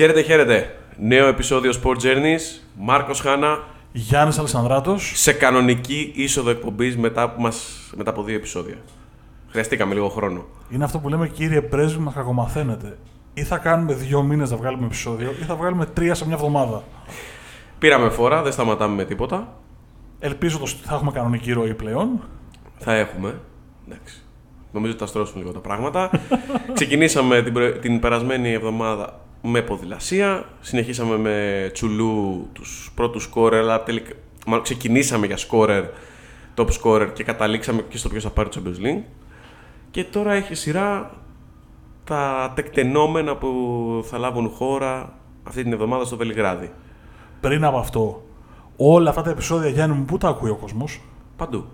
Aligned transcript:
Χαίρετε, 0.00 0.22
χαίρετε. 0.22 0.76
Νέο 0.98 1.26
επεισόδιο 1.26 1.72
Sport 1.82 1.96
Journeys. 1.96 2.60
Μάρκος 2.78 3.20
Χάνα. 3.20 3.58
Γιάννης 3.92 4.38
Αλεξανδράτος. 4.38 5.12
Σε 5.14 5.32
κανονική 5.32 6.12
είσοδο 6.14 6.50
εκπομπής 6.50 6.96
μετά, 6.96 7.34
μας, 7.38 7.90
μετά 7.96 8.10
από 8.10 8.22
δύο 8.22 8.34
επεισόδια. 8.36 8.74
Χρειαστήκαμε 9.48 9.94
λίγο 9.94 10.08
χρόνο. 10.08 10.44
Είναι 10.70 10.84
αυτό 10.84 10.98
που 10.98 11.08
λέμε 11.08 11.28
κύριε 11.28 11.60
πρέσβη, 11.60 12.00
μα 12.00 12.12
κακομαθαίνετε. 12.12 12.98
Ή 13.34 13.42
θα 13.42 13.58
κάνουμε 13.58 13.94
δύο 13.94 14.22
μήνες 14.22 14.50
να 14.50 14.56
βγάλουμε 14.56 14.86
επεισόδιο, 14.86 15.30
ή 15.40 15.44
θα 15.44 15.54
βγάλουμε 15.54 15.86
τρία 15.86 16.14
σε 16.14 16.26
μια 16.26 16.34
εβδομάδα. 16.34 16.82
Πήραμε 17.78 18.08
φορά, 18.08 18.42
δεν 18.42 18.52
σταματάμε 18.52 18.94
με 18.94 19.04
τίποτα. 19.04 19.56
Ελπίζω 20.18 20.58
ότι 20.60 20.74
θα 20.82 20.94
έχουμε 20.94 21.10
κανονική 21.10 21.52
ροή 21.52 21.74
πλέον. 21.74 22.20
Θα 22.78 22.94
έχουμε. 22.94 23.40
Εντάξει. 23.88 24.22
Νομίζω 24.72 24.92
ότι 24.92 25.00
θα 25.00 25.08
στρώσουν 25.08 25.40
λίγο 25.40 25.52
τα 25.52 25.60
πράγματα. 25.60 26.10
Ξεκινήσαμε 26.74 27.42
την, 27.42 27.52
προ- 27.52 27.78
την 27.78 28.00
περασμένη 28.00 28.52
εβδομάδα 28.52 29.20
με 29.42 29.62
ποδηλασία. 29.62 30.44
Συνεχίσαμε 30.60 31.16
με 31.16 31.68
τσουλού 31.72 32.48
τους 32.52 32.92
πρώτους 32.94 33.22
σκόρερ, 33.22 33.60
αλλά 33.60 33.82
τελικά 33.82 34.12
μάλλον 34.46 34.64
ξεκινήσαμε 34.64 35.26
για 35.26 35.36
σκόρερ, 35.36 35.84
top 36.56 36.66
scorer 36.82 37.08
και 37.12 37.24
καταλήξαμε 37.24 37.82
και 37.82 37.96
στο 37.96 38.08
ποιος 38.08 38.22
θα 38.22 38.30
πάρει 38.30 38.48
το 38.48 38.62
Champions 38.64 38.84
League. 38.86 39.02
Και 39.90 40.04
τώρα 40.04 40.32
έχει 40.32 40.54
σειρά 40.54 41.10
τα 42.04 42.52
τεκτενόμενα 42.54 43.36
που 43.36 44.04
θα 44.04 44.18
λάβουν 44.18 44.48
χώρα 44.48 45.18
αυτή 45.42 45.62
την 45.62 45.72
εβδομάδα 45.72 46.04
στο 46.04 46.16
Βελιγράδι. 46.16 46.72
Πριν 47.40 47.64
από 47.64 47.78
αυτό, 47.78 48.22
όλα 48.76 49.08
αυτά 49.10 49.22
τα 49.22 49.30
επεισόδια, 49.30 49.68
Γιάννη 49.68 49.96
μου, 49.96 50.04
πού 50.04 50.18
τα 50.18 50.28
ακούει 50.28 50.50
ο 50.50 50.56
κόσμος; 50.56 51.00
Παντού. 51.36 51.66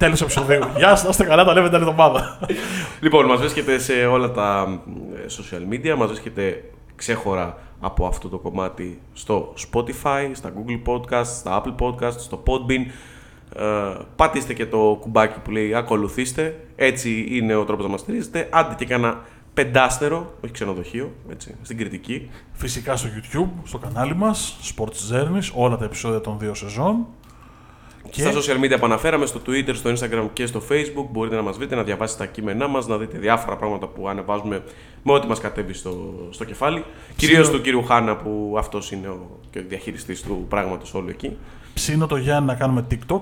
Τέλος 0.00 0.20
επεισοδίου. 0.20 0.62
Γεια 0.76 0.88
σας, 0.88 1.02
να 1.02 1.08
είστε 1.08 1.24
καλά, 1.24 1.44
τα 1.44 1.52
λέμε 1.52 1.66
την 1.66 1.76
άλλη 1.76 1.88
εβδομάδα. 1.88 2.38
Λοιπόν, 3.00 3.26
μας 3.26 3.38
βρίσκεται 3.38 3.78
σε 3.78 3.92
όλα 3.92 4.30
τα 4.30 4.80
ε, 5.14 5.26
social 5.28 5.72
media, 5.72 5.94
μας 5.96 6.08
βρίσκεται 6.08 6.64
ξέχωρα 6.96 7.58
από 7.80 8.06
αυτό 8.06 8.28
το 8.28 8.38
κομμάτι 8.38 9.00
στο 9.12 9.54
Spotify, 9.58 10.30
στα 10.32 10.52
Google 10.52 10.92
Podcasts, 10.92 11.24
στα 11.24 11.62
Apple 11.62 11.74
Podcasts, 11.84 12.18
στο 12.18 12.42
Podbean. 12.46 12.86
Ε, 13.56 13.96
πατήστε 14.16 14.52
και 14.52 14.66
το 14.66 14.98
κουμπάκι 15.00 15.38
που 15.40 15.50
λέει 15.50 15.74
ακολουθήστε, 15.74 16.60
έτσι 16.76 17.26
είναι 17.30 17.54
ο 17.54 17.64
τρόπος 17.64 17.84
να 17.84 17.90
μας 17.90 18.00
στηρίζετε. 18.00 18.48
Άντε 18.50 18.74
και 18.74 18.84
κάνα 18.84 19.20
πεντάστερο, 19.54 20.34
όχι 20.44 20.52
ξενοδοχείο, 20.52 21.12
έτσι, 21.30 21.56
στην 21.62 21.76
κριτική. 21.76 22.30
Φυσικά 22.52 22.96
στο 22.96 23.08
YouTube, 23.08 23.48
στο 23.64 23.78
κανάλι 23.78 24.14
μας, 24.14 24.56
Sports 24.62 25.14
Journeys, 25.14 25.50
όλα 25.54 25.76
τα 25.76 25.84
επεισόδια 25.84 26.20
των 26.20 26.38
δύο 26.38 26.54
σεζόν. 26.54 27.06
Και 28.10 28.20
Στα 28.22 28.30
social 28.32 28.64
media 28.64 28.76
που 28.78 28.84
αναφέραμε, 28.84 29.26
στο 29.26 29.40
Twitter, 29.46 29.74
στο 29.74 29.90
Instagram 29.90 30.28
και 30.32 30.46
στο 30.46 30.62
Facebook 30.70 31.06
μπορείτε 31.10 31.36
να 31.36 31.42
μας 31.42 31.56
βρείτε, 31.56 31.74
να 31.74 31.82
διαβάσετε 31.82 32.24
τα 32.24 32.30
κείμενά 32.30 32.68
μας, 32.68 32.86
να 32.86 32.96
δείτε 32.96 33.18
διάφορα 33.18 33.56
πράγματα 33.56 33.86
που 33.86 34.08
ανεβάζουμε 34.08 34.62
με 35.02 35.12
ό,τι 35.12 35.26
μας 35.26 35.40
κατέβει 35.40 35.72
στο, 35.72 36.14
στο 36.30 36.44
κεφάλι. 36.44 36.84
Κυρίως 37.16 37.50
του 37.50 37.60
κύριου 37.60 37.82
Χάνα 37.84 38.16
που 38.16 38.54
αυτός 38.58 38.92
είναι 38.92 39.08
ο, 39.08 39.38
και 39.50 39.58
ο 39.58 39.62
διαχειριστής 39.68 40.22
του 40.22 40.46
πράγματος 40.48 40.94
όλου 40.94 41.08
εκεί. 41.08 41.36
ψήνω 41.74 42.06
το 42.06 42.16
Γιάννη 42.16 42.46
να 42.46 42.54
κάνουμε 42.54 42.86
TikTok 42.90 43.20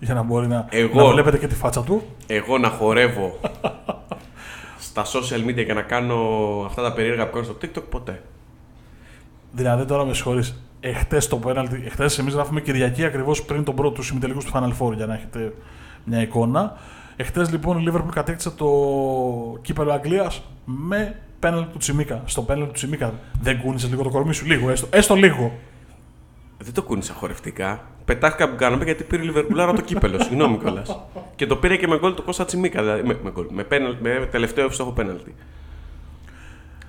για 0.00 0.14
να 0.14 0.22
μπορεί 0.22 0.46
να, 0.46 0.66
Εγώ- 0.70 1.02
να 1.02 1.12
βλέπετε 1.12 1.38
και 1.38 1.46
τη 1.46 1.54
φάτσα 1.54 1.82
του. 1.82 2.02
Εγώ 2.26 2.58
να 2.58 2.68
χορεύω 2.68 3.38
στα 4.80 5.04
social 5.04 5.46
media 5.48 5.64
και 5.66 5.74
να 5.74 5.82
κάνω 5.82 6.16
αυτά 6.66 6.82
τα 6.82 6.92
περίεργα 6.92 7.26
που 7.26 7.32
κάνω 7.32 7.44
στο 7.44 7.56
TikTok 7.62 7.82
ποτέ. 7.90 8.22
Δηλαδή 9.52 9.84
τώρα 9.84 10.04
με 10.04 10.14
συγχωρείς. 10.14 10.60
Εχθές 10.88 11.28
το 11.28 11.36
πέναλτι, 11.36 11.82
εχθές 11.86 12.18
εμείς 12.18 12.34
γράφουμε 12.34 12.60
Κυριακή 12.60 13.04
ακριβώς 13.04 13.42
πριν 13.42 13.64
τον 13.64 13.74
πρώτο 13.74 13.90
του 13.90 14.02
συμμετελικού 14.02 14.38
του 14.38 14.50
Final 14.52 14.72
Four 14.78 14.94
για 14.94 15.06
να 15.06 15.14
έχετε 15.14 15.52
μια 16.04 16.20
εικόνα. 16.20 16.76
Εχθές 17.16 17.50
λοιπόν 17.50 17.78
η 17.78 17.90
Liverpool 17.90 18.12
κατέκτησε 18.12 18.50
το 18.50 18.68
κύπελο 19.62 19.92
Αγγλίας 19.92 20.42
με 20.64 21.16
πέναλτι 21.38 21.72
του 21.72 21.78
Τσιμίκα. 21.78 22.22
Στο 22.24 22.42
πέναλτι 22.42 22.66
του 22.68 22.74
Τσιμίκα 22.74 23.14
δεν 23.40 23.60
κούνησε 23.60 23.86
λίγο 23.86 24.02
το 24.02 24.08
κορμί 24.08 24.34
σου, 24.34 24.46
λίγο 24.46 24.70
έστω. 24.70 24.86
Έστω 24.90 25.14
λίγο. 25.14 25.52
Δεν 26.58 26.72
το 26.72 26.82
κούνησα 26.82 27.12
χορευτικά. 27.12 27.80
Πετάχτηκα 28.04 28.50
που 28.50 28.56
κάναμε 28.56 28.84
γιατί 28.84 29.04
πήρε 29.04 29.22
η 29.22 29.24
Λιβερπουλάρα 29.24 29.72
το 29.72 29.80
κύπελο. 29.80 30.22
Συγγνώμη 30.22 30.58
κιόλας. 30.58 30.98
και 31.36 31.46
το 31.46 31.56
πήρε 31.56 31.76
και 31.76 31.86
με 31.86 31.98
γκολ 31.98 32.14
του 32.14 32.24
Κώστα 32.24 32.44
Τσιμίκα. 32.44 32.82
Δηλαδή, 32.82 33.02
με, 33.02 33.18
με, 33.22 33.30
γκολ, 33.30 33.46
με, 33.50 33.62
πέναλ, 33.64 33.96
με 34.00 34.28
τελευταίο 34.30 34.64
εύστοχο 34.64 34.90
πέναλτι. 34.90 35.34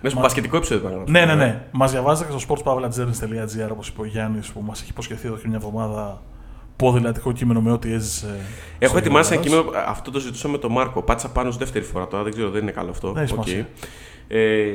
Ναι, 0.01 0.09
στο 0.09 0.19
μπασκετικό 0.19 0.57
επεισόδιο 0.57 0.89
ήταν. 0.89 1.03
Ναι, 1.07 1.25
ναι, 1.25 1.35
ναι. 1.35 1.61
Μας 1.71 1.91
διαβάζετε 1.91 2.31
και 2.31 2.39
στο 2.39 2.55
sportspavlajourneys.gr 2.55 3.69
όπως 3.71 3.87
είπε 3.87 4.01
ο 4.01 4.05
Γιάννης 4.05 4.47
που 4.51 4.61
μας 4.61 4.81
έχει 4.81 4.89
υποσχεθεί 4.89 5.27
εδώ 5.27 5.35
και 5.35 5.47
μια 5.47 5.57
εβδομάδα 5.57 6.21
ποδηλατικό 6.75 7.31
κείμενο 7.31 7.61
με 7.61 7.71
ό,τι 7.71 7.93
έζησε. 7.93 8.39
Έχω 8.79 8.89
στο 8.89 8.97
ετοιμάσει 8.97 9.33
ένα 9.33 9.41
Γερμανός. 9.41 9.65
κείμενο. 9.65 9.89
Αυτό 9.89 10.11
το 10.11 10.19
ζητούσα 10.19 10.47
με 10.47 10.57
τον 10.57 10.71
Μάρκο. 10.71 11.01
Πάτσα 11.01 11.29
πάνω 11.29 11.51
στη 11.51 11.63
δεύτερη 11.63 11.85
φορά 11.85 12.07
τώρα. 12.07 12.23
Δεν 12.23 12.31
ξέρω, 12.33 12.49
δεν 12.49 12.61
είναι 12.61 12.71
καλό 12.71 12.89
αυτό. 12.89 13.11
Δεν 13.11 13.23
έχει 13.23 13.33
Οκ. 13.33 13.43
σημασία. 13.43 13.67
Ε, 14.27 14.73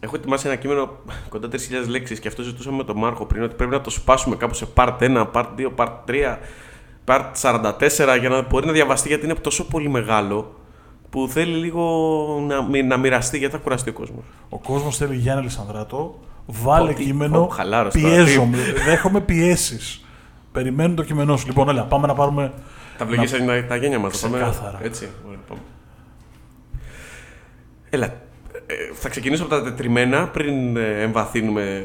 έχω 0.00 0.16
ετοιμάσει 0.16 0.46
ένα 0.46 0.56
κείμενο 0.56 0.90
κοντά 1.28 1.48
3.000 1.48 1.56
λέξεις 1.88 2.20
και 2.20 2.28
αυτό 2.28 2.42
ζητούσαμε 2.42 2.76
με 2.76 2.84
τον 2.84 2.96
Μάρκο 2.98 3.26
πριν 3.26 3.42
ότι 3.42 3.54
πρέπει 3.54 3.70
να 3.72 3.80
το 3.80 3.90
σπάσουμε 3.90 4.36
κάπου 4.36 4.54
σε 4.54 4.66
part 4.74 4.96
1, 4.98 5.26
part 5.32 5.46
2, 5.58 5.74
part 5.76 5.92
3, 6.06 6.36
part 7.04 7.24
44 7.40 8.18
για 8.20 8.28
να 8.28 8.42
μπορεί 8.42 8.66
να 8.66 8.72
διαβαστεί 8.72 9.08
γιατί 9.08 9.24
είναι 9.24 9.34
τόσο 9.34 9.66
πολύ 9.66 9.88
μεγάλο 9.88 10.54
που 11.10 11.28
θέλει 11.28 11.54
λίγο 11.54 12.44
να, 12.48 12.62
μοι- 12.62 12.82
να 12.86 12.96
μοιραστεί 12.96 13.38
γιατί 13.38 13.52
θα 13.54 13.60
κουραστεί 13.60 13.90
ο 13.90 13.92
κόσμος. 13.92 14.24
Ο 14.48 14.58
κόσμος 14.58 14.96
θέλει 14.96 15.16
Γιάννη 15.16 15.42
Λισανδράτο. 15.42 16.18
Βάλε 16.46 16.90
Πω, 16.92 16.96
τι- 16.98 17.04
κείμενο. 17.04 17.40
πω, 17.40 17.48
χαλάρωσε 17.48 18.00
τώρα, 18.00 18.14
πιέζομαι. 18.14 18.56
Δέχομαι 18.84 19.20
πιέσεις. 19.20 20.04
Περιμένουν 20.52 20.96
το 20.96 21.02
κείμενό 21.04 21.36
σου. 21.36 21.46
Λοιπόν, 21.46 21.68
έλα, 21.68 21.82
πάμε 21.84 22.06
να 22.06 22.14
πάρουμε. 22.14 22.52
Τα 22.98 23.04
βλεγήσαν 23.06 23.46
τα, 23.46 23.64
τα 23.64 23.76
γένια 23.76 23.98
μας. 23.98 24.12
Ξεκάθαρα. 24.12 24.78
Έτσι. 24.82 25.08
Ωραία, 25.26 25.38
πάμε. 25.48 25.60
Έλα. 27.90 28.06
ε, 28.66 28.74
θα 28.94 29.08
ξεκινήσω 29.08 29.42
από 29.42 29.50
τα 29.54 29.62
τετριμένα 29.62 30.28
πριν 30.28 30.76
ε, 30.76 31.02
εμβαθύνουμε 31.02 31.82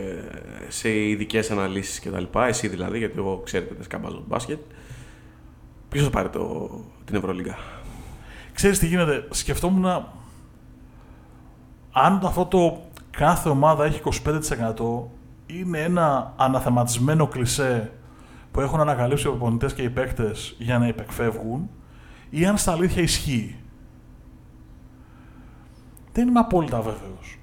σε 0.68 0.90
ειδικές 1.08 1.52
αναλύσεις 1.52 2.00
κτλ. 2.00 2.24
Εσύ 2.48 2.68
δηλαδή, 2.68 2.98
γιατί 2.98 3.14
εγώ 3.18 3.42
ξέρετε 3.46 3.74
δεν 3.76 3.84
σκαμπάζω 3.84 4.16
το 4.16 4.24
μπάσκετ. 4.28 4.60
Ποιος 5.90 6.04
θα 6.04 6.10
πάρει 6.10 6.30
το, 6.30 6.70
την 7.06 7.16
Ευρωλίγκα; 7.16 7.58
Ξέρεις 8.56 8.80
τι 8.80 8.88
γίνεται; 8.88 9.28
Σκεφτόμουν 9.30 9.86
αν 11.92 12.22
αυτό 12.26 12.46
το 12.46 12.82
κάθε 13.12 13.50
ομάδα 13.50 13.86
έχει 13.86 14.02
25% 14.04 15.10
είναι 15.46 15.80
ένα 15.80 16.34
αναθεματισμένο 16.38 17.28
κλισέ 17.28 17.92
που 18.52 18.62
έχουν 18.62 18.80
ανακαλύψει 18.80 19.28
οι 19.28 19.30
προπονητές 19.30 19.74
και 19.74 19.82
οι 19.82 19.90
παίκτες 19.90 20.56
για 20.58 20.80
να 20.80 20.88
υπεκφεύγουν 20.88 21.70
ή 22.30 22.46
αν 22.46 22.58
στα 22.58 22.72
αλήθεια 22.72 23.02
ισχύει. 23.02 23.56
Δεν 26.12 26.28
είμαι 26.28 26.40
απόλυτα 26.40 26.82
βέβαιος. 26.82 27.40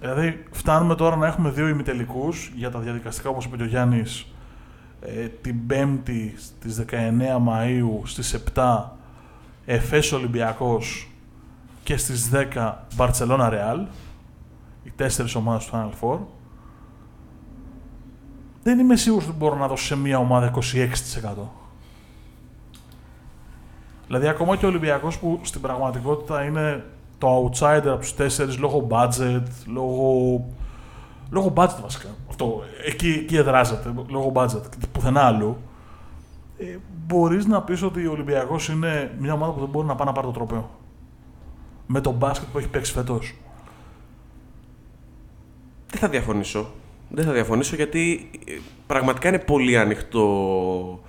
Δηλαδή, 0.00 0.44
φτάνουμε 0.50 0.94
τώρα 0.94 1.16
να 1.16 1.26
έχουμε 1.26 1.50
δύο 1.50 1.68
ημιτελικούς 1.68 2.52
για 2.54 2.70
τα 2.70 2.78
διαδικαστικά, 2.78 3.28
όπως 3.28 3.44
είπε 3.44 3.56
και 3.56 3.62
ο 3.62 3.66
Γιάννης, 3.66 4.26
ε, 5.00 5.26
την 5.28 5.66
Πέμπτη 5.66 6.34
στις 6.36 6.76
19 6.76 7.36
Μαΐου 7.36 8.00
στις 8.02 8.34
7 8.34 8.96
Εφές 9.64 10.12
Ολυμπιακός 10.12 11.10
και 11.82 11.96
στις 11.96 12.30
10 12.54 12.74
Μπαρτσελώνα 12.94 13.48
Ρεάλ, 13.48 13.86
οι 14.84 14.90
τέσσερις 14.96 15.34
ομάδες 15.34 15.64
του 15.64 15.70
Final 15.74 16.04
Four. 16.04 16.18
Δεν 18.62 18.78
είμαι 18.78 18.96
σίγουρος 18.96 19.28
ότι 19.28 19.36
μπορώ 19.36 19.56
να 19.56 19.68
δώσω 19.68 19.84
σε 19.84 19.96
μία 19.96 20.18
ομάδα 20.18 20.50
26%. 20.54 20.58
Δηλαδή 24.06 24.28
ακόμα 24.28 24.56
και 24.56 24.64
ο 24.64 24.68
Ολυμπιακός 24.68 25.18
που 25.18 25.40
στην 25.42 25.60
πραγματικότητα 25.60 26.44
είναι 26.44 26.84
το 27.18 27.50
outsider 27.50 27.86
από 27.86 27.98
τους 27.98 28.14
τέσσερις 28.14 28.58
λόγω 28.58 28.86
budget, 28.90 29.42
λόγω, 29.66 30.44
λόγω 31.30 31.52
budget 31.56 31.78
βασικά. 31.82 32.08
Αυτό, 32.28 32.62
εκεί, 32.86 33.10
εκεί 33.10 33.36
εδράζεται, 33.36 33.92
λόγω 34.08 34.32
budget, 34.34 34.62
και 34.78 34.86
πουθενά 34.92 35.20
αλλού. 35.20 35.56
Ε, 36.58 36.76
μπορείς 37.06 37.46
να 37.46 37.62
πεις 37.62 37.82
ότι 37.82 38.06
ο 38.06 38.12
Ολυμπιακός 38.12 38.68
είναι 38.68 39.14
μια 39.18 39.32
ομάδα 39.32 39.52
που 39.52 39.60
δεν 39.60 39.68
μπορεί 39.68 39.86
να 39.86 39.94
πάει 39.94 40.06
να 40.06 40.12
πάρει 40.12 40.26
το 40.26 40.32
τροπέο; 40.32 40.70
Με 41.86 42.00
το 42.00 42.10
μπάσκετ 42.10 42.48
που 42.52 42.58
έχει 42.58 42.68
παίξει 42.68 42.92
φέτος. 42.92 43.34
Δεν 45.86 46.00
θα 46.00 46.08
διαφωνήσω. 46.08 46.70
Δεν 47.08 47.24
θα 47.24 47.32
διαφωνήσω 47.32 47.76
γιατί 47.76 48.30
ε, 48.46 48.52
πραγματικά 48.86 49.28
είναι 49.28 49.38
πολύ 49.38 49.78
ανοιχτό 49.78 51.00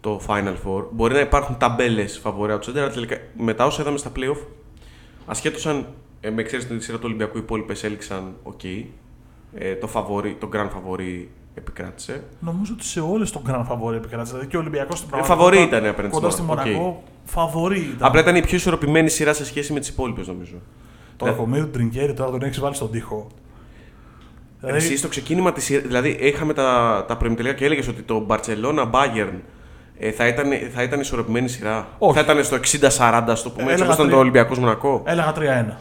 το 0.00 0.20
Final 0.26 0.54
Four. 0.64 0.84
Μπορεί 0.90 1.14
να 1.14 1.20
υπάρχουν 1.20 1.58
ταμπέλες 1.58 2.18
φαβορέ 2.18 2.54
outsider, 2.56 2.76
αλλά 2.76 2.90
τελικά 2.90 3.16
μετά 3.36 3.66
όσα 3.66 3.80
είδαμε 3.80 3.98
στα 3.98 4.12
playoff, 4.16 4.46
ασχέτως 5.26 5.66
αν 5.66 5.86
ε, 6.20 6.30
με 6.30 6.40
εξαίρεση 6.40 6.68
την 6.68 6.80
σειρά 6.80 6.96
του 6.96 7.04
Ολυμπιακού 7.06 7.36
οι 7.36 7.40
υπόλοιπες 7.42 7.84
έληξαν 7.84 8.34
οκ. 8.42 8.64
Ε, 9.54 9.74
το, 9.80 9.86
φαβορί, 9.86 10.36
το 10.40 10.48
grand 10.52 10.68
favori 10.68 11.26
επικράτησε. 11.58 12.22
Νομίζω 12.40 12.72
ότι 12.74 12.84
σε 12.84 13.00
όλες 13.00 13.30
τον 13.30 13.42
grand 13.48 13.66
favori 13.66 13.94
επικράτησε. 13.94 14.32
Δηλαδή 14.32 14.46
και 14.50 14.56
ο 14.56 14.60
Ολυμπιακός 14.60 14.98
στην 14.98 15.10
Ε, 15.18 15.22
φαβορί 15.22 15.56
πραγματικότητα, 15.56 15.76
ήταν 15.76 15.90
απέναντι 15.90 16.14
Κοντά 16.14 16.30
στη 16.30 16.38
στη 16.38 16.46
Μονακό. 16.48 16.68
Μονακό, 16.70 17.02
φαβορί 17.24 17.78
ήταν. 17.80 18.08
Απλά 18.08 18.20
ήταν 18.20 18.36
η 18.36 18.40
πιο 18.42 18.56
ισορροπημένη 18.56 19.08
σειρά 19.08 19.32
σε 19.32 19.44
σχέση 19.44 19.72
με 19.72 19.80
τις 19.80 19.88
υπόλοιπες 19.88 20.26
νομίζω. 20.26 20.54
Το 21.16 21.26
Ακομίδη 21.26 21.64
του 21.64 21.70
Τρινκέρι 21.70 22.14
τώρα 22.14 22.30
τον 22.30 22.42
έχεις 22.42 22.60
βάλει 22.60 22.74
στον 22.74 22.90
τοίχο. 22.90 23.26
Δηλαδή, 24.60 24.76
Εσύ 24.78 24.96
στο 24.96 25.08
ξεκίνημα 25.08 25.52
της 25.52 25.64
σειρά. 25.64 25.80
Δηλαδή, 25.86 26.08
είχαμε 26.20 26.52
τα, 26.54 27.04
τα 27.08 27.16
προημιτελικά 27.16 27.54
και 27.54 27.64
έλεγες 27.64 27.88
ότι 27.88 28.02
το 28.02 28.26
Barcelona 28.28 28.90
Bayern 28.90 29.38
ε, 29.98 30.10
θα, 30.10 30.26
ήταν, 30.26 30.50
θα 30.74 30.82
ήταν 30.82 31.00
ισορροπημένη 31.00 31.48
σειρά. 31.48 31.88
Όχι. 31.98 32.14
Θα 32.14 32.20
ήταν 32.20 32.44
στο 32.44 32.56
60-40, 32.56 33.22
ας 33.26 33.42
το 33.42 33.50
πούμε, 33.50 33.62
έτσι 33.72 33.74
Έλεγα 33.74 33.84
όπως 33.84 33.94
ήταν 33.94 33.96
τρία. 33.96 34.10
το 34.10 34.18
Ολυμπιακός 34.18 34.58
Μονακό. 34.58 35.02
Έλεγα 35.06 35.34
3-1. 35.36 35.72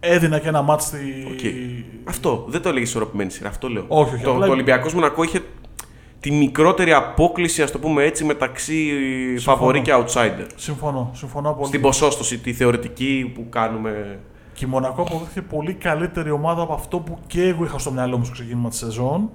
Έδινα 0.00 0.38
και 0.38 0.48
ένα 0.48 0.62
μάτς 0.62 0.84
στη... 0.84 0.98
Okay. 1.30 1.84
Αυτό. 2.04 2.44
Δεν 2.48 2.62
το 2.62 2.68
έλεγες 2.68 2.88
ισορροπημένη 2.88 3.30
σειρά. 3.30 3.48
Αυτό 3.48 3.68
λέω. 3.68 3.84
Όχι, 3.88 4.14
όχι, 4.14 4.24
το, 4.24 4.32
απλά- 4.32 4.46
το 4.46 4.52
Ολυμπιακός 4.52 4.94
Μονακό 4.94 5.22
είχε 5.22 5.40
τη 6.20 6.30
μικρότερη 6.30 6.92
απόκληση, 6.92 7.62
ας 7.62 7.70
το 7.70 7.78
πούμε 7.78 8.04
έτσι, 8.04 8.24
μεταξύ 8.24 8.90
φαβορή 9.38 9.82
και 9.82 9.92
outsider. 9.94 10.46
Συμφωνώ, 10.56 11.10
συμφωνώ 11.14 11.52
πολύ. 11.52 11.66
Στην 11.66 11.80
ποσόστοση, 11.80 12.38
τη 12.38 12.52
θεωρητική 12.52 13.32
που 13.34 13.46
κάνουμε. 13.48 14.18
Και 14.52 14.64
η 14.64 14.68
Μονακό 14.68 15.02
αποδείχθηκε 15.02 15.42
πολύ 15.42 15.72
καλύτερη 15.72 16.30
ομάδα 16.30 16.62
από 16.62 16.72
αυτό 16.72 16.98
που 16.98 17.18
και 17.26 17.42
εγώ 17.42 17.64
είχα 17.64 17.78
στο 17.78 17.90
μυαλό 17.90 18.18
μου 18.18 18.24
στο 18.24 18.32
ξεκίνημα 18.32 18.68
της 18.68 18.78
σεζόν, 18.78 19.30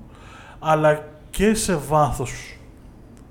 αλλά 0.60 1.08
και 1.30 1.54
σε 1.54 1.76
βάθος 1.76 2.58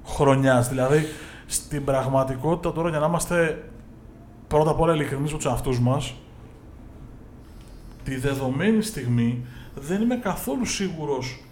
χρονιάς. 0.06 0.68
Δηλαδή, 0.68 1.06
στην 1.46 1.84
πραγματικότητα 1.84 2.72
τώρα 2.72 2.88
για 2.88 2.98
να 2.98 3.06
είμαστε 3.06 3.64
πρώτα 4.48 4.70
απ' 4.70 4.80
όλα 4.80 4.94
ειλικρινείς 4.94 5.30
με 5.30 5.36
τους 5.36 5.46
εαυτούς 5.46 5.80
μας, 5.80 6.14
τη 8.04 8.16
δεδομένη 8.16 8.82
στιγμή 8.82 9.44
δεν 9.74 10.02
είμαι 10.02 10.16
καθόλου 10.16 10.64
σίγουρος 10.64 11.44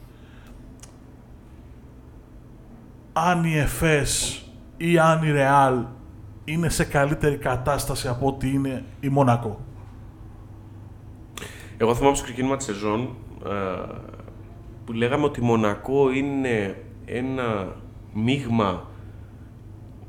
αν 3.12 3.44
η 3.44 3.56
ΕΦΕΣ 3.58 4.42
ή 4.76 4.98
αν 4.98 5.22
η 5.22 5.30
Ρεάλ 5.30 5.84
είναι 6.44 6.68
σε 6.68 6.84
καλύτερη 6.84 7.36
κατάσταση 7.36 8.08
από 8.08 8.26
ότι 8.26 8.50
είναι 8.50 8.84
η 9.00 9.08
Μονακό. 9.08 9.60
Εγώ 11.76 11.94
θυμάμαι 11.94 12.14
στο 12.14 12.24
ξεκίνημα 12.24 12.56
της 12.56 12.66
σεζόν 12.66 13.16
ε, 13.46 13.50
που 14.84 14.92
λέγαμε 14.92 15.24
ότι 15.24 15.40
η 15.40 15.44
Μονακό 15.44 16.10
είναι 16.10 16.82
ένα 17.04 17.76
μείγμα 18.12 18.86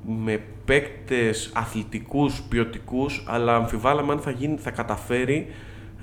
με 0.05 0.43
παίκτες 0.65 1.51
αθλητικούς, 1.53 2.41
ποιοτικούς, 2.41 3.23
αλλά 3.27 3.55
αμφιβάλαμε 3.55 4.11
αν 4.11 4.19
θα, 4.19 4.31
γίνει, 4.31 4.57
θα 4.57 4.71
καταφέρει 4.71 5.47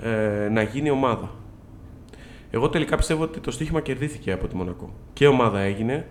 ε, 0.03 0.49
να 0.49 0.61
γίνει 0.61 0.89
ομάδα. 0.89 1.29
Εγώ 2.51 2.69
τελικά 2.69 2.97
πιστεύω 2.97 3.23
ότι 3.23 3.39
το 3.39 3.51
στοίχημα 3.51 3.81
κερδίθηκε 3.81 4.31
από 4.31 4.47
τη 4.47 4.55
Μονακό. 4.55 4.93
Και 5.13 5.27
ομάδα 5.27 5.59
έγινε 5.59 6.07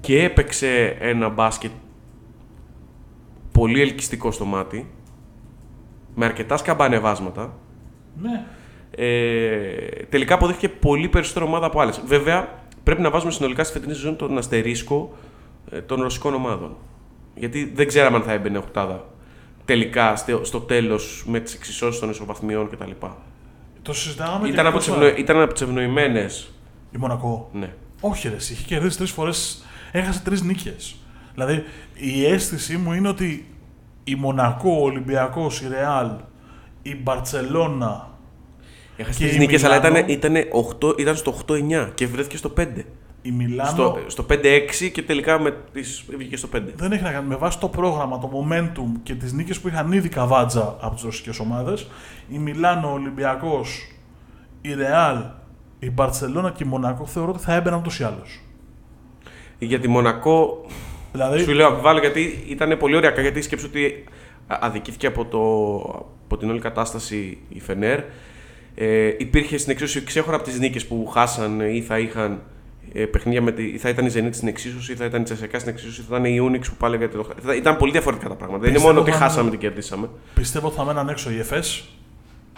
και 0.00 0.22
έπαιξε 0.22 0.96
ένα 1.00 1.28
μπάσκετ 1.28 1.70
πολύ 3.52 3.80
ελκυστικό 3.80 4.30
στο 4.30 4.44
μάτι, 4.44 4.90
με 6.14 6.24
αρκετά 6.24 6.56
σκαμπανεβάσματα, 6.56 7.58
Ναι. 8.22 8.44
ε, 8.90 10.04
τελικά 10.08 10.34
αποδείχθηκε 10.34 10.68
πολύ 10.68 11.08
περισσότερο 11.08 11.46
ομάδα 11.46 11.66
από 11.66 11.80
άλλες. 11.80 12.02
Βέβαια, 12.06 12.48
πρέπει 12.82 13.00
να 13.02 13.10
βάζουμε 13.10 13.32
συνολικά 13.32 13.64
στη 13.64 13.72
φετινή 13.72 13.94
σεζόν 13.94 14.16
τον 14.16 14.38
αστερίσκο 14.38 15.12
ε, 15.70 15.80
των 15.80 16.02
ρωσικών 16.02 16.34
ομάδων. 16.34 16.76
Γιατί 17.34 17.72
δεν 17.74 17.86
ξέραμε 17.86 18.16
αν 18.16 18.22
θα 18.22 18.32
έμπαινε 18.32 18.58
οκτάδα 18.58 19.04
τελικά 19.64 20.16
στο, 20.16 20.44
στο 20.44 20.60
τέλος 20.60 21.24
με 21.26 21.40
τις 21.40 21.54
εξισώσεις 21.54 22.00
των 22.00 22.10
ισοβαθμιών 22.10 22.70
κτλ. 22.70 22.90
Το 23.82 23.92
συζητάγαμε 23.92 24.48
Ήταν, 24.48 24.58
από 24.66 24.68
εκτός 24.68 24.84
τις 24.84 24.94
τώρα. 24.94 25.06
ευνο... 25.06 25.18
ήταν 25.18 25.40
από 25.40 25.52
τις 25.52 25.62
ευνοημένες. 25.62 26.50
Η 26.94 26.98
Μονακό. 26.98 27.50
Ναι. 27.52 27.72
Όχι, 28.00 28.28
ρε, 28.28 28.34
εσύ, 28.34 28.52
είχε 28.52 28.64
κερδίσει 28.64 28.96
τρεις 28.96 29.10
φορές. 29.10 29.64
Έχασε 29.92 30.20
τρεις 30.22 30.42
νίκες. 30.42 30.96
Δηλαδή, 31.34 31.62
η 31.94 32.26
αίσθησή 32.26 32.76
μου 32.76 32.92
είναι 32.92 33.08
ότι 33.08 33.46
η 34.04 34.14
Μονακό, 34.14 34.70
ο 34.70 34.82
Ολυμπιακός, 34.84 35.60
η 35.60 35.68
Ρεάλ, 35.68 36.10
η 36.82 36.96
Μπαρσελόνα. 36.96 38.08
Έχασε 38.96 39.18
Και 39.18 39.24
τρεις 39.24 39.36
η 39.36 39.38
νίκες, 39.38 39.64
αλλά 39.64 39.76
ήταν, 39.76 39.92
Μιλάνο- 39.92 40.10
ήταν, 40.12 40.34
8, 40.52 40.98
ήταν 40.98 41.16
στο 41.16 41.30
8-9 41.30 41.90
και 41.94 42.06
βρέθηκε 42.06 42.36
στο 42.36 42.48
5. 42.48 42.86
Η 43.26 43.30
Μιλάνο 43.30 43.70
Στο, 43.70 43.98
στο 44.06 44.26
5-6 44.30 44.90
και 44.92 45.02
τελικά 45.02 45.38
με 45.40 45.56
τις, 45.72 46.04
βγήκε 46.16 46.36
στο 46.36 46.48
5. 46.54 46.60
δεν 46.74 46.92
έχει 46.92 47.02
να 47.02 47.12
κάνει 47.12 47.28
με 47.28 47.36
βάση 47.36 47.58
το 47.58 47.68
πρόγραμμα, 47.68 48.18
το 48.18 48.30
momentum 48.32 49.00
και 49.02 49.14
τις 49.14 49.32
νίκες 49.32 49.60
που 49.60 49.68
είχαν 49.68 49.92
ήδη 49.92 50.08
καβάτζα 50.08 50.76
από 50.80 50.94
τις 50.94 51.04
ρωσικές 51.04 51.38
ομάδες. 51.38 51.86
Η 52.28 52.38
Μιλάνο, 52.38 52.88
ο 52.88 52.92
Ολυμπιακός, 52.92 53.88
η 54.60 54.74
Ρεάλ, 54.74 55.24
η 55.78 55.90
Μπαρσελόνα 55.90 56.50
και 56.50 56.64
η 56.64 56.66
Μονακό 56.66 57.06
θεωρώ 57.06 57.30
ότι 57.30 57.42
θα 57.42 57.54
έμπαιναν 57.54 57.78
ούτως 57.78 57.98
ή 57.98 58.04
άλλως. 58.04 58.40
Για 59.58 59.80
τη 59.80 59.88
Μονακό 59.88 60.66
Δηλαδή, 61.14 61.42
Σου 61.42 61.52
λέω 61.52 61.66
αμφιβάλλω 61.66 62.00
γιατί 62.00 62.44
ήταν 62.48 62.76
πολύ 62.78 62.96
ωριακά. 62.96 63.20
Γιατί 63.20 63.42
σκέψω 63.42 63.66
ότι 63.66 64.04
α- 64.46 64.58
αδικήθηκε 64.60 65.06
από, 65.06 65.24
το, 65.24 65.40
από 66.24 66.36
την 66.36 66.50
όλη 66.50 66.60
κατάσταση 66.60 67.38
η 67.48 67.60
Φενέρ. 67.60 68.00
Ε, 68.74 69.14
υπήρχε 69.18 69.58
στην 69.58 69.72
εξίσωση 69.72 70.04
ξέχωρα 70.04 70.36
από 70.36 70.44
τις 70.44 70.58
νίκες 70.58 70.86
που 70.86 71.06
χάσαν 71.06 71.60
ή 71.60 71.82
θα 71.82 71.98
είχαν 71.98 72.32
ε, 72.32 72.38
παιχνίδια 73.10 73.42
με 73.42 73.52
τη, 73.52 73.62
ή 73.64 73.78
θα 73.78 73.88
ήταν 73.88 74.06
η 74.06 74.10
Zenit 74.14 74.28
στην 74.30 74.48
εξίσωση, 74.48 74.92
ή 74.92 74.94
θα 74.96 75.04
ήταν 75.04 75.20
η 75.20 75.24
Τσεσεκά 75.24 75.58
στην 75.58 75.72
εξίσωση, 75.72 76.00
ή 76.00 76.04
θα 76.08 76.16
ήταν 76.18 76.24
η 76.32 76.38
Unix 76.50 76.60
που 76.68 76.74
πάλι 76.78 76.96
για 76.96 77.08
το. 77.10 77.28
θα- 77.42 77.54
Ήταν 77.54 77.76
πολύ 77.76 77.92
διαφορετικά 77.92 78.28
τα 78.28 78.34
πράγματα. 78.34 78.60
Δεν 78.62 78.68
είναι 78.70 78.78
Πιστεύω 78.78 78.94
μόνο 79.00 79.08
ότι 79.08 79.18
θα- 79.18 79.24
χάσαμε 79.24 79.50
και 79.50 79.56
κερδίσαμε. 79.56 80.08
πιστεύω 80.34 80.66
ότι 80.66 80.76
θα 80.76 80.84
μέναν 80.84 81.08
έξω 81.08 81.30
η 81.30 81.38
ΕΦΕΣ, 81.38 81.88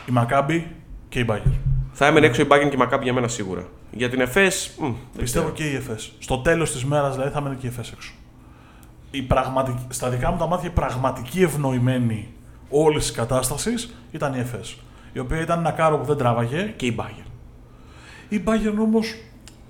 η 0.09 0.11
Μακάμπη 0.13 0.67
και 1.09 1.19
η 1.19 1.25
Μπάγκερ. 1.27 1.53
Θα 1.93 2.07
έμενε 2.07 2.27
έξω 2.27 2.43
η 2.43 2.45
Μπάγκεν 2.45 2.69
και 2.69 2.75
η 2.75 2.79
Μακάμπη 2.79 3.05
για 3.05 3.13
μένα 3.13 3.29
σίγουρα. 3.29 3.69
Για 3.91 4.09
την 4.11 4.21
ΕΦΕΣ. 4.21 4.75
μ, 4.79 4.83
δεν 4.83 4.95
Πιστεύω 5.19 5.53
ξέρω. 5.53 5.69
και 5.69 5.75
η 5.75 5.77
ΕΦΕΣ. 5.77 6.13
Στο 6.19 6.39
τέλος 6.39 6.73
της 6.73 6.85
μέρας 6.85 7.15
δηλαδή 7.15 7.31
θα 7.33 7.41
μένει 7.41 7.55
και 7.57 7.67
η 7.67 7.69
ΕΦΕΣ 7.69 7.91
έξω. 7.93 8.13
Η 9.11 9.23
πραγματική, 9.23 9.87
στα 9.89 10.09
δικά 10.11 10.31
μου 10.31 10.37
τα 10.39 10.47
μάτια 10.47 10.69
η 10.69 10.73
πραγματική 10.73 11.43
ευνοημένη 11.43 12.29
όλης 12.69 13.03
της 13.07 13.13
κατάστασης 13.17 13.95
ήταν 14.11 14.35
η 14.35 14.39
ΕΦΕΣ. 14.39 14.77
Η 15.13 15.19
οποία 15.19 15.41
ήταν 15.41 15.59
ένα 15.59 15.71
κάρο 15.71 15.99
που 15.99 16.05
δεν 16.05 16.17
τράβαγε. 16.17 16.73
Και 16.77 16.87
η 16.87 16.93
Μπάγερν. 16.97 17.25
Η 18.29 18.43
Bayern 18.47 18.79
όμως, 18.81 19.15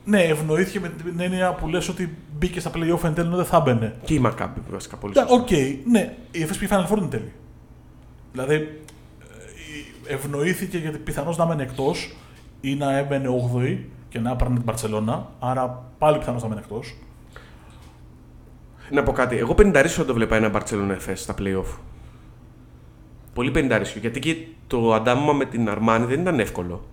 ναι, 0.08 0.22
ευνοήθηκε 0.22 0.80
με 0.80 0.88
την 0.88 1.20
έννοια 1.20 1.52
που 1.54 1.68
λες 1.68 1.88
ότι 1.88 2.16
μπήκε 2.38 2.60
στα 2.60 2.70
playoff 2.74 3.04
εν 3.04 3.14
τέλει 3.14 3.26
ενώ 3.26 3.36
δεν 3.36 3.44
θα 3.44 3.60
μπαινε. 3.60 3.94
Και 4.04 4.14
η 4.14 4.18
Μακάμπι 4.18 4.60
βασικά 4.70 4.96
πολύ 4.96 5.12
Ναι, 5.16 5.20
σωστά. 5.20 5.34
Οκ, 5.34 5.50
ναι, 5.90 6.16
η 6.30 6.42
ΕΦΕΣ 6.42 6.58
πήγε 6.58 6.74
Final 6.76 6.92
Four 6.92 6.98
εν 6.98 7.08
τέλει. 7.08 7.32
Δηλαδή, 8.32 8.54
ε, 8.54 8.58
η- 10.08 10.12
ευνοήθηκε 10.14 10.78
γιατί 10.78 10.98
πιθανώς 10.98 11.36
να 11.36 11.44
έμενε 11.44 11.62
εκτός 11.62 12.16
ή 12.60 12.74
να 12.74 12.96
έμπαινε 12.96 13.28
8η 13.28 13.78
και 14.08 14.18
να 14.18 14.30
έπαιρνε 14.30 14.54
την 14.54 14.64
Μπαρσελόνα. 14.64 15.30
Άρα 15.38 15.84
πάλι 15.98 16.18
πιθανώς 16.18 16.40
να 16.40 16.46
έμενε 16.46 16.60
εκτός. 16.64 16.96
Να 18.90 19.02
πω 19.02 19.12
κάτι. 19.12 19.36
Εγώ 19.36 19.54
50 19.58 19.84
θα 19.86 20.04
το 20.04 20.14
βλέπα 20.14 20.36
ένα 20.36 20.50
Barcelona 20.54 20.96
FS 21.08 21.12
στα 21.14 21.34
playoff. 21.38 21.78
Πολύ 23.34 23.50
50 23.54 23.80
Γιατί 24.00 24.18
και 24.20 24.36
το 24.66 24.94
αντάμωμα 24.94 25.32
με 25.32 25.44
την 25.44 25.68
Αρμάνη 25.68 26.06
δεν 26.06 26.20
ήταν 26.20 26.40
εύκολο. 26.40 26.84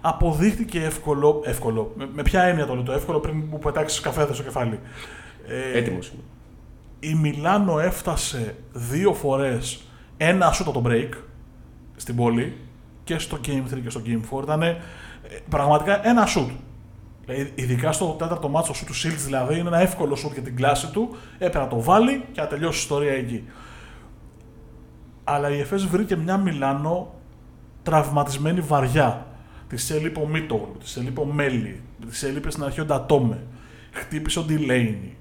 Αποδείχτηκε 0.00 0.84
εύκολο. 0.84 1.40
εύκολο. 1.44 1.92
Με, 1.96 2.08
με 2.12 2.22
ποια 2.22 2.42
έννοια 2.42 2.66
το 2.66 2.74
λέω 2.74 2.82
το 2.82 2.92
εύκολο 2.92 3.18
πριν 3.20 3.44
μου 3.50 3.58
πετάξεις 3.58 4.00
καφέδε 4.00 4.34
στο 4.34 4.42
κεφάλι. 4.42 4.80
Ε, 5.48 5.78
Έτοιμος 5.78 6.08
είμαι. 6.08 6.22
η 7.00 7.14
Μιλάνο 7.14 7.78
έφτασε 7.78 8.56
δύο 8.72 9.12
φορές 9.12 9.82
ένα 10.16 10.52
σούτ 10.52 10.68
από 10.68 10.80
το 10.80 10.90
break 10.90 11.08
στην 11.96 12.16
πόλη 12.16 12.56
και 13.04 13.18
στο 13.18 13.38
Game 13.46 13.74
3 13.74 13.80
και 13.82 13.90
στο 13.90 14.02
Game 14.06 14.38
4 14.38 14.42
ήταν 14.42 14.62
ε, 14.62 14.76
πραγματικά 15.48 16.06
ένα 16.08 16.26
σούτ. 16.26 16.50
Δηλαδή, 17.24 17.52
ειδικά 17.54 17.92
στο 17.92 18.06
τέταρτο 18.06 18.48
μάτσο 18.48 18.74
σου 18.74 18.84
του 18.84 18.94
Shields 18.94 19.22
δηλαδή 19.24 19.58
είναι 19.58 19.68
ένα 19.68 19.80
εύκολο 19.80 20.16
σούτ 20.16 20.32
για 20.32 20.42
την 20.42 20.56
κλάση 20.56 20.90
του, 20.90 21.16
έπρεπε 21.38 21.58
να 21.58 21.68
το 21.68 21.80
βάλει 21.80 22.24
και 22.32 22.40
να 22.40 22.46
τελειώσει 22.46 22.78
η 22.78 22.80
ιστορία 22.80 23.12
εκεί. 23.12 23.44
Αλλά 25.24 25.50
η 25.50 25.60
ΕΦΕΣ 25.60 25.86
βρήκε 25.86 26.16
μια 26.16 26.36
Μιλάνο 26.36 27.14
τραυματισμένη 27.82 28.60
βαριά. 28.60 29.26
Της 29.68 29.90
έλειπε 29.90 30.20
ο 30.20 30.26
Μίτογλου, 30.26 30.76
της 30.80 30.96
έλειπε 30.96 31.20
ο 31.20 31.24
Μέλι, 31.24 31.82
της 32.08 32.22
έλειπε 32.22 32.50
στην 32.50 32.64
αρχή 32.64 32.80
ο 32.80 32.84
Ντατόμε. 32.84 33.46
Χτύπησε 33.92 34.38
ο 34.38 34.42
Ντιλέινι 34.42 35.18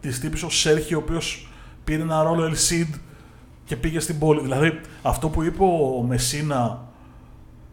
της 0.00 0.20
τύπησε 0.20 0.44
ο 0.44 0.50
Σέρχη, 0.50 0.94
ο 0.94 0.98
οποίος 0.98 1.48
πήρε 1.84 2.02
ένα 2.02 2.22
ρόλο 2.22 2.44
Ελσίντ 2.44 2.94
και 3.64 3.76
πήγε 3.76 4.00
στην 4.00 4.18
πόλη. 4.18 4.40
Δηλαδή, 4.40 4.80
αυτό 5.02 5.28
που 5.28 5.42
είπε 5.42 5.62
ο 5.62 6.02
Μεσίνα 6.02 6.88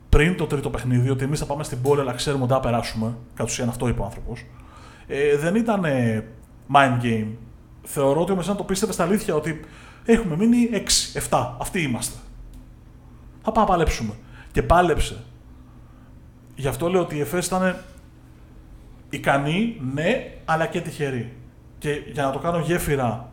πριν 0.09 0.37
το 0.37 0.45
τρίτο 0.45 0.69
παιχνίδι, 0.69 1.09
ότι 1.09 1.23
εμείς 1.23 1.39
θα 1.39 1.45
πάμε 1.45 1.63
στην 1.63 1.81
πόλη, 1.81 2.01
αλλά 2.01 2.13
ξέρουμε 2.13 2.43
ότι 2.43 2.53
θα 2.53 2.59
περάσουμε. 2.59 3.17
Κατ' 3.33 3.47
ουσίαν 3.47 3.69
αυτό 3.69 3.87
είπε 3.87 4.01
ο 4.01 4.05
άνθρωπος. 4.05 4.45
Ε, 5.07 5.37
δεν 5.37 5.55
ήταν 5.55 5.85
ε, 5.85 6.25
mind 6.73 7.03
game. 7.03 7.27
Θεωρώ 7.83 8.21
ότι 8.21 8.31
ο 8.31 8.35
Μεσίνα 8.35 8.55
το 8.55 8.63
πίστευε 8.63 8.91
στα 8.91 9.03
αλήθεια 9.03 9.35
ότι 9.35 9.59
έχουμε 10.05 10.35
μείνει 10.35 10.69
6, 10.71 11.29
7. 11.29 11.53
Αυτοί 11.59 11.81
είμαστε. 11.81 12.17
Θα 13.43 13.51
πάμε 13.51 13.65
να 13.67 13.71
παλέψουμε. 13.71 14.13
Και 14.51 14.63
πάλεψε. 14.63 15.23
Γι' 16.55 16.67
αυτό 16.67 16.89
λέω 16.89 17.01
ότι 17.01 17.15
η 17.15 17.19
ΕΦΕΣ 17.19 17.45
ήταν 17.45 17.75
ικανή, 19.09 19.81
ναι, 19.93 20.37
αλλά 20.45 20.65
και 20.65 20.81
τυχερή. 20.81 21.33
Και 21.77 22.01
για 22.11 22.23
να 22.23 22.31
το 22.31 22.39
κάνω 22.39 22.59
γέφυρα, 22.59 23.31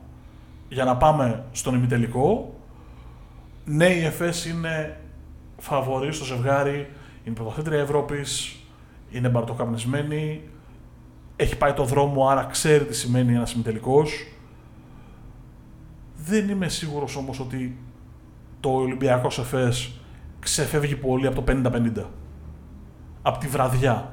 για 0.68 0.84
να 0.84 0.96
πάμε 0.96 1.44
στον 1.52 1.74
ημιτελικό, 1.74 2.54
ναι, 3.64 3.86
η 3.86 4.04
ΕΦΕΣ 4.04 4.46
είναι 4.46 5.00
φαβορή 5.58 6.12
στο 6.12 6.24
ζευγάρι, 6.24 6.88
είναι 7.24 7.34
πρωταθλήτρια 7.34 7.80
Ευρώπης, 7.80 8.56
είναι 9.10 9.28
μπαρτοκαπνισμένη, 9.28 10.42
έχει 11.36 11.56
πάει 11.56 11.72
το 11.72 11.84
δρόμο, 11.84 12.28
άρα 12.28 12.44
ξέρει 12.44 12.84
τι 12.84 12.94
σημαίνει 12.96 13.34
ένας 13.34 13.52
ημιτελικός. 13.52 14.26
Δεν 16.16 16.48
είμαι 16.48 16.68
σίγουρος 16.68 17.16
όμως 17.16 17.40
ότι 17.40 17.78
το 18.60 18.70
Ολυμπιακός 18.70 19.38
ΕΦΕΣ 19.38 20.00
ξεφεύγει 20.40 20.96
πολύ 20.96 21.26
από 21.26 21.42
το 21.42 21.52
50-50. 21.52 22.04
Από 23.22 23.38
τη 23.38 23.46
βραδιά. 23.46 24.12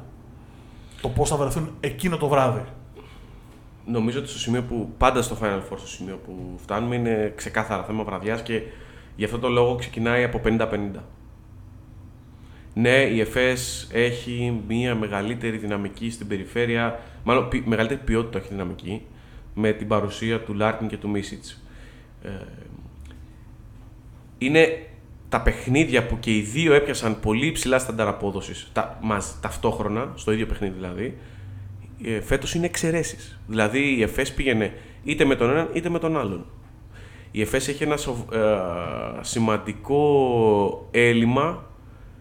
Το 1.02 1.10
πώς 1.10 1.30
θα 1.30 1.36
βρεθούν 1.36 1.72
εκείνο 1.80 2.18
το 2.18 2.28
βράδυ. 2.28 2.62
Νομίζω 3.86 4.20
ότι 4.20 4.28
στο 4.30 4.40
σημείο 4.40 4.62
που. 4.64 4.94
Πάντα 4.98 5.22
στο 5.22 5.38
Final 5.42 5.60
Four, 5.72 5.78
στο 5.78 5.88
σημείο 5.88 6.20
που 6.26 6.56
φτάνουμε, 6.58 6.96
είναι 6.96 7.34
ξεκάθαρα 7.36 7.84
θέμα 7.84 8.04
βραδιάς 8.04 8.42
και 8.42 8.62
γι' 9.16 9.24
αυτό 9.26 9.40
το 9.40 9.50
λόγο 9.50 9.76
ξεκινάει 9.76 10.24
από 10.24 10.42
50-50. 10.46 11.04
Ναι, 12.74 12.98
η 12.98 13.20
ΕΦΕΣ 13.20 13.90
έχει 13.94 14.62
μια 14.68 14.96
μεγαλύτερη 14.96 15.58
δυναμική 15.58 16.10
στην 16.10 16.28
περιφέρεια, 16.28 17.00
μάλλον 17.24 17.48
πι- 17.48 17.66
μεγαλύτερη 17.68 18.00
ποιότητα, 18.06 18.40
όχι 18.40 18.48
δυναμική, 18.48 19.02
με 19.54 19.72
την 19.72 19.88
παρουσία 19.88 20.40
του 20.42 20.54
Λάρκιν 20.54 20.88
και 20.88 20.98
του 20.98 21.10
Μίσιτς. 21.10 21.64
Ε, 22.24 22.30
είναι 24.38 24.88
τα 25.30 25.42
παιχνίδια 25.42 26.06
που 26.06 26.20
και 26.20 26.36
οι 26.36 26.42
δύο 26.42 26.74
έπιασαν 26.74 27.20
πολύ 27.20 27.46
υψηλά 27.46 27.80
στάνταρ 27.80 28.08
απόδοσης, 28.08 28.70
τα, 28.74 28.98
μας, 29.02 29.38
ταυτόχρονα, 29.42 30.12
στο 30.16 30.32
ίδιο 30.32 30.46
παιχνίδι 30.46 30.74
δηλαδή, 30.74 31.18
ε, 32.04 32.22
φέτος 32.22 32.54
είναι 32.54 32.66
εξαιρέσεις. 32.66 33.40
Δηλαδή 33.48 33.96
η 33.98 34.02
ΕΦΕΣ 34.02 34.34
πήγαινε 34.34 34.74
είτε 35.04 35.26
με 35.26 35.36
τον 35.36 35.50
έναν 35.50 35.70
είτε 35.74 35.90
με 35.90 36.00
τον 36.00 36.18
άλλον. 36.18 36.46
Η 37.32 37.42
ΕΦΕΣ 37.42 37.68
έχει 37.68 37.84
ένα 37.84 37.98
σοβ- 37.98 38.34
ε, 38.34 38.38
σημαντικό 39.22 40.88
έλλειμμα 40.92 41.66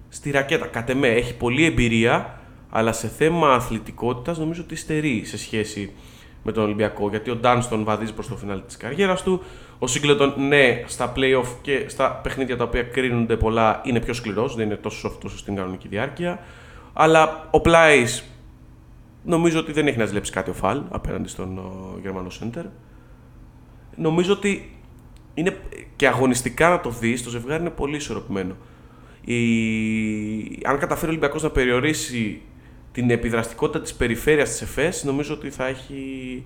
στη 0.08 0.30
ρακέτα. 0.30 0.66
Κατ' 0.66 0.90
εμέ 0.90 1.08
έχει 1.08 1.36
πολλή 1.36 1.64
εμπειρία, 1.64 2.40
αλλά 2.70 2.92
σε 2.92 3.08
θέμα 3.08 3.54
αθλητικότητας 3.54 4.38
νομίζω 4.38 4.62
ότι 4.62 4.76
στερεί 4.76 5.24
σε 5.24 5.38
σχέση 5.38 5.92
με 6.42 6.52
τον 6.52 6.64
Ολυμπιακό. 6.64 7.08
Γιατί 7.08 7.30
ο 7.30 7.36
Ντάνστον 7.36 7.84
βαδίζει 7.84 8.12
προς 8.14 8.28
το 8.28 8.36
φινάλι 8.36 8.62
της 8.62 8.76
καριέρας 8.76 9.22
του. 9.22 9.42
Ο 9.78 9.86
Σίγκλετον, 9.86 10.34
ναι, 10.38 10.82
στα 10.86 11.12
playoff 11.16 11.48
και 11.62 11.84
στα 11.88 12.20
παιχνίδια 12.22 12.56
τα 12.56 12.64
οποία 12.64 12.82
κρίνονται 12.82 13.36
πολλά 13.36 13.80
είναι 13.84 14.00
πιο 14.00 14.12
σκληρός, 14.12 14.54
δεν 14.54 14.66
είναι 14.66 14.76
τόσο 14.76 15.08
soft 15.08 15.24
όσο 15.24 15.38
στην 15.38 15.54
κανονική 15.54 15.88
διάρκεια. 15.88 16.40
Αλλά 16.92 17.48
ο 17.50 17.60
Πλάις 17.60 18.24
νομίζω 19.24 19.58
ότι 19.58 19.72
δεν 19.72 19.86
έχει 19.86 19.98
να 19.98 20.04
ζηλέψει 20.04 20.32
κάτι 20.32 20.50
ο 20.50 20.52
Φαλ 20.52 20.82
απέναντι 20.90 21.28
στον 21.28 21.58
ο, 21.58 21.98
Γερμανό 22.02 22.30
Σέντερ. 22.30 22.64
Νομίζω 23.96 24.32
ότι 24.32 24.78
είναι 25.34 25.56
και 25.96 26.06
αγωνιστικά 26.08 26.68
να 26.68 26.80
το 26.80 26.90
δεις, 26.90 27.22
το 27.22 27.30
ζευγάρι 27.30 27.60
είναι 27.60 27.70
πολύ 27.70 27.96
ισορροπημένο. 27.96 28.56
Η... 29.24 29.36
Αν 30.64 30.78
καταφέρει 30.78 31.06
ο 31.06 31.08
Ολυμπιακός 31.08 31.42
να 31.42 31.50
περιορίσει 31.50 32.42
την 32.92 33.10
επιδραστικότητα 33.10 33.80
της 33.80 33.94
περιφέρειας 33.94 34.50
της 34.50 34.62
ΕΦΕΣ, 34.62 35.04
νομίζω 35.04 35.34
ότι 35.34 35.50
θα 35.50 35.66
έχει 35.66 36.44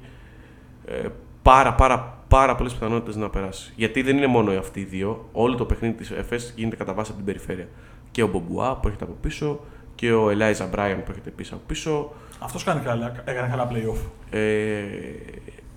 ε, 0.85 1.09
πάρα, 1.43 1.75
πάρα, 1.75 2.20
πάρα 2.31 2.55
πολλές 2.55 2.73
πιθανότητες 2.73 3.17
να 3.17 3.31
περάσει. 3.31 3.73
Γιατί 3.77 4.03
δεν 4.03 4.17
είναι 4.17 4.27
μόνο 4.27 4.59
αυτοί 4.59 4.81
οι 4.81 4.85
δύο. 4.85 5.29
Όλο 5.33 5.55
το 5.55 5.65
παιχνίδι 5.65 5.95
της 5.95 6.11
ΕΦΕΣ 6.11 6.53
γίνεται 6.57 6.77
κατά 6.77 6.93
βάση 6.93 7.09
από 7.11 7.17
την 7.17 7.27
περιφέρεια. 7.27 7.69
Και 8.11 8.23
ο 8.23 8.27
Μπομπουά 8.27 8.77
που 8.77 8.87
έρχεται 8.87 9.05
από 9.05 9.17
πίσω 9.21 9.61
και 9.95 10.13
ο 10.13 10.31
Ελάιζα 10.31 10.67
Μπράιαν 10.67 10.99
που 11.03 11.07
έρχεται 11.09 11.31
πίσω 11.31 11.55
από 11.55 11.63
πίσω. 11.67 12.13
Αυτός 12.39 12.65
κάνει 12.65 12.81
καλά, 12.81 13.23
έκανε 13.25 13.49
καλά 13.49 13.69
playoff. 13.73 13.99
Ε, 14.31 14.83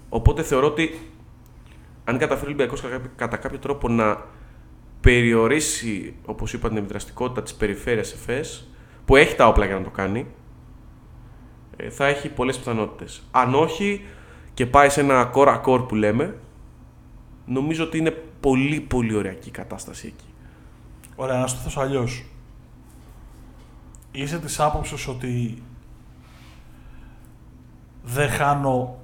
οπότε 0.10 0.44
θεωρώ 0.44 0.68
ότι 0.68 1.00
αν 2.04 2.18
καταφέρει 2.18 2.46
ο 2.46 2.48
Ολυμπιακός 2.48 2.82
κατά 2.82 2.94
κάποιο- 2.94 3.12
κατά 3.16 3.38
κάποιο 3.38 3.60
τρόπο 3.60 3.88
να 3.88 4.22
περιορίσει, 5.02 6.16
όπως 6.26 6.54
είπα, 6.54 6.68
την 6.68 6.78
επιδραστικότητα 6.78 7.44
της 7.44 7.54
περιφέρειας 7.54 8.14
ΕΦΕΣ, 8.14 8.70
που 9.06 9.16
έχει 9.16 9.36
τα 9.36 9.48
όπλα 9.48 9.66
για 9.66 9.76
να 9.76 9.84
το 9.84 9.90
κάνει, 9.90 10.28
ε, 11.78 11.90
θα 11.90 12.06
έχει 12.06 12.30
πολλές 12.30 12.58
πιθανότητες. 12.58 13.24
Αν 13.32 13.54
όχι 13.56 14.06
και 14.54 14.66
πάει 14.66 14.90
σε 14.90 15.02
ένα 15.02 15.32
core 15.36 15.86
που 15.88 15.96
λέμε, 15.96 16.40
νομίζω 17.46 17.84
ότι 17.84 17.98
είναι 17.98 18.12
πολύ 18.40 18.80
πολύ 18.80 19.16
οριακή 19.16 19.48
η 19.48 19.52
κατάσταση 19.52 20.08
εκεί. 20.08 20.26
Ωραία, 21.16 21.40
να 21.40 21.48
σου 21.48 21.56
το 21.56 21.62
θέσω 21.62 21.80
αλλιώς. 21.80 22.26
Είσαι 24.12 24.40
της 24.40 24.60
άποψης 24.60 25.08
ότι 25.08 25.64
δεν 28.04 28.30
χάνω 28.30 28.98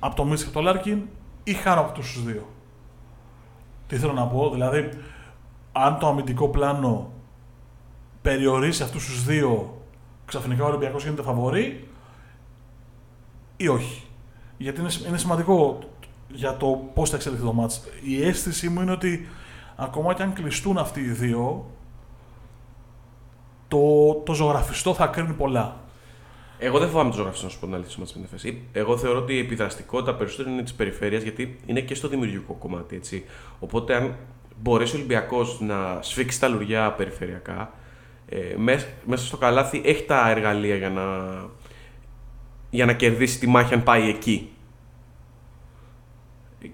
από 0.00 0.14
το 0.14 0.24
Μίσιτς 0.24 0.46
και 0.46 0.52
το 0.52 0.60
Λάρκιν 0.60 1.02
ή 1.44 1.52
χάνω 1.52 1.80
από 1.80 1.92
τους 1.92 2.24
δύο; 2.24 2.48
Τι 3.86 3.96
θέλω 3.96 4.12
να 4.12 4.26
πω, 4.26 4.50
δηλαδή, 4.50 4.88
αν 5.72 5.98
το 5.98 6.06
αμυντικό 6.06 6.48
πλάνο 6.48 7.12
περιορίσει 8.22 8.82
αυτούς 8.82 9.04
τους 9.06 9.24
δύο, 9.24 9.82
ξαφνικά 10.24 10.64
ο 10.64 10.66
Ολυμπιακός 10.66 11.02
γίνεται 11.02 11.22
φαβορί 11.22 11.88
ή 13.56 13.68
όχι; 13.68 13.99
Γιατί 14.60 14.80
είναι, 14.80 14.90
είναι 15.08 15.18
σημαντικό 15.18 15.78
για 16.28 16.56
το 16.56 16.90
πώς 16.94 17.10
θα 17.10 17.16
εξελιχθεί 17.16 17.44
το 17.44 17.52
μάτς. 17.52 17.82
Η 18.04 18.22
αίσθησή 18.26 18.68
μου 18.68 18.80
είναι 18.80 18.92
ότι 18.92 19.28
ακόμα 19.76 20.14
και 20.14 20.22
αν 20.22 20.32
κλειστούν 20.32 20.78
αυτοί 20.78 21.00
οι 21.00 21.10
δύο, 21.10 21.66
το, 23.68 23.78
το 24.24 24.32
ζωγραφιστό 24.32 24.94
θα 24.94 25.06
κρίνει 25.06 25.32
πολλά. 25.32 25.76
Εγώ 26.58 26.78
δεν 26.78 26.88
φοβάμαι 26.88 27.10
του 27.10 27.16
ζωγραφιστέ 27.16 27.46
να 27.46 27.52
σου 27.52 27.58
πω 27.58 27.66
την 27.66 27.74
αλήθεια 27.74 27.96
με 27.98 28.04
την 28.06 28.22
ΕΦΕΣ. 28.24 28.54
Εγώ 28.72 28.96
θεωρώ 28.96 29.18
ότι 29.18 29.34
η 29.34 29.38
επιδραστικότητα 29.38 30.14
περισσότερο 30.14 30.50
είναι 30.50 30.62
της 30.62 30.74
περιφέρειας 30.74 31.22
γιατί 31.22 31.60
είναι 31.66 31.80
και 31.80 31.94
στο 31.94 32.08
δημιουργικό 32.08 32.52
κομμάτι. 32.52 32.96
Έτσι. 32.96 33.24
Οπότε, 33.58 33.94
αν 33.94 34.14
μπορέσει 34.62 34.94
ο 34.94 34.98
Ολυμπιακός 34.98 35.60
να 35.60 35.98
σφίξει 36.02 36.40
τα 36.40 36.48
λουριά 36.48 36.92
περιφερειακά, 36.92 37.72
ε, 38.28 38.54
μες- 38.56 38.86
μέσα 39.06 39.26
στο 39.26 39.36
καλάθι 39.36 39.82
έχει 39.84 40.04
τα 40.04 40.30
εργαλεία 40.30 40.76
για 40.76 40.90
να, 40.90 41.02
για 42.70 42.86
να 42.86 42.92
κερδίσει 42.92 43.38
τη 43.38 43.46
μάχη 43.46 43.74
αν 43.74 43.82
πάει 43.82 44.08
εκεί. 44.08 44.50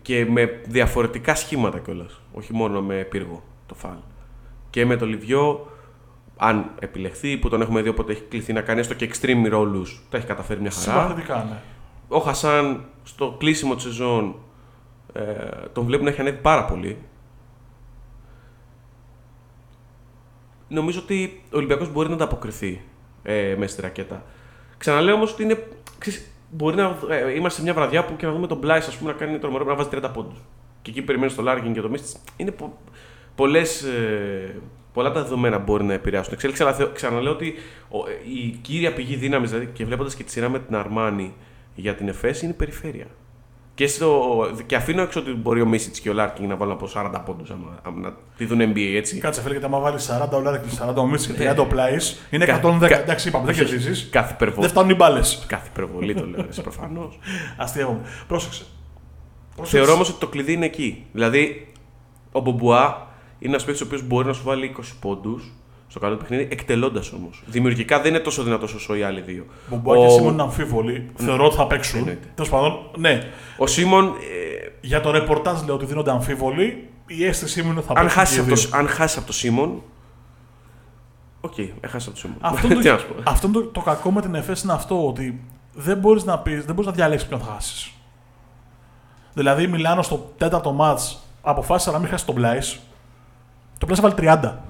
Και 0.02 0.26
με 0.26 0.60
διαφορετικά 0.66 1.34
σχήματα 1.34 1.78
κιόλας. 1.78 2.20
Όχι 2.32 2.52
μόνο 2.52 2.82
με 2.82 3.02
πύργο 3.02 3.42
το 3.66 3.74
φάλ. 3.74 3.96
Και 4.70 4.84
με 4.86 4.96
το 4.96 5.06
Λιβιό, 5.06 5.70
αν 6.36 6.70
επιλεχθεί, 6.80 7.36
που 7.36 7.48
τον 7.48 7.60
έχουμε 7.60 7.82
δει 7.82 7.88
όποτε 7.88 8.12
έχει 8.12 8.22
κληθεί 8.22 8.52
να 8.52 8.60
κάνει 8.60 8.80
έστω 8.80 8.94
και 8.94 9.10
extreme 9.12 9.46
ρόλους, 9.48 10.02
τα 10.10 10.16
έχει 10.16 10.26
καταφέρει 10.26 10.60
μια 10.60 10.70
χαρά. 10.70 11.02
Συμπαθητικά, 11.02 11.46
ναι. 11.50 11.58
Ο 12.08 12.18
Χασάν 12.18 12.84
στο 13.02 13.34
κλείσιμο 13.38 13.74
της 13.74 13.84
σεζόν 13.84 14.36
ε, 15.12 15.22
τον 15.72 15.84
βλέπουν 15.84 16.04
να 16.04 16.10
έχει 16.10 16.20
ανέβει 16.20 16.40
πάρα 16.40 16.64
πολύ. 16.64 16.98
Νομίζω 20.68 21.00
ότι 21.00 21.42
ο 21.44 21.56
Ολυμπιακός 21.56 21.92
μπορεί 21.92 22.08
να 22.08 22.14
ανταποκριθεί 22.14 22.80
ε, 23.22 23.54
μέσα 23.58 23.72
στη 23.72 23.82
ρακέτα. 23.82 24.24
Ξαναλέω 24.78 25.14
όμως 25.14 25.32
ότι 25.32 25.42
είναι. 25.42 25.68
Ξέρεις, 25.98 26.30
μπορεί 26.50 26.76
να 26.76 26.96
ε, 27.10 27.32
είμαστε 27.34 27.58
σε 27.58 27.62
μια 27.62 27.74
βραδιά 27.74 28.04
που 28.04 28.16
και 28.16 28.26
να 28.26 28.32
δούμε 28.32 28.46
τον 28.46 28.58
Πλάις 28.58 28.78
ας 28.78 28.96
πούμε, 28.96 29.12
να 29.12 29.18
κάνει 29.18 29.38
τρομερό 29.38 29.64
να 29.64 29.74
βάζει 29.74 29.88
30 29.92 30.10
πόντους. 30.12 30.38
Και 30.82 30.90
εκεί 30.90 31.02
περιμένεις 31.02 31.34
το 31.34 31.42
Λάρκιν 31.42 31.72
και 31.72 31.80
το 31.80 31.88
Μίσιτς. 31.88 32.20
Είναι 32.36 32.50
πο, 32.50 32.78
πολλές, 33.34 33.82
ε, 33.82 34.54
πολλά 34.92 35.12
τα 35.12 35.22
δεδομένα 35.22 35.58
μπορεί 35.58 35.84
να 35.84 35.92
επηρεάσουν. 35.92 36.36
την 36.36 36.48
εξέλιξη, 36.48 36.62
αλλά 36.62 36.72
θε- 36.74 36.94
ξαναλέω 36.94 37.32
ότι 37.32 37.54
ο, 37.88 37.98
ε, 38.08 38.12
η 38.40 38.58
κύρια 38.62 38.92
πηγή 38.92 39.14
δύναμης, 39.16 39.50
δηλαδή, 39.50 39.70
και 39.72 39.84
βλέποντας 39.84 40.14
και 40.14 40.22
τη 40.22 40.30
σειρά 40.30 40.48
με 40.48 40.58
την 40.58 40.76
Αρμάνη 40.76 41.34
για 41.74 41.94
την 41.94 42.08
ΕΦΕΣ, 42.08 42.42
είναι 42.42 42.52
η 42.52 42.56
περιφέρεια. 42.56 43.06
Και, 43.76 43.86
στο, 43.86 44.32
και 44.66 44.76
αφήνω 44.76 45.02
έξω 45.02 45.20
ότι 45.20 45.32
μπορεί 45.32 45.60
ο 45.60 45.66
Μίσιτς 45.66 46.00
και 46.00 46.10
ο 46.10 46.12
Λάρκιν 46.12 46.48
να 46.48 46.56
βάλουν 46.56 46.74
από 46.74 46.88
40 46.94 47.22
πόντους 47.24 47.50
να 48.02 48.12
τη 48.36 48.44
δουν 48.44 48.60
NBA 48.60 48.92
έτσι. 48.96 49.18
Κάτσε 49.18 49.40
φίλε, 49.40 49.50
γιατί 49.52 49.66
άμα 49.66 49.78
βάλεις 49.78 50.10
40 50.24 50.28
δολάρια 50.30 50.60
και 50.60 50.68
40 50.90 50.94
ο 50.96 51.06
Μίτσικ 51.06 51.36
και 51.36 51.44
Ναι. 51.44 51.50
30 51.52 51.58
ο 51.58 51.66
Πλάις, 51.66 52.20
είναι 52.30 52.44
Κα- 52.44 52.60
110. 52.62 52.88
κα- 52.88 53.00
Εντάξει, 53.00 53.28
είπαμε, 53.28 53.44
δεν 53.44 53.54
όχι, 53.54 53.64
κερδίζεις. 53.64 54.08
Κάθε 54.10 54.32
υπερβολή. 54.32 54.60
Δεν 54.60 54.70
φτάνουν 54.70 54.90
οι 54.90 54.94
μπάλες. 54.94 55.44
Κάθε 55.46 55.68
υπερβολή 55.72 56.14
το 56.14 56.26
λέω 56.26 56.40
έτσι 56.40 56.60
προφανώς. 56.62 57.18
Αστείευομαι. 57.56 58.00
Πρόσεξε. 58.28 58.64
Πρόσεξε. 59.56 59.76
Θεωρώ 59.76 59.92
όμως 59.92 60.08
ότι 60.08 60.18
το 60.18 60.26
κλειδί 60.26 60.52
είναι 60.52 60.64
εκεί. 60.66 61.04
Δηλαδή, 61.12 61.72
ο 62.32 62.40
Μπομπουά 62.40 63.06
είναι 63.38 63.50
ένας 63.52 63.64
παίκτης 63.64 63.82
ο 63.82 63.84
οποίος 63.86 64.02
μπορεί 64.06 64.26
να 64.26 64.32
σου 64.32 64.42
βάλει 64.44 64.74
20 64.78 64.82
πόντους 65.00 65.52
στο 65.96 66.04
καλό 66.04 66.16
του 66.16 66.22
παιχνίδι, 66.26 66.48
εκτελώντας 66.50 67.12
όμως. 67.12 67.42
Δημιουργικά 67.46 68.00
δεν 68.00 68.10
είναι 68.14 68.22
τόσο 68.22 68.42
δυνατός 68.42 68.74
όσο 68.74 68.94
οι 68.96 69.02
άλλοι 69.02 69.20
δύο. 69.20 69.44
Μπομπουά 69.68 69.96
και 69.98 70.08
Σίμον 70.08 70.32
είναι 70.32 70.42
αμφίβολοι. 70.42 71.10
Θεωρώ 71.16 71.44
ότι 71.44 71.56
θα 71.56 71.66
παίξουν. 71.66 71.98
Εννοείται. 71.98 72.28
Τέλος 72.34 72.50
πάντων, 72.50 72.78
ναι. 72.96 73.22
Ο 73.58 73.66
Σίμον, 73.66 74.04
ε, 74.06 74.68
Για 74.80 75.00
το 75.00 75.10
ρεπορτάζ 75.10 75.62
λέω 75.62 75.74
ότι 75.74 75.84
δίνονται 75.84 76.10
αμφίβολοι. 76.10 76.88
Η 77.06 77.24
αίσθησή 77.24 77.62
μου 77.62 77.70
είναι 77.70 77.78
ότι 77.78 77.86
θα 77.86 77.92
αν, 77.92 78.00
παίξουν. 78.00 78.18
χάσεις 78.20 78.34
και 78.34 78.40
οι 78.40 78.44
από 78.44 78.54
δύο. 78.54 78.70
το, 78.70 78.76
αν 78.76 78.88
χάσεις 78.88 79.16
από 79.16 79.26
το 79.26 79.32
Σίμον. 79.32 79.82
Οκ, 81.40 81.58
έχασε 81.80 82.08
από 82.08 82.18
το 82.20 82.26
Σίμον. 82.26 82.36
Αυτό, 82.40 82.68
Τι 82.68 82.74
να 82.74 82.98
σου 82.98 83.06
το, 83.06 83.14
πω. 83.14 83.30
αυτό 83.30 83.48
το, 83.48 83.62
το 83.62 83.80
κακό 83.80 84.10
με 84.10 84.20
την 84.20 84.34
ΕΦΕΣ 84.34 84.62
είναι 84.62 84.72
αυτό 84.72 85.06
ότι 85.06 85.40
δεν 85.74 85.98
μπορείς 85.98 86.24
να, 86.24 86.38
πεις, 86.38 86.64
δεν 86.64 86.74
μπορείς 86.74 86.86
να 86.90 86.96
διαλέξεις 86.96 87.28
ποιον 87.28 87.40
θα 87.40 87.52
χάσεις. 87.52 87.90
Δηλαδή, 89.34 89.62
η 89.62 89.66
Μιλάνο 89.66 90.02
στο 90.02 90.32
τέταρτο 90.36 90.72
ματς 90.72 91.00
αποφάσισε 91.42 91.90
να 91.90 91.98
μην 91.98 92.08
χάσει 92.08 92.26
τον 92.26 92.34
Πλάις. 92.34 92.58
Το 93.78 93.86
Πλάις 93.86 93.98
έβαλε 93.98 94.14
30. 94.42 94.65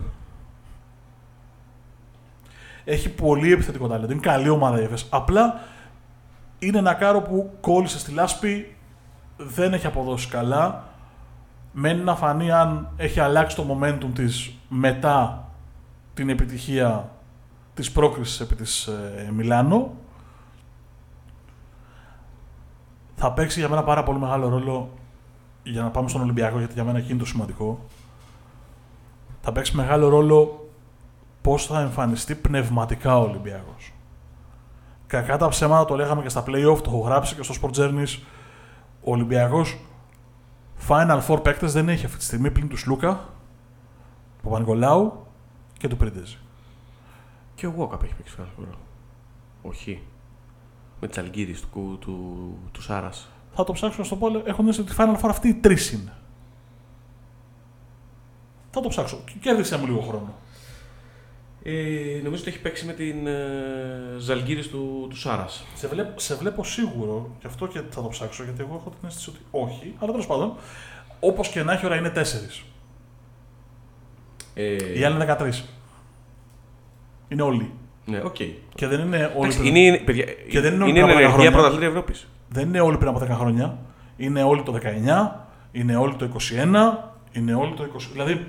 Έχει 2.89 3.09
πολύ 3.09 3.53
επιθετικό 3.53 3.89
ταλέντο. 3.89 4.13
Είναι 4.13 4.21
καλή 4.21 4.49
ομάδα 4.49 4.81
η 4.81 4.83
ΕΦΕΣ. 4.83 5.07
Απλά 5.11 5.61
είναι 6.59 6.79
ένα 6.79 6.95
κάρο 6.95 7.21
που 7.21 7.51
κόλλησε 7.61 7.99
στη 7.99 8.13
λάσπη, 8.13 8.77
δεν 9.37 9.73
έχει 9.73 9.87
αποδώσει 9.87 10.29
καλά. 10.29 10.85
Μένει 11.73 12.03
να 12.03 12.17
φανεί 12.17 12.51
αν 12.51 12.89
έχει 12.97 13.21
αλλάξει 13.21 13.57
το 13.57 13.79
momentum 13.81 14.11
της 14.15 14.53
μετά 14.69 15.49
την 16.15 16.29
επιτυχία 16.29 17.11
της 17.75 17.93
πρόκρισης 17.93 18.41
επί 18.41 18.55
της 18.55 18.87
ε, 18.87 19.31
Μιλάνο. 19.33 19.93
Θα 23.15 23.33
παίξει 23.33 23.59
για 23.59 23.69
μένα 23.69 23.85
πάρα 23.85 24.03
πολύ 24.03 24.19
μεγάλο 24.19 24.49
ρόλο 24.49 24.91
για 25.63 25.83
να 25.83 25.91
πάμε 25.91 26.09
στον 26.09 26.21
Ολυμπιακό, 26.21 26.59
γιατί 26.59 26.73
για 26.73 26.85
μένα 26.85 26.99
εκεί 26.99 27.11
είναι 27.11 27.19
το 27.19 27.27
σημαντικό. 27.27 27.87
Θα 29.41 29.53
παίξει 29.53 29.77
μεγάλο 29.77 30.09
ρόλο 30.09 30.66
πώς 31.47 31.67
θα 31.67 31.81
εμφανιστεί 31.81 32.35
πνευματικά 32.35 33.19
ο 33.19 33.23
Ολυμπιακός. 33.23 33.93
Κακά 35.07 35.37
τα 35.37 35.49
ψέματα 35.49 35.85
το 35.85 35.95
λέγαμε 35.95 36.23
και 36.23 36.29
στα 36.29 36.45
play-off, 36.47 36.79
το 36.83 36.85
έχω 36.87 36.99
γράψει 36.99 37.35
και 37.35 37.43
στο 37.43 37.55
Sport 37.61 37.79
Journeys. 37.79 38.19
Ο 39.03 39.11
Ολυμπιακός 39.11 39.79
Final 40.89 41.21
Four 41.29 41.43
παίκτες 41.43 41.73
δεν 41.73 41.89
έχει 41.89 42.05
αυτή 42.05 42.19
τη 42.19 42.25
στιγμή 42.25 42.51
πλην 42.51 42.69
τους 42.69 42.81
Σλούκα, 42.81 43.15
του 44.37 44.43
Παπα-Νικολάου 44.43 45.27
και 45.79 45.89
του 45.89 45.97
Πρίντεζη. 45.97 46.39
Και 47.55 47.67
ο 47.67 47.75
Walkup 47.79 48.03
έχει 48.03 48.15
παίξει 48.15 48.35
Final 48.39 48.63
Four. 48.63 48.75
Όχι. 49.63 50.03
Με 51.01 51.09
τις 51.09 51.19
Αλγύρε 51.19 51.53
του, 51.53 51.69
του, 51.73 51.99
του, 51.99 52.59
του 52.73 52.83
Σάρας. 52.83 53.29
Θα 53.55 53.65
το 53.65 53.73
ψάξω 53.73 54.05
στο 54.05 54.17
πω, 54.17 54.43
έχουν 54.45 54.69
ότι 54.69 54.95
Final 54.97 55.17
Four 55.21 55.29
αυτοί 55.29 55.49
οι 55.49 55.55
τρεις 55.55 55.93
είναι. 55.93 56.13
Θα 58.71 58.81
το 58.81 58.89
ψάξω. 58.89 59.19
Κέρδισε 59.41 59.79
μου 59.79 59.87
λίγο 59.87 60.01
χρόνο. 60.01 60.35
Ε, 61.69 62.21
νομίζω 62.23 62.41
ότι 62.43 62.51
έχει 62.51 62.61
παίξει 62.61 62.87
με 62.87 62.93
την 62.93 63.27
ε, 63.27 63.33
Ζαλγκίρις 64.19 64.67
του, 64.67 65.07
του 65.11 65.17
Σάρας. 65.19 65.65
Σε 65.75 65.87
βλέπω, 65.89 66.21
σε 66.21 66.35
βλέπω 66.35 66.65
σίγουρο, 66.65 67.31
και 67.41 67.47
αυτό 67.47 67.67
και 67.67 67.81
θα 67.91 68.03
το 68.03 68.09
ψάξω, 68.09 68.43
γιατί 68.45 68.61
εγώ 68.63 68.75
έχω 68.81 68.91
την 68.91 69.09
αίσθηση 69.09 69.31
ότι 69.31 69.39
όχι, 69.51 69.95
αλλά 69.99 70.11
τέλος 70.11 70.27
πάντων, 70.27 70.55
όπως 71.21 71.49
και 71.49 71.63
να 71.63 71.73
έχει 71.73 71.87
ώρα 71.87 71.97
είναι 71.97 72.11
τέσσερις. 72.11 72.63
Ε, 74.55 74.99
Οι 74.99 75.05
άλλοι 75.05 75.15
είναι 75.15 75.37
13. 75.41 75.65
Είναι 77.29 77.43
όλοι. 77.43 77.73
ναι, 78.05 78.21
οκ. 78.25 78.37
Και 78.75 78.87
δεν 78.87 79.01
είναι 79.01 79.17
όλοι. 79.17 79.33
Εντάξει, 79.37 79.59
πριν- 79.59 79.77
είναι, 79.77 79.99
παιδιά, 79.99 80.25
Και 80.49 80.61
δεν 80.61 80.75
είναι 80.75 80.83
όλοι 80.83 80.91
είναι 80.91 81.01
πριν 81.01 81.11
από 81.17 81.19
ενεργεία 81.19 81.29
10 81.29 81.33
χρόνια. 81.33 81.51
πρωταθλήτρια 81.51 81.89
Ευρώπης. 81.89 82.27
Δεν 82.49 82.69
είναι 82.69 82.81
όλοι 82.81 82.97
πριν 82.97 83.09
από 83.09 83.19
10 83.19 83.29
χρόνια. 83.29 83.79
Είναι 84.17 84.43
όλοι 84.43 84.63
το 84.63 84.73
19, 84.73 85.47
είναι 85.73 85.97
όλοι 85.97 86.15
το 86.15 86.25
21, 86.25 87.13
είναι 87.33 87.55
όλοι 87.55 87.75
το 87.75 87.83
20. 87.83 88.09
Δηλαδή 88.13 88.47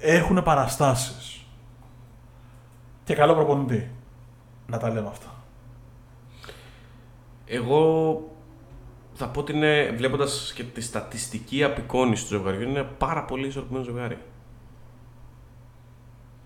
έχουν 0.00 0.42
παραστάσεις. 0.42 1.31
Και 3.04 3.14
καλό 3.14 3.34
προπονητή. 3.34 3.90
Να 4.66 4.78
τα 4.78 4.90
λέμε 4.90 5.08
αυτά. 5.08 5.26
Εγώ 7.46 8.22
θα 9.14 9.28
πω 9.28 9.40
ότι 9.40 9.52
είναι, 9.52 9.90
βλέποντας 9.96 10.52
και 10.56 10.64
τη 10.64 10.80
στατιστική 10.80 11.64
απεικόνηση 11.64 12.22
του 12.22 12.28
ζευγαριού, 12.28 12.68
είναι 12.68 12.82
πάρα 12.82 13.24
πολύ 13.24 13.46
ισορροπημένο 13.46 13.84
ζευγάρι. 13.84 14.18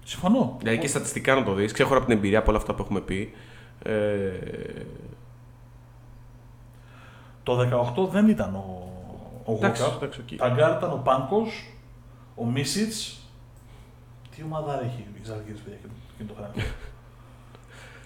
Συμφωνώ. 0.05 0.57
Δηλαδή 0.59 0.79
και 0.79 0.87
στατιστικά 0.89 1.35
να 1.35 1.45
το 1.45 1.53
δεις, 1.55 1.73
ξέχωρα 1.73 1.97
από 1.99 2.07
την 2.07 2.17
εμπειρία 2.17 2.39
από 2.39 2.49
όλα 2.51 2.59
αυτά 2.59 2.75
που 2.75 2.83
έχουμε 2.83 3.01
πει. 3.01 3.35
Ε, 3.83 4.31
Το 7.43 7.59
18 8.05 8.09
δεν 8.11 8.29
ήταν 8.29 8.55
ο, 8.55 8.89
ο 9.45 9.53
εντάξει, 9.53 9.83
Γουόκαπ. 9.83 9.97
εντάξει, 9.97 10.21
οκ. 10.21 10.37
Τα 10.39 10.49
γκαρντ 10.49 10.77
ήταν 10.77 10.93
ο 10.93 10.97
Πάνγκος, 11.05 11.73
ο 12.35 12.45
Μίσιτς. 12.47 13.21
Τι 14.37 14.43
ομάδα 14.43 14.83
έχει 14.85 15.07
η 15.21 15.25
Ζαλγκίρις, 15.25 15.59
παιδιά, 15.59 15.79
εκείνο 16.17 16.29
το 16.29 16.35
χρόνο. 16.35 16.69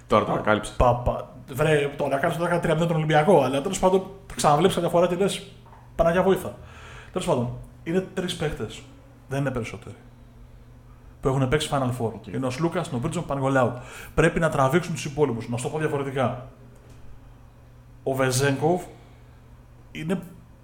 Τώρα 0.06 0.24
το 0.24 0.32
ανακάλυψες. 0.32 0.76
Παπα. 0.76 1.28
Βρε, 1.52 1.90
το 1.96 2.06
να 2.06 2.16
κάνει 2.16 2.34
το 2.34 2.44
13 2.44 2.86
τον 2.86 2.96
Ολυμπιακό, 2.96 3.42
αλλά 3.42 3.60
τέλος 3.60 3.78
πάντων 3.78 4.02
τα 4.26 4.34
ξαναβλέπει 4.34 4.74
κάποια 4.74 4.88
φορά 4.88 5.06
και 5.06 5.14
λες 5.14 5.46
Παναγιά 5.94 6.22
βοήθα. 6.22 6.54
Τέλος 7.12 7.26
πάντων, 7.26 7.50
είναι 7.84 8.00
τρεις 8.14 8.36
παίχτες. 8.36 8.82
Δεν 9.28 9.40
είναι 9.40 9.50
περισσότεροι. 9.50 9.94
Που 11.20 11.28
έχουν 11.28 11.48
παίξει 11.48 11.68
Final 11.72 11.90
Four. 12.00 12.34
Είναι 12.34 12.46
ο 12.46 12.50
Σλούκας, 12.50 12.92
ο 12.92 12.98
Πρίντεζης, 12.98 13.22
ο 13.22 13.26
Παπανικολάου. 13.26 13.72
Πρέπει 14.14 14.40
να 14.40 14.48
τραβήξουν 14.48 14.94
τους 14.94 15.04
υπόλοιπους. 15.04 15.48
Να 15.48 15.56
σου 15.56 15.62
το 15.62 15.68
πω 15.68 15.78
διαφορετικά. 15.78 16.46
Ο 18.02 18.14
Βεζέγκοφ 18.14 18.82
είναι 19.92 20.20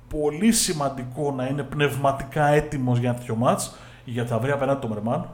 πολύ 0.09 0.53
σημαντικό 0.53 1.33
να 1.33 1.47
είναι 1.47 1.63
πνευματικά 1.63 2.47
έτοιμος 2.47 2.99
για 2.99 3.09
ένα 3.09 3.19
τέτοιο 3.19 3.35
μάτ 3.35 3.61
γιατί 4.05 4.29
θα 4.29 4.39
βρει 4.39 4.51
απέναντι 4.51 4.81
τον 4.81 4.91
Μερμάν, 4.91 5.29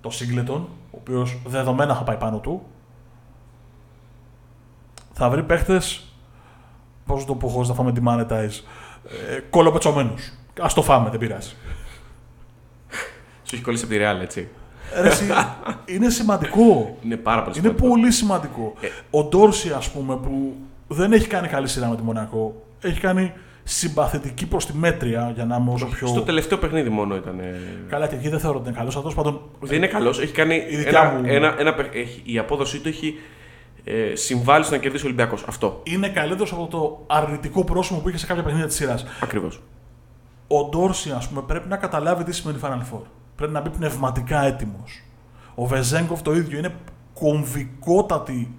το 0.00 0.10
Σίγκλετον, 0.10 0.68
ο 0.90 0.96
οποίος 1.00 1.38
δεδομένα 1.46 1.94
θα 1.94 2.02
πάει 2.02 2.16
πάνω 2.16 2.38
του, 2.38 2.62
θα 5.12 5.30
βρει 5.30 5.42
παίχτες. 5.42 6.04
Πώς 7.06 7.24
το 7.24 7.34
πω, 7.34 7.48
χωρί 7.48 7.68
να 7.68 7.74
φάμε 7.74 7.92
τη 7.92 8.00
monetize. 8.06 8.64
Ε, 9.30 9.40
κολοπετσωμένους. 9.50 10.32
Α 10.60 10.66
το 10.74 10.82
φάμε, 10.82 11.10
δεν 11.10 11.18
πειράζει. 11.18 11.54
Σου 13.42 13.54
έχει 13.54 13.64
κολλήσει 13.64 13.84
από 13.84 13.92
τη 13.92 14.00
Real, 14.00 14.22
έτσι. 14.22 14.48
Ρε, 15.00 15.08
εσύ, 15.08 15.24
είναι 15.86 16.10
σημαντικό. 16.10 16.96
Είναι 17.02 17.16
πάρα 17.16 17.42
πολύ 17.42 17.58
Είναι 17.58 17.66
σημαντικό. 17.68 17.88
πολύ 17.88 18.10
σημαντικό. 18.12 18.74
Ε. 18.80 18.88
Ο 19.10 19.24
Ντόρση, 19.24 19.70
ας 19.70 19.90
πούμε, 19.90 20.16
που 20.16 20.54
δεν 20.88 21.12
έχει 21.12 21.26
κάνει 21.26 21.48
καλή 21.48 21.68
σειρά 21.68 21.88
με 21.88 21.96
τη 21.96 22.02
Μονακό, 22.02 22.66
έχει 22.80 23.00
κάνει 23.00 23.32
συμπαθητική 23.70 24.46
προς 24.46 24.66
τη 24.66 24.76
μέτρια 24.76 25.30
για 25.34 25.44
να 25.44 25.56
είμαι 25.56 25.72
όσο 25.72 25.86
πιο. 25.86 26.06
Στο 26.06 26.20
τελευταίο 26.22 26.58
παιχνίδι 26.58 26.88
μόνο 26.88 27.16
ήταν. 27.16 27.38
ε, 27.40 27.54
Καλά, 27.88 28.06
και 28.06 28.14
εκεί 28.14 28.28
δεν 28.28 28.40
θεωρώ 28.40 28.58
ότι 28.58 28.68
είναι 28.68 28.78
καλός. 28.78 28.94
Αλλά 28.94 29.02
τέλο 29.04 29.14
πάντων. 29.14 29.40
Δεν 29.60 29.76
είναι 29.76 29.86
καλός. 29.86 30.20
Έχει 30.20 30.32
κάνει. 30.32 30.54
Η 30.70 30.76
δικιά 30.76 31.00
Ένα, 31.00 31.10
μου- 31.12 31.24
ένα, 31.26 31.54
ένα, 31.58 31.74
παιχ- 31.74 31.94
έχει, 31.94 32.22
η 32.24 32.38
απόδοσή 32.38 32.78
του 32.80 32.88
έχει 32.88 33.14
ε, 33.84 34.14
συμβάλει 34.14 34.64
στο 34.64 34.74
να 34.74 34.80
κερδίσει 34.80 35.04
ο 35.04 35.06
Ολυμπιακός. 35.06 35.44
Αυτό. 35.48 35.80
Είναι 35.84 36.08
καλύτερος 36.08 36.52
από 36.52 36.66
το 36.66 37.04
αρνητικό 37.06 37.64
πρόσωπο 37.64 38.00
που 38.00 38.08
είχε 38.08 38.18
σε 38.18 38.26
κάποια 38.26 38.42
παιχνίδια 38.42 38.66
της 38.66 38.76
σειράς. 38.76 39.06
Ακριβώς. 39.22 39.62
Ο 40.46 40.64
Ντόρση, 40.68 41.10
ας 41.10 41.28
πούμε, 41.28 41.42
πρέπει 41.42 41.68
να 41.68 41.76
καταλάβει 41.76 42.24
τι 42.24 42.32
σημαίνει 42.34 42.58
Final 42.62 42.94
Four. 42.94 43.00
Πρέπει 43.36 43.52
να 43.52 43.60
μπει 43.60 43.68
πνευματικά 43.70 44.42
έτοιμος. 44.44 45.02
Ο 45.54 45.66
Βεζέγκοφ 45.66 46.22
το 46.22 46.34
ίδιο. 46.34 46.58
Είναι 46.58 46.74
κομβικότατοι 47.14 48.54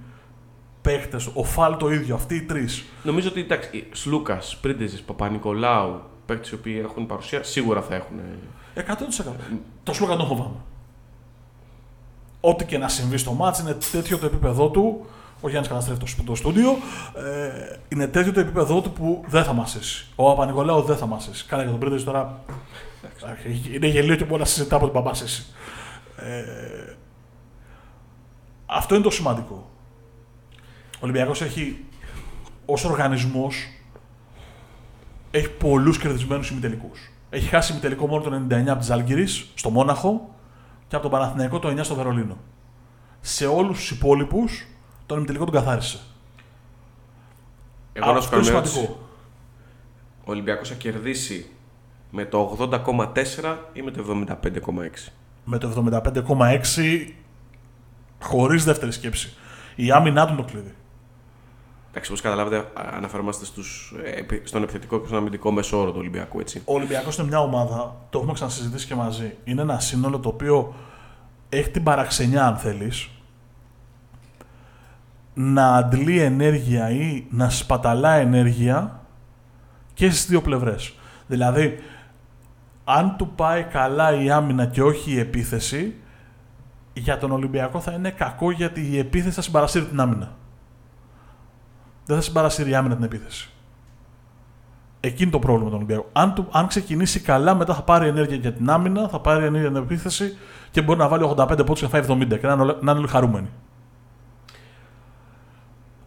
παίχτες. 0.81 1.29
Ο 1.33 1.43
Φαλ 1.43 1.77
το 1.77 1.89
ίδιο. 1.89 2.15
Αυτοί 2.15 2.35
οι 2.35 2.41
τρεις. 2.41 2.83
Νομίζω 3.03 3.29
ότι 3.29 3.39
εντάξει, 3.39 3.87
Σλούκα, 3.91 4.39
Πρίντεζης, 4.61 5.01
Παπα-Νικολάου, 5.01 6.01
παίκτε 6.25 6.49
οι 6.51 6.55
οποίοι 6.55 6.81
έχουν 6.83 7.05
παρουσία, 7.05 7.43
σίγουρα 7.43 7.81
θα 7.81 7.95
έχουν. 7.95 8.19
ε, 8.73 8.81
100%. 8.81 9.31
Το 9.83 9.93
Σλούκα 9.93 10.15
τον 10.15 10.27
φοβάμαι. 10.27 10.55
Ό,τι 12.41 12.65
και 12.65 12.77
να 12.77 12.87
συμβεί 12.87 13.17
στο 13.17 13.31
μάτς 13.33 13.59
είναι 13.59 13.77
τέτοιο 13.91 14.17
το 14.17 14.25
επίπεδό 14.25 14.69
του. 14.69 15.05
Ο 15.41 15.49
Γιάννης 15.49 15.69
καταστρέφει 15.69 15.99
το, 15.99 16.23
το 16.25 16.35
στούντιο. 16.35 16.69
Ε, 17.15 17.77
είναι 17.89 18.07
τέτοιο 18.07 18.31
το 18.31 18.39
επίπεδό 18.39 18.81
του 18.81 18.91
που 18.91 19.23
δεν 19.27 19.43
θα 19.43 19.53
μασίσει. 19.53 20.07
Ο 20.15 20.23
Παπα-Νικολάου 20.23 20.81
δεν 20.81 20.97
θα 20.97 21.05
μασίσει. 21.05 21.45
Καλά 21.45 21.61
για 21.61 21.71
τον 21.71 21.79
Πρίντεζη 21.79 22.03
τώρα. 22.05 22.43
εντάξει, 23.21 23.69
Είναι 23.73 23.87
γελίο 23.87 24.15
και 24.15 24.23
μπορεί 24.23 24.39
να 24.39 24.45
συζητά 24.47 24.75
από 24.75 24.85
την 24.85 24.93
παπάσεση. 24.93 25.45
Ε, 26.17 26.95
αυτό 28.65 28.95
είναι 28.95 29.03
το 29.03 29.09
σημαντικό. 29.09 29.70
Ο 31.01 31.03
Ολυμπιακός 31.03 31.41
έχει 31.41 31.85
ως 32.65 32.85
οργανισμός 32.85 33.67
έχει 35.31 35.49
πολλούς 35.49 35.97
κερδισμένους 35.97 36.49
ημιτελικούς. 36.49 37.11
Έχει 37.29 37.47
χάσει 37.47 37.71
ημιτελικό 37.71 38.07
μόνο 38.07 38.23
το 38.23 38.45
99 38.49 38.67
από 38.67 38.79
τη 38.79 38.85
Ζάλγκυρης 38.85 39.51
στο 39.55 39.69
Μόναχο 39.69 40.35
και 40.87 40.95
από 40.95 41.09
τον 41.09 41.19
Παναθηναϊκό 41.19 41.59
το 41.59 41.67
9 41.69 41.83
στο 41.83 41.95
Βερολίνο. 41.95 42.37
Σε 43.21 43.45
όλους 43.45 43.77
τους 43.77 43.91
υπόλοιπους 43.91 44.65
τον 45.05 45.17
ημιτελικό 45.17 45.45
τον 45.45 45.53
καθάρισε. 45.53 45.99
Εγώ 47.93 48.13
να 48.13 48.21
σου 48.21 48.27
Αυτό 48.27 48.29
κάνω 48.29 48.41
είναι 48.41 48.51
μια 48.51 48.59
ερώτηση. 48.59 48.73
σημαντικό. 48.73 48.99
Ο 50.25 50.31
Ολυμπιακός 50.31 50.69
θα 50.69 50.75
κερδίσει 50.75 51.49
με 52.11 52.25
το 52.25 52.57
80,4 52.59 53.57
ή 53.73 53.81
με 53.81 53.91
το 53.91 54.01
75,6. 54.01 55.11
Με 55.45 55.57
το 55.57 55.67
75,6 55.67 57.13
χωρίς 58.21 58.63
δεύτερη 58.63 58.91
σκέψη. 58.91 59.33
Η 59.75 59.91
άμυνά 59.91 60.25
του 60.25 60.33
είναι 60.33 60.41
το 60.41 60.47
κλειδί. 60.51 60.75
Εντάξει, 61.93 62.09
όπως 62.11 62.21
καταλάβετε, 62.21 62.57
α- 62.57 62.71
αναφερόμαστε 62.97 63.45
στους, 63.45 63.95
ε, 64.03 64.09
επι- 64.19 64.47
στον 64.47 64.63
επιθετικό 64.63 64.99
και 64.99 65.05
στον 65.05 65.17
αμυντικό 65.17 65.51
μέσο 65.51 65.79
όρο 65.81 65.91
του 65.91 65.97
Ολυμπιακού, 65.99 66.39
έτσι. 66.39 66.61
Ο 66.65 66.73
Ολυμπιακός 66.73 67.17
είναι 67.17 67.27
μια 67.27 67.39
ομάδα, 67.39 67.95
το 68.09 68.17
έχουμε 68.17 68.33
ξανασυζητήσει 68.33 68.87
και 68.87 68.95
μαζί. 68.95 69.35
Είναι 69.43 69.61
ένα 69.61 69.79
σύνολο 69.79 70.19
το 70.19 70.29
οποίο 70.29 70.75
έχει 71.49 71.69
την 71.69 71.83
παραξενιά, 71.83 72.45
αν 72.47 72.57
θέλεις, 72.57 73.09
να 75.33 75.75
αντλεί 75.75 76.19
ενέργεια 76.19 76.89
ή 76.89 77.25
να 77.29 77.49
σπαταλά 77.49 78.13
ενέργεια 78.13 79.01
και 79.93 80.09
στις 80.09 80.25
δύο 80.25 80.41
πλευρές. 80.41 80.93
Δηλαδή, 81.27 81.79
αν 82.83 83.15
του 83.17 83.27
πάει 83.35 83.63
καλά 83.63 84.23
η 84.23 84.31
άμυνα 84.31 84.65
και 84.65 84.83
όχι 84.83 85.11
η 85.11 85.19
επίθεση, 85.19 85.95
για 86.93 87.17
τον 87.17 87.31
Ολυμπιακό 87.31 87.79
θα 87.79 87.91
είναι 87.91 88.09
κακό 88.09 88.51
γιατί 88.51 88.87
η 88.91 88.97
επίθεση 88.97 89.35
θα 89.35 89.41
συμπαρασύρει 89.41 89.85
την 89.85 89.99
άμυνα. 89.99 90.35
Δεν 92.11 92.19
θα 92.19 92.25
συμπαρασύρει 92.25 92.69
η 92.69 92.75
άμυνα 92.75 92.95
την 92.95 93.03
επίθεση. 93.03 93.49
Εκείνη 94.99 95.31
το 95.31 95.39
πρόβλημα 95.39 95.69
του 95.69 95.75
Ολυμπιακού. 95.75 96.05
Αν, 96.11 96.33
του, 96.33 96.47
αν 96.51 96.67
ξεκινήσει 96.67 97.19
καλά, 97.19 97.55
μετά 97.55 97.73
θα 97.73 97.81
πάρει 97.81 98.07
ενέργεια 98.07 98.35
για 98.35 98.53
την 98.53 98.69
άμυνα, 98.69 99.07
θα 99.07 99.19
πάρει 99.19 99.45
ενέργεια 99.45 99.69
για 99.69 99.71
την 99.71 99.83
επίθεση 99.83 100.37
και 100.71 100.81
μπορεί 100.81 100.99
να 100.99 101.07
βάλει 101.07 101.23
85 101.37 101.47
πόντους 101.47 101.79
και 101.79 101.83
να 101.83 101.89
φάει 101.89 102.01
70 102.01 102.37
και 102.39 102.47
να 102.47 102.53
είναι, 102.53 102.61
όλα- 102.61 102.77
να 102.81 102.91
είναι 102.91 102.99
όλοι 102.99 103.07
χαρούμενοι. 103.09 103.49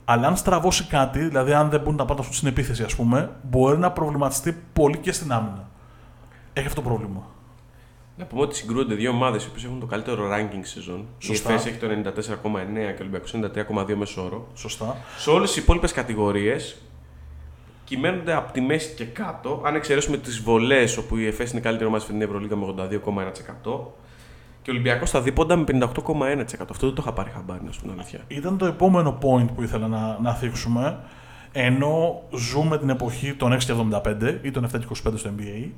Αλλά 0.05 0.27
αν 0.27 0.37
στραβώσει 0.37 0.85
κάτι, 0.87 1.19
δηλαδή 1.19 1.53
αν 1.53 1.71
δεν 1.71 1.81
μπορούν 1.81 1.97
να 1.97 2.05
πάνε 2.05 2.23
στην 2.31 2.49
επίθεση, 2.49 2.83
ας 2.83 2.95
πούμε, 2.97 3.31
μπορεί 3.43 3.79
να 3.79 3.91
προβληματιστεί 3.93 4.63
πολύ 4.73 4.99
και 4.99 5.13
στην 5.13 5.33
άμυνα. 5.33 5.69
Έχει 6.53 6.67
αυτό 6.67 6.83
το 6.83 6.89
πρόβλημα. 6.89 7.23
Να 8.17 8.25
πούμε 8.25 8.43
ότι 8.43 8.57
συγκρούονται 8.57 8.95
δύο 8.95 9.11
ομάδες 9.11 9.45
οι 9.45 9.49
οποίες 9.51 9.65
έχουν 9.65 9.81
το 9.81 9.87
καλύτερο 9.87 10.31
ranking 10.33 10.61
σεζόν. 10.63 11.07
Σωστά. 11.19 11.51
Η 11.51 11.55
ΕΦΕΣ 11.55 11.67
έχει 11.67 11.79
το 11.79 11.87
94,9 11.87 12.95
και 12.95 13.03
ο 13.03 13.05
Ολυμπιακός 13.05 13.35
93,2 13.35 13.95
μέσο 13.95 14.25
όρο. 14.25 14.47
Σωστά. 14.55 14.97
Σε 15.19 15.31
όλες 15.31 15.53
τις 15.53 15.63
υπόλοιπες 15.63 15.93
κατηγορίες 15.93 16.77
κυμαίνονται 17.85 18.35
από 18.35 18.53
τη 18.53 18.61
μέση 18.61 18.95
και 18.95 19.05
κάτω. 19.05 19.63
Αν 19.65 19.75
εξαιρέσουμε 19.75 20.17
τις 20.17 20.41
βολές, 20.41 20.97
όπου 20.97 21.17
η 21.17 21.27
ΕΦΕΣ 21.27 21.51
είναι 21.51 21.61
η 21.61 21.63
καλύτερη 21.63 21.89
ομάδα 21.89 22.05
στην 22.05 22.23
Ευρωλίγα 22.23 22.57
με 22.57 22.67
82,1%. 22.67 23.93
Και 24.63 24.71
ο 24.71 24.73
Ολυμπιακός 24.73 25.09
στα 25.09 25.21
δίποντα 25.21 25.57
με 25.57 25.65
58,1%. 25.67 26.45
Αυτό 26.71 26.87
δεν 26.87 26.95
το 26.95 27.03
είχα 27.03 27.13
πάρει 27.13 27.31
χαμπάρι, 27.31 27.65
να 27.65 27.73
σου 27.73 27.81
πω 27.81 27.87
την 27.87 27.99
αλήθεια. 27.99 28.21
Ήταν 28.29 28.59
το 28.59 28.67
επόμενο 28.67 29.19
point 29.23 29.47
που 29.55 29.63
ήθελα 29.63 29.89
να, 29.89 30.19
να 30.23 30.35
θίξουμε. 30.35 30.99
Ενώ 31.53 32.23
ζούμε 32.37 32.79
την 32.79 32.89
εποχή 32.89 33.35
των 33.35 33.59
6,75 33.67 34.39
ή 34.43 34.51
των 34.51 34.67
7,25 34.73 35.13
στο 35.15 35.31
NBA, 35.39 35.71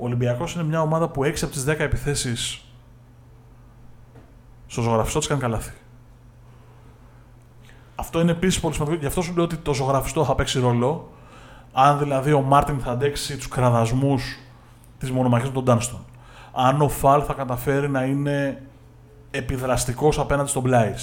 ο 0.00 0.04
Ολυμπιακός 0.04 0.54
είναι 0.54 0.64
μια 0.64 0.80
ομάδα 0.80 1.08
που 1.08 1.24
6 1.24 1.34
από 1.42 1.52
τις 1.52 1.64
10 1.68 1.78
επιθέσεις 1.78 2.64
Στο 4.66 4.82
ζωγραφιστό 4.82 5.18
της 5.18 5.28
κάνει 5.28 5.40
καλάθι. 5.40 5.72
Αυτό 7.94 8.20
είναι 8.20 8.30
επίσης 8.30 8.60
πολύ 8.60 8.74
σημαντικό. 8.74 9.00
Γι' 9.00 9.06
αυτό 9.06 9.22
σου 9.22 9.34
λέω 9.34 9.44
ότι 9.44 9.56
το 9.56 9.74
ζωγραφιστό 9.74 10.24
θα 10.24 10.34
παίξει 10.34 10.60
ρόλο. 10.60 11.12
Αν 11.72 11.98
δηλαδή 11.98 12.32
ο 12.32 12.40
Μάρτιν 12.40 12.80
θα 12.80 12.90
αντέξει 12.90 13.36
τους 13.36 13.48
κραδασμού 13.48 14.18
της 14.98 15.10
μονομαχίας 15.10 15.48
με 15.48 15.54
τον 15.54 15.64
Ντάνστον. 15.64 16.04
Αν 16.52 16.80
ο 16.80 16.88
Φαλ 16.88 17.22
θα 17.26 17.32
καταφέρει 17.32 17.88
να 17.88 18.04
είναι 18.04 18.62
επιδραστικός 19.30 20.18
απέναντι 20.18 20.48
στον 20.48 20.62
Πλάις. 20.62 20.94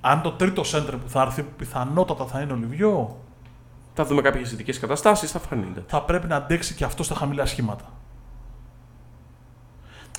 Αν 0.00 0.22
το 0.22 0.32
τρίτο 0.32 0.64
σέντρε 0.64 0.96
που 0.96 1.08
θα 1.08 1.22
έρθει 1.22 1.42
πιθανότατα 1.42 2.24
θα 2.24 2.40
είναι 2.40 2.52
ο 2.52 2.56
Λίβιο, 2.56 3.23
Θα 3.94 4.04
δούμε 4.04 4.22
κάποιες 4.22 4.52
ειδικές 4.52 4.78
καταστάσεις, 4.78 5.30
θα 5.30 5.38
φανεί. 5.38 5.66
ναι. 5.74 5.82
θα 5.86 6.02
πρέπει 6.02 6.26
να 6.26 6.36
αντέξει 6.36 6.74
και 6.74 6.84
αυτό 6.84 7.02
στα 7.02 7.14
χαμηλά 7.14 7.46
σχήματα. 7.46 7.84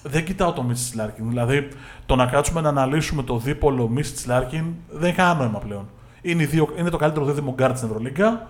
Δεν 0.03 0.25
κοιτάω 0.25 0.53
το 0.53 0.63
Μίσιτς 0.63 0.95
Λάρκιν. 0.95 1.29
Δηλαδή, 1.29 1.69
το 2.05 2.15
να 2.15 2.25
κάτσουμε 2.25 2.61
να 2.61 2.69
αναλύσουμε 2.69 3.23
το 3.23 3.37
δίπολο 3.37 3.87
Μίσιτς 3.87 4.27
Λάρκιν 4.27 4.65
δεν 4.89 5.03
έχει 5.03 5.15
κανένα 5.15 5.39
νόημα 5.39 5.59
πλέον. 5.59 5.89
Είναι, 6.21 6.43
οι 6.43 6.45
δύο, 6.45 6.69
είναι 6.77 6.89
το 6.89 6.97
καλύτερο 6.97 7.25
δίδυμο 7.25 7.53
γκαρντ 7.53 7.77
στην 7.77 7.89
Ευρωλίγκα. 7.89 8.47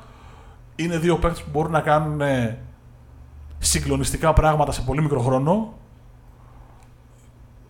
Είναι 0.76 0.98
δύο 0.98 1.18
παίκτες 1.18 1.44
που 1.44 1.50
μπορούν 1.52 1.72
να 1.72 1.82
κάνουν 1.82 2.22
ε, 2.22 2.58
συγκλονιστικά 3.60 4.34
πράγματα 4.34 4.72
σε 4.72 4.82
πολύ 4.82 5.02
μικρό 5.02 5.20
χρόνο. 5.20 5.74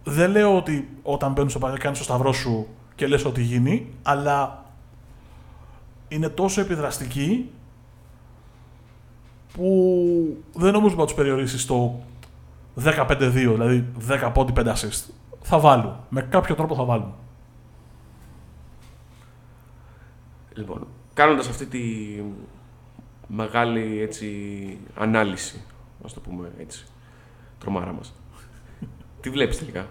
Δεν 0.04 0.32
λέω 0.32 0.58
ότι 0.58 0.98
όταν 1.04 1.32
μπαίνουν 1.32 1.50
στο 1.50 1.60
παγιό 1.60 1.78
κάνεις 1.78 1.98
το 1.98 2.04
σταυρό 2.04 2.32
σου 2.32 2.68
και 2.96 3.08
λες 3.08 3.26
ότι 3.26 3.41
γίνει, 3.41 3.94
αλλά 4.04 4.64
είναι 6.08 6.30
τόσο 6.30 6.62
επιδραστικοί 6.62 7.50
που 9.54 10.44
δεν 10.54 10.74
νομίζω 10.74 10.96
να 10.96 11.06
τους 11.06 11.13
περιορίσει 11.13 11.60
στο 11.60 12.04
15-2, 12.84 13.32
δηλαδή 13.32 13.86
10 14.08 14.32
πόντι 14.34 14.54
5 14.56 14.68
assist. 14.68 15.10
Θα 15.41 15.60
βάλουν. 15.60 15.96
Με 16.10 16.22
κάποιο 16.22 16.56
τρόπο 16.56 16.76
θα 16.76 16.84
βάλουν. 16.84 17.13
Λοιπόν, 20.54 20.88
κάνοντας 21.13 21.50
αυτή 21.50 21.65
τη 21.65 21.82
μεγάλη 23.28 24.02
έτσι, 24.02 24.78
ανάλυση, 24.96 25.63
να 26.04 26.10
το 26.10 26.20
πούμε 26.20 26.52
έτσι, 26.58 26.86
τρομάρα 27.60 27.94
μας. 27.94 28.13
Τι 29.22 29.30
βλέπεις 29.30 29.58
τελικά; 29.58 29.88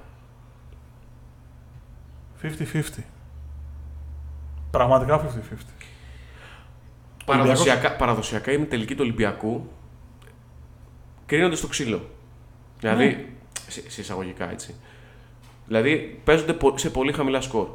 50-50. 2.43 2.83
Πραγματικά 4.71 5.21
50-50. 5.21 5.74
Παραδοσιακά, 7.25 7.97
παραδοσιακά 7.97 8.53
η 8.53 8.59
τελική 8.59 8.95
του 8.95 9.01
Ολυμπιακού 9.03 9.69
κρίνονται 11.27 11.57
στο 11.57 11.67
ξύλο. 11.67 12.09
Δηλαδή, 12.79 13.05
Ναι. 13.07 13.25
σε, 13.69 13.91
σε 13.91 14.01
εισαγωγικά 14.01 14.51
έτσι. 14.51 14.75
Δηλαδή, 15.67 16.21
παίζονται 16.25 16.53
πο- 16.53 16.79
σε 16.79 16.91
πολύ 16.91 17.13
χαμηλά 17.13 17.41
σκορ. 17.41 17.69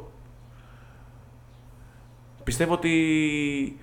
Πιστεύω 2.44 2.72
ότι 2.72 3.78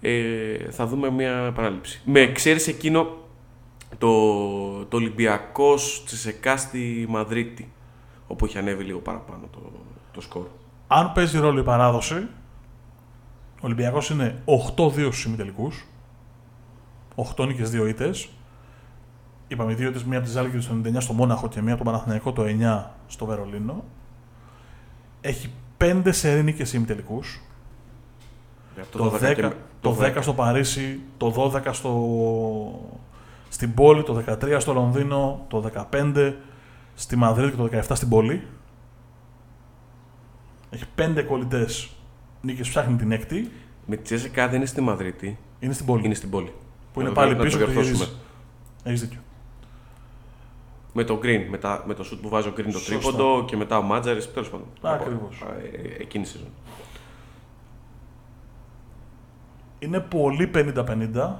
ε, 0.00 0.70
θα 0.70 0.86
δούμε 0.86 1.10
μια 1.10 1.32
επανάληψη. 1.32 2.00
Με 2.04 2.20
εξαίρεση 2.20 2.70
εκείνο 2.70 3.16
το, 3.98 4.84
το 4.84 4.96
Ολυμπιακός 4.96 6.02
Τσεσεκά 6.06 6.56
στη 6.56 7.06
Μαδρίτη, 7.08 7.72
όπου 8.26 8.44
έχει 8.44 8.58
ανέβει 8.58 8.84
λίγο 8.84 8.98
παραπάνω 8.98 9.48
το, 9.52 9.72
το 10.12 10.20
σκορ. 10.20 10.46
Αν 10.86 11.12
παίζει 11.12 11.38
ρόλο 11.38 11.60
η 11.60 11.64
παράδοση, 11.64 12.26
ο 13.62 13.66
Ολυμπιακός 13.66 14.10
είναι 14.10 14.42
8-2 14.76 14.90
στους 14.90 15.24
ημιτελικούς. 15.24 15.86
8 17.14 17.46
νίκες, 17.46 17.70
2 17.70 17.86
ήττες. 17.88 18.28
Είπαμε 19.48 19.74
δύο 19.74 19.88
ήττες, 19.88 20.04
μία 20.04 20.18
από 20.18 20.26
τη 20.26 20.32
Ζάλγκη 20.32 20.58
το 20.66 20.72
99 20.72 21.00
στο 21.00 21.12
Μόναχο 21.12 21.48
και 21.48 21.62
μία 21.62 21.74
από 21.74 21.82
τον 21.84 21.92
Παναθηναϊκό 21.92 22.32
το 22.32 22.42
9 22.42 22.90
στο 23.06 23.26
Βερολίνο. 23.26 23.84
Έχει 25.20 25.52
5 25.78 26.02
σερή 26.12 26.42
νίκες 26.42 26.72
ημιτελικούς. 26.72 27.40
Από 28.80 28.98
Το, 28.98 29.10
12 29.10 29.30
10, 29.30 29.34
και- 29.34 29.52
το 29.80 29.96
10 30.00 30.16
στο 30.20 30.34
Παρίσι, 30.34 31.00
το 31.16 31.30
12 31.30 31.72
στο... 31.72 32.90
στην 33.48 33.74
πόλη, 33.74 34.02
το 34.02 34.22
13 34.26 34.56
στο 34.60 34.72
Λονδίνο, 34.72 35.44
το 35.48 35.70
15 35.90 36.34
στη 36.94 37.16
Μαδρίτη 37.16 37.50
και 37.50 37.56
το 37.56 37.68
17 37.88 37.96
στην 37.96 38.08
πόλη. 38.08 38.46
Έχει 40.70 40.84
5 40.98 41.24
κολλητές 41.28 41.90
νίκες, 42.42 42.68
ψάχνει 42.68 42.96
την 42.96 43.12
έκτη. 43.12 43.50
Με 43.86 43.96
τη 43.96 44.02
Τσέσσεκα 44.02 44.46
δεν 44.48 44.56
είναι 44.56 44.66
στη 44.66 44.80
Μαδρίτη, 44.80 45.38
Είναι 45.60 45.72
στην 45.72 45.86
πόλη. 45.86 46.04
είναι 46.04 46.14
στην 46.14 46.30
πόλη. 46.30 46.52
που 46.92 47.00
είναι 47.00 47.08
Να- 47.08 47.14
πάλι 47.14 47.30
να 47.32 47.36
το 47.36 47.42
πίσω 47.44 47.58
και 47.58 47.64
διορθώσουμε. 47.64 47.94
γυρίζει. 47.96 48.16
Έχεις 48.84 49.00
δίκιο. 49.00 49.18
Με 50.92 51.04
το 51.04 51.18
Green, 51.22 51.46
με, 51.50 51.58
τα- 51.58 51.82
με 51.86 51.94
το 51.94 52.04
shoot 52.12 52.18
που 52.22 52.28
βάζει 52.28 52.48
ο 52.48 52.52
Green 52.56 52.62
το 52.64 52.70
Σωστά. 52.70 52.90
τρίποντο 52.98 53.44
και 53.44 53.56
μετά 53.56 53.78
ο 53.78 53.82
Μάτζαρης. 53.82 54.32
Τέλος 54.32 54.50
πάντων. 54.50 54.66
Ακριβώς. 54.82 55.38
Από- 55.42 55.52
ε, 55.52 56.02
Εκείνη 56.02 56.24
η 56.24 56.26
σεζόν. 56.26 56.48
Είναι 59.78 60.00
πολύ 60.00 60.46
50-50. 60.46 61.36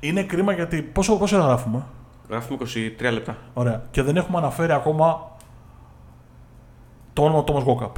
Είναι 0.00 0.22
κρίμα 0.22 0.52
γιατί. 0.52 0.82
Πόσο, 0.82 1.16
πόσο 1.18 1.36
ώρα 1.36 1.44
γράφουμε; 1.46 1.82
Γράφουμε 2.28 2.58
23 2.58 3.10
λεπτά. 3.12 3.36
Ωραία. 3.54 3.82
Και 3.90 4.02
δεν 4.02 4.16
έχουμε 4.16 4.38
αναφέρει 4.38 4.72
ακόμα 4.72 5.30
το 7.12 7.24
όνομα 7.24 7.44
του 7.44 7.52
Thomas 7.52 7.64
Walkup. 7.84 7.92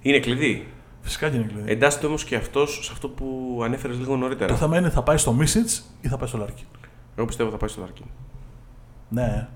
Είναι 0.00 0.18
κλειδί. 0.18 0.68
Φυσικά 1.00 1.30
και 1.30 1.36
είναι 1.36 1.44
κλειδί. 1.46 1.70
Εντάσσεται 1.72 2.06
όμως 2.06 2.24
και 2.24 2.36
αυτός 2.36 2.80
σε 2.82 2.90
αυτό 2.92 3.08
που 3.08 3.60
ανέφερες 3.64 3.98
λίγο 3.98 4.10
Το 4.10 4.16
νωρίτερα. 4.16 4.56
θέμα 4.56 4.78
είναι 4.78 4.90
θα 4.90 5.02
πάει 5.02 5.16
στο 5.16 5.32
Μίσιτς 5.32 5.90
ή 6.00 6.08
θα 6.08 6.16
πάει 6.16 6.28
στο 6.28 6.38
Λάρκιν. 6.38 6.66
Εγώ 7.16 7.26
πιστεύω 7.26 7.50
θα 7.50 7.56
πάει 7.56 7.68
στο 7.68 7.80
Λάρκιν. 7.80 8.04
Ναι. 9.08 9.48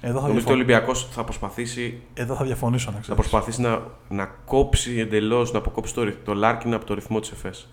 Εδώ 0.00 0.20
θα, 0.20 0.26
Νομίζω 0.26 0.30
ότι 0.30 0.32
ο 0.32 0.32
διαφων... 0.32 0.54
Ολυμπιακός 0.54 1.08
θα 1.10 1.24
προσπαθήσει, 1.24 2.02
Εδώ 2.14 2.34
θα 2.34 2.44
διαφωνήσω 2.44 2.86
να 2.90 2.96
θα 2.96 3.00
ξέρεις. 3.02 3.20
προσπαθήσει 3.20 3.60
να, 3.60 3.82
να 4.08 4.24
κόψει 4.44 4.98
εντελώς, 4.98 5.52
να 5.52 5.58
αποκόψει 5.58 5.94
το, 5.94 6.02
ρυθ- 6.02 6.24
το 6.24 6.34
Λάρκιν 6.34 6.74
από 6.74 6.84
το 6.84 6.94
ρυθμό 6.94 7.20
της 7.20 7.30
ΕΦΕΣ. 7.30 7.68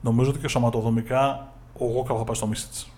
Νομίζω 0.00 0.30
ότι 0.30 0.38
και 0.38 0.48
σωματοδομικά 0.48 1.52
ο 1.78 1.84
Γουόκαπ 1.84 2.16
θα 2.18 2.24
πάει 2.24 2.34
στο 2.36 2.46
Μίσιτς. 2.46 2.91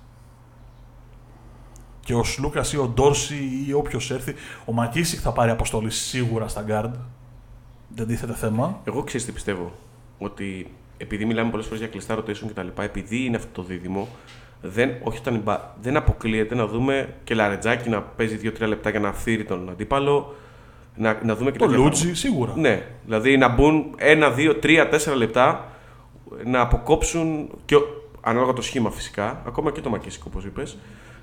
Και 2.05 2.15
ο 2.15 2.23
Σλούκας 2.25 2.73
ή 2.73 2.77
ο 2.79 2.87
Ντόρση 2.95 3.65
ή 3.69 3.73
όποιος 3.73 4.11
έρθει. 4.11 4.35
Ο 4.65 4.73
Μακίσικ 4.73 5.19
θα 5.23 5.33
πάρει 5.33 5.51
αποστολή 5.51 5.91
σίγουρα 5.91 6.49
στα 6.49 6.63
γκαρντ. 6.63 6.95
Δεν 7.95 8.07
τίθεται 8.07 8.33
θέμα. 8.35 8.81
Εγώ 8.85 9.03
ξέρεις 9.03 9.27
τι 9.27 9.33
πιστεύω. 9.33 9.73
Ότι 10.19 10.71
επειδή 10.97 11.25
μιλάμε 11.25 11.51
πολλές 11.51 11.67
φορές 11.67 11.81
για 11.81 11.89
κλειστά 11.89 12.17
rotation 12.19 12.47
κτλ., 12.55 12.83
επειδή 12.83 13.25
είναι 13.25 13.37
αυτό 13.37 13.49
το 13.53 13.63
δίδυμο, 13.63 14.09
δεν, 14.63 14.91
όχι 15.03 15.19
όταν, 15.19 15.41
μπα- 15.45 15.61
δεν 15.83 15.97
αποκλείεται 15.97 16.55
να 16.55 16.67
δούμε 16.67 17.15
και 17.25 17.35
Λαρεντζάκη 17.35 17.89
να 17.89 18.01
παίζει 18.03 18.39
2-3 18.43 18.67
λεπτά 18.69 18.91
για 18.91 19.01
να 19.01 19.13
φθείρει 19.13 19.45
τον 19.45 19.69
αντίπαλο. 19.69 20.35
Να, 20.97 21.19
να 21.25 21.37
δούμε 21.37 21.51
και 21.51 21.59
Το 21.59 21.65
τέτοια 21.67 21.79
Λούντζη 21.83 22.01
πράγματα. 22.01 22.21
σίγουρα. 22.21 22.53
Ναι, 22.57 22.83
δηλαδή 23.05 23.37
να 23.37 23.49
μπουν 23.49 23.95
1, 23.99 24.35
2, 24.37 24.57
3, 24.63 24.89
4 25.13 25.15
λεπτά 25.17 25.69
να 26.45 26.61
αποκόψουν 26.61 27.49
και 27.65 27.75
ο- 27.77 27.87
ανάλογα 28.21 28.53
το 28.53 28.63
σχήμα 28.63 28.91
φυσικά, 28.91 29.43
ακόμα 29.47 29.73
και 29.73 29.81
το 29.81 29.91
Μακίσικ 29.91 30.25
όπως 30.29 30.45
είπες, 30.45 30.77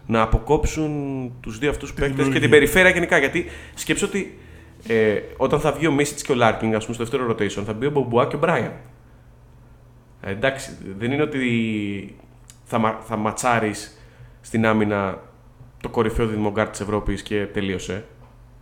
να 0.05 0.21
αποκόψουν 0.21 0.91
τους 1.39 1.59
δύο 1.59 1.69
αυτούς 1.69 1.93
παίκτες 1.93 2.09
και 2.09 2.15
δημιουργία. 2.15 2.41
την 2.41 2.49
περιφέρεια 2.49 2.91
γενικά. 2.91 3.17
Γιατί 3.17 3.45
σκέψω 3.73 4.05
ότι 4.05 4.39
ε, 4.87 5.19
όταν 5.37 5.59
θα 5.59 5.71
βγει 5.71 5.87
ο 5.87 5.91
Μίσιτς 5.91 6.21
και 6.21 6.31
ο 6.31 6.35
Λάρκιν, 6.35 6.73
ας 6.73 6.85
πούμε, 6.85 6.95
στο 6.95 7.03
δεύτερο 7.03 7.31
rotation, 7.31 7.63
θα 7.65 7.73
μπει 7.73 7.85
ο 7.85 7.91
Μπομπουά 7.91 8.27
και 8.27 8.35
ο 8.35 8.39
Μπράιαντ. 8.39 8.73
Ε, 10.21 10.31
εντάξει, 10.31 10.77
δεν 10.97 11.11
είναι 11.11 11.21
ότι 11.21 12.15
θα, 12.63 12.77
μα, 12.77 12.99
θα 13.03 13.17
ματσάρεις 13.17 14.01
στην 14.41 14.65
άμυνα 14.65 15.19
το 15.81 15.89
κορυφαίο 15.89 16.27
δημογκάρ 16.27 16.69
της 16.69 16.79
Ευρώπης 16.79 17.21
και 17.21 17.45
τελείωσε. 17.45 18.05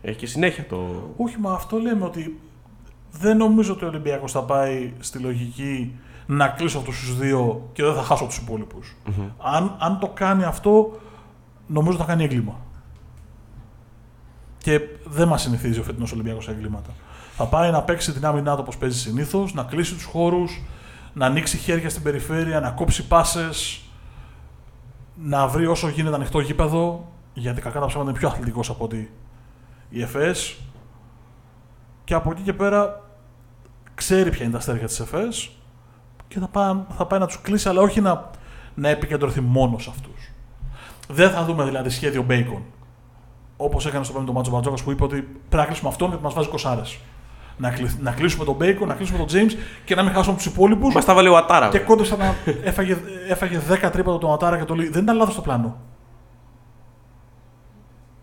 Έχει 0.01 0.17
και 0.17 0.25
συνέχεια 0.25 0.65
το. 0.65 1.09
Όχι, 1.17 1.37
μα 1.39 1.53
αυτό 1.53 1.77
λέμε 1.77 2.05
ότι 2.05 2.39
δεν 3.11 3.37
νομίζω 3.37 3.73
ότι 3.73 3.85
ο 3.85 3.87
Ολυμπιακός 3.87 4.31
θα 4.31 4.43
πάει 4.43 4.93
στη 4.99 5.19
λογική 5.19 5.99
να 6.25 6.47
κλείσω 6.47 6.77
αυτούς 6.77 6.99
τους 6.99 7.17
δύο 7.17 7.69
και 7.73 7.83
δεν 7.83 7.93
θα 7.93 8.03
χάσω 8.03 8.25
τους 8.25 8.37
υπολοιπου 8.37 8.79
Αν, 9.37 9.75
αν 9.79 9.99
το 9.99 10.07
κάνει 10.07 10.43
αυτό, 10.43 10.99
νομίζω 11.69 11.97
θα 11.97 12.03
κάνει 12.03 12.23
έγκλημα. 12.23 12.59
Και 14.57 14.81
δεν 15.05 15.27
μας 15.27 15.41
συνηθίζει 15.41 15.79
ο 15.79 15.83
φετινός 15.83 16.11
Ολυμπιακός 16.11 16.43
σε 16.43 16.51
εγκλήματα. 16.51 16.89
Θα 17.35 17.45
πάει 17.45 17.71
να 17.71 17.81
παίξει 17.81 18.13
την 18.13 18.25
άμυνά 18.25 18.53
του 18.53 18.59
όπως 18.61 18.77
παίζει 18.77 18.99
συνήθως, 18.99 19.53
να 19.53 19.63
κλείσει 19.63 19.93
τους 19.93 20.03
χώρους, 20.03 20.61
να 21.13 21.25
ανοίξει 21.25 21.57
χέρια 21.57 21.89
στην 21.89 22.03
περιφέρεια, 22.03 22.59
να 22.59 22.69
κόψει 22.69 23.07
πάσες, 23.07 23.81
να 25.15 25.47
βρει 25.47 25.65
όσο 25.65 25.87
γίνεται 25.87 26.15
ανοιχτό 26.15 26.39
γήπεδο. 26.39 27.11
Γιατί 27.33 27.61
κακά 27.61 27.79
τα 27.79 27.85
ψέματα 27.85 28.09
είναι 28.09 28.19
πιο 28.19 28.27
αθλητικός 28.27 28.69
από 28.69 28.83
ότι 28.83 29.13
η 29.89 30.01
ΕΦΕΣ. 30.01 30.57
Και 32.03 32.13
από 32.13 32.31
εκεί 32.31 32.41
και 32.41 32.53
πέρα 32.53 33.09
ξέρει 33.95 34.29
ποια 34.29 34.43
είναι 34.43 34.51
τα 34.51 34.57
αστέρια 34.57 34.87
της 34.87 34.99
ΕΦΕΣ 34.99 35.51
και 36.27 36.39
θα 36.39 36.47
πάει, 36.47 36.73
θα 36.97 37.05
πάει 37.05 37.19
να 37.19 37.25
τους 37.25 37.41
κλείσει, 37.41 37.69
αλλά 37.69 37.81
όχι 37.81 38.01
να, 38.01 38.29
να 38.75 38.89
επικεντρωθεί 38.89 39.41
μόνος 39.41 39.83
σε 39.83 39.89
αυτούς. 39.89 40.28
Δεν 41.11 41.29
θα 41.29 41.43
δούμε 41.45 41.63
δηλαδή 41.63 41.89
σχέδιο 41.89 42.25
Bacon. 42.29 42.61
Όπως 43.57 43.85
έκανε 43.85 44.03
στο 44.03 44.13
πέμπτο 44.13 44.31
μάτσο 44.31 44.51
ο 44.51 44.55
Μπατζόκας 44.55 44.83
που 44.83 44.91
είπε 44.91 45.03
ότι 45.03 45.15
πρέπει 45.21 45.55
να 45.55 45.65
κλείσουμε 45.65 45.89
αυτόν 45.89 46.07
γιατί 46.09 46.23
μας 46.23 46.33
βάζει 46.33 46.47
κοσάρες. 46.49 46.99
Να, 47.57 47.69
κλει- 47.71 48.01
να 48.01 48.11
κλείσουμε 48.11 48.45
τον 48.45 48.57
Bacon, 48.59 48.85
να 48.87 48.93
κλείσουμε 48.93 49.17
τον 49.17 49.27
James 49.31 49.51
και 49.85 49.95
να 49.95 50.03
μην 50.03 50.13
χάσουμε 50.13 50.35
τους 50.35 50.45
υπόλοιπους. 50.45 50.93
Μας 50.93 51.05
τα 51.05 51.13
βάλε 51.13 51.29
ο 51.29 51.37
Ατάρα. 51.37 51.65
Και 51.65 51.71
βέβαια. 51.71 51.87
κόντεψα 51.87 52.17
να 52.17 52.35
έφαγε, 52.63 52.97
έφαγε 53.29 53.59
10 53.69 53.89
τρύπα 53.91 54.17
το 54.17 54.27
Ματάρα 54.27 54.57
και 54.57 54.63
το 54.63 54.75
λέει: 54.75 54.89
Δεν 54.89 55.03
ήταν 55.03 55.15
λάθος 55.17 55.35
το 55.35 55.41
πλάνο. 55.41 55.77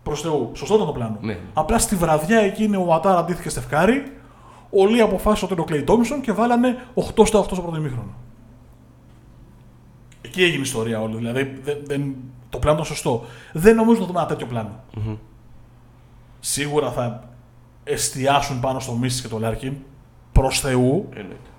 Προς 0.03 0.21
Θεού. 0.21 0.51
Σωστό 0.53 0.75
ήταν 0.75 0.85
το 0.87 0.91
πλάνο. 0.93 1.17
Ναι. 1.21 1.37
Απλά 1.53 1.79
στη 1.79 1.95
βραδιά 1.95 2.39
εκείνη 2.39 2.75
ο 2.75 2.83
Ουατάρα 2.85 3.19
αντίθεκε 3.19 3.49
Στεφ 3.49 3.80
Κάρι. 3.80 4.11
Ο 4.69 4.87
Λί 4.87 5.01
αποφάσισε 5.01 5.45
ότι 5.45 5.53
είναι 5.53 5.61
ο 5.61 5.65
Κλέι 5.65 5.83
Τόμσον 5.83 6.21
και 6.21 6.31
βάλανε 6.31 6.77
8 7.15 7.25
στα 7.27 7.39
8 7.39 7.43
στο 7.43 7.61
πρώτο 7.61 7.77
ημίχρονο. 7.77 8.13
Εκεί 10.21 10.41
έγινε 10.43 10.57
η 10.57 10.61
ιστορία 10.61 11.01
όλη. 11.01 11.15
Δηλαδή 11.15 11.59
δεν, 11.63 11.77
δεν, 11.85 12.15
το 12.49 12.57
πλάνο 12.59 12.75
ήταν 12.75 12.85
σωστό. 12.89 13.23
Δεν 13.53 13.75
νομίζω 13.75 13.99
να 14.01 14.05
δούμε 14.07 14.19
ένα 14.19 14.27
τέτοιο 14.27 14.45
πλάνο. 14.47 14.79
Σίγουρα 16.39 16.91
θα 16.91 17.23
εστιάσουν 17.83 18.59
πάνω 18.59 18.79
στο 18.79 18.91
Μίτσιτς 18.93 19.21
και 19.21 19.27
το 19.27 19.39
Λάρκιν 19.39 19.73
προς 20.31 20.59
Θεού, 20.59 21.09
Εννοείται. 21.13 21.49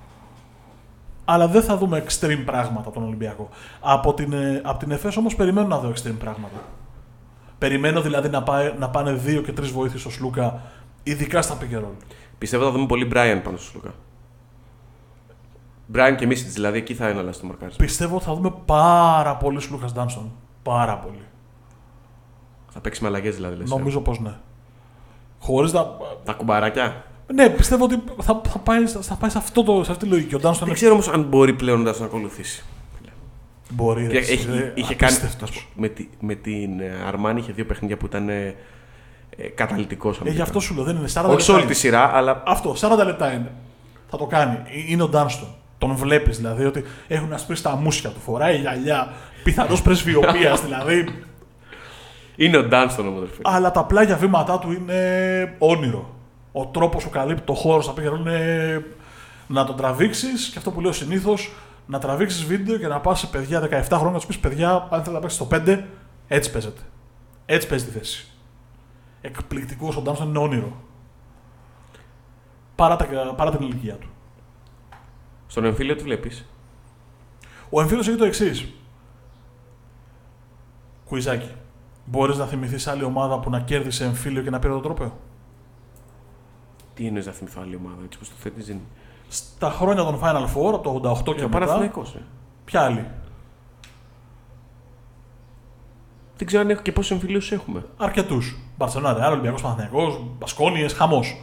αλλά 1.24 1.48
δεν 1.48 1.62
θα 1.62 1.76
δούμε 1.76 2.04
extreme 2.08 2.42
πράγματα 2.44 2.80
από 2.88 2.90
τον 2.92 3.02
Ολυμπιακό. 3.06 3.48
Από 3.80 4.14
την, 4.14 4.32
ε, 4.32 4.60
από 4.64 4.78
την 4.78 4.90
ΕΦΕΣ 4.90 5.16
όμως 5.16 5.36
περιμένω 5.36 5.66
να 5.66 5.78
δω 5.78 5.88
extreme 5.96 6.16
πράγματα. 6.18 6.62
Περιμένω 7.58 8.00
δηλαδή 8.00 8.28
να, 8.28 8.42
πάει, 8.42 8.74
να 8.78 8.88
πάνε 8.90 9.12
δύο 9.12 9.42
και 9.42 9.52
τρεις 9.52 9.70
βοήθειες 9.70 10.00
στο 10.00 10.10
Σλούκα, 10.10 10.62
ειδικά 11.02 11.42
στα 11.42 11.58
pick 11.60 11.74
and 11.76 11.80
roll. 11.80 11.94
Πιστεύω 12.38 12.64
θα 12.64 12.70
δούμε 12.70 12.86
πολύ 12.86 13.08
Brian 13.12 13.40
πάνω 13.44 13.56
στο 13.56 13.70
Λουκά. 13.74 13.94
Brian 15.94 16.14
και 16.18 16.26
Μίσιτς, 16.26 16.52
δηλαδή 16.52 16.78
εκεί 16.78 16.94
θα 16.94 17.08
εναλλάσσει 17.08 17.40
το 17.40 17.46
μαρκάρισμα. 17.46 17.84
Πιστεύω 17.84 18.16
ότι 18.16 18.24
θα 18.24 18.34
δούμε 18.34 18.52
πάρα 18.64 19.36
πολύ 19.36 19.60
Σλούκας 19.60 19.92
Ντάνστον. 19.92 20.30
Πάρα 20.68 20.96
πολύ. 20.96 21.22
Θα 22.68 22.80
παίξει 22.80 23.02
με 23.02 23.08
αλλαγές 23.08 23.34
δηλαδή. 23.34 23.56
Λες, 23.56 23.70
ε. 23.70 23.74
Νομίζω 23.74 24.00
πως 24.00 24.20
ναι. 24.20 24.34
Χωρίς 25.38 25.72
να. 25.72 25.86
Τα 26.24 26.32
κουμπαράκια. 26.32 27.04
Ναι, 27.34 27.48
πιστεύω 27.50 27.84
ότι 27.84 28.02
θα, 28.20 28.40
θα, 28.48 28.58
πάει, 28.58 28.86
θα 28.86 29.14
πάει 29.14 29.30
σε, 29.30 29.38
αυτό 29.38 29.62
το, 29.62 29.84
σε 29.84 29.90
αυτή 29.90 30.04
τη 30.04 30.10
λογική. 30.10 30.34
Ο 30.34 30.38
Ντάνστον 30.38 30.66
Δεν 30.66 30.76
ξέρω 30.76 30.92
όμως 30.92 31.08
αν 31.08 31.22
μπορεί 31.22 31.52
πλέον 31.52 31.82
να 31.82 31.92
τον 31.92 32.04
ακολουθήσει. 32.04 32.62
μπορεί. 33.70 34.06
ρε, 34.06 34.18
Έχει, 34.18 34.32
εσύ, 34.32 34.48
ρε, 34.50 34.72
είχε 34.74 34.94
κάνει. 34.94 35.12
απίστευτος. 35.12 35.50
ας 35.50 35.56
πούμε, 35.74 35.86
Με, 35.86 35.94
τη, 35.94 36.08
με 36.20 36.34
την 36.34 36.80
ε, 36.80 36.90
Αρμάνη 37.06 37.40
είχε 37.40 37.52
δύο 37.52 37.66
παιχνίδια 37.66 37.96
που 37.96 38.06
ήταν 38.06 38.28
ε, 38.28 38.54
ε, 39.36 39.48
καταλητικός. 39.48 40.20
Ε, 40.24 40.30
γι' 40.30 40.40
αυτό 40.40 40.60
σου 40.60 40.74
λέω, 40.74 40.84
δεν 40.84 40.96
είναι 40.96 41.08
40 41.08 41.08
Όχι 41.08 41.14
σε 41.14 41.24
όλη 41.24 41.34
λεπτά 41.40 41.54
τη 41.60 41.64
είναι. 41.64 41.72
σειρά, 41.74 42.10
αλλά 42.16 42.42
Αυτό, 42.46 42.74
40 42.80 43.04
λεπτά 43.04 43.32
είναι. 43.32 43.52
Θα 44.08 44.16
το 44.16 44.26
κάνει. 44.26 44.56
Ε, 44.56 44.84
Είναι 44.86 45.02
ο 45.02 45.08
Ντάνστον. 45.08 45.48
Τον 45.78 45.94
βλέπεις 45.94 46.36
δηλαδή 46.36 46.64
ότι 46.64 46.84
έχουν 47.08 47.32
ασπρίσει 47.32 47.62
τα 47.62 47.76
μουσια 47.76 48.10
του, 48.10 48.20
φοράει 48.20 48.56
γυαλιά, 48.56 49.12
πιθανώς 49.42 49.82
πρεσβειοποία 49.82 50.54
δηλαδή. 50.64 51.24
είναι 52.36 52.56
ο 52.56 52.62
Ντάνστον 52.64 53.06
όμω. 53.06 53.22
αλλά 53.42 53.70
τα 53.70 53.84
πλάγια 53.84 54.16
βήματά 54.16 54.58
του 54.58 54.72
είναι 54.72 55.54
όνειρο. 55.58 56.14
Ο 56.52 56.66
τρόπος 56.66 57.04
που 57.04 57.10
καλύπτει 57.10 57.42
το 57.42 57.54
χώρο 57.54 57.82
στα 57.82 57.92
πήγαινε 57.92 58.14
είναι 58.18 58.84
να 59.46 59.64
τον 59.64 59.76
τραβήξεις 59.76 60.48
και 60.48 60.58
αυτό 60.58 60.70
που 60.70 60.80
λέω 60.80 60.92
συνήθως, 60.92 61.52
να 61.86 61.98
τραβήξεις 61.98 62.44
βίντεο 62.44 62.76
και 62.76 62.86
να 62.86 63.00
πας 63.00 63.18
σε 63.18 63.26
παιδιά 63.26 63.60
17 63.60 63.68
χρόνια 63.88 64.10
να 64.10 64.16
τους 64.16 64.26
πεις: 64.26 64.38
Παιδιά, 64.38 64.70
αν 64.70 64.88
θέλετε 64.88 65.10
να 65.10 65.18
παίξετε 65.18 65.44
στο 65.44 65.72
5, 65.72 65.82
έτσι 66.28 66.50
παίζετε. 66.50 66.80
Έτσι 67.46 67.68
παίζει 67.68 67.84
τη 67.84 67.90
θέση. 67.90 68.26
Εκπληκτικός 69.20 69.96
ο 69.96 70.00
Ντάνστον 70.00 70.28
είναι 70.28 70.38
όνειρο. 70.38 70.72
Παρά, 72.74 72.96
τα, 72.96 73.06
παρά 73.36 73.50
την 73.56 73.66
ηλικία 73.66 73.94
του. 73.94 74.08
Στον 75.46 75.64
εμφύλιο 75.64 75.96
τι 75.96 76.02
βλέπεις; 76.02 76.44
Ο 77.70 77.80
εμφύλιος 77.80 78.08
έχει 78.08 78.16
το 78.16 78.24
εξής. 78.24 78.72
Κουιζάκι. 81.08 81.50
Μπορείς 82.04 82.36
να 82.36 82.46
θυμηθείς 82.46 82.86
άλλη 82.86 83.04
ομάδα 83.04 83.38
που 83.38 83.50
να 83.50 83.60
κέρδισε 83.60 84.04
εμφύλιο 84.04 84.42
και 84.42 84.50
να 84.50 84.58
πήρε 84.58 84.72
το 84.72 84.80
τρόπαιο; 84.80 85.12
Τι 86.94 87.06
εννοείς 87.06 87.26
να 87.26 87.32
θυμηθώ 87.32 87.60
άλλη 87.60 87.76
ομάδα, 87.76 88.02
έτσι 88.04 88.18
πώ 88.18 88.24
το 88.24 88.30
θέτεις. 88.38 88.66
Δεν... 88.66 88.80
Στα 89.28 89.70
χρόνια 89.70 90.02
των 90.02 90.20
Final 90.22 90.44
Four, 90.44 90.74
από 90.74 91.00
το 91.00 91.10
88 91.10 91.22
και 91.24 91.32
Και 91.32 91.44
ο 91.44 91.48
μετά, 91.48 91.58
Παναθηναϊκός, 91.58 92.14
ε. 92.14 92.22
ποια 92.64 92.80
άλλη; 92.80 93.06
Δεν 96.36 96.46
ξέρω 96.46 96.62
αν 96.62 96.70
έχω 96.70 96.82
και 96.82 96.92
πόσους 96.92 97.10
εμφυλίου 97.10 97.40
έχουμε. 97.50 97.84
Αρκετούς. 97.96 98.56
Μπαρσελόνα, 98.76 99.14
Ρεάλ, 99.14 99.32
Ολυμπιακός 99.32 99.62
Παναθηναϊκό, 99.62 100.34
Μπασκόνια, 100.38 100.92
χαμός. 100.92 101.36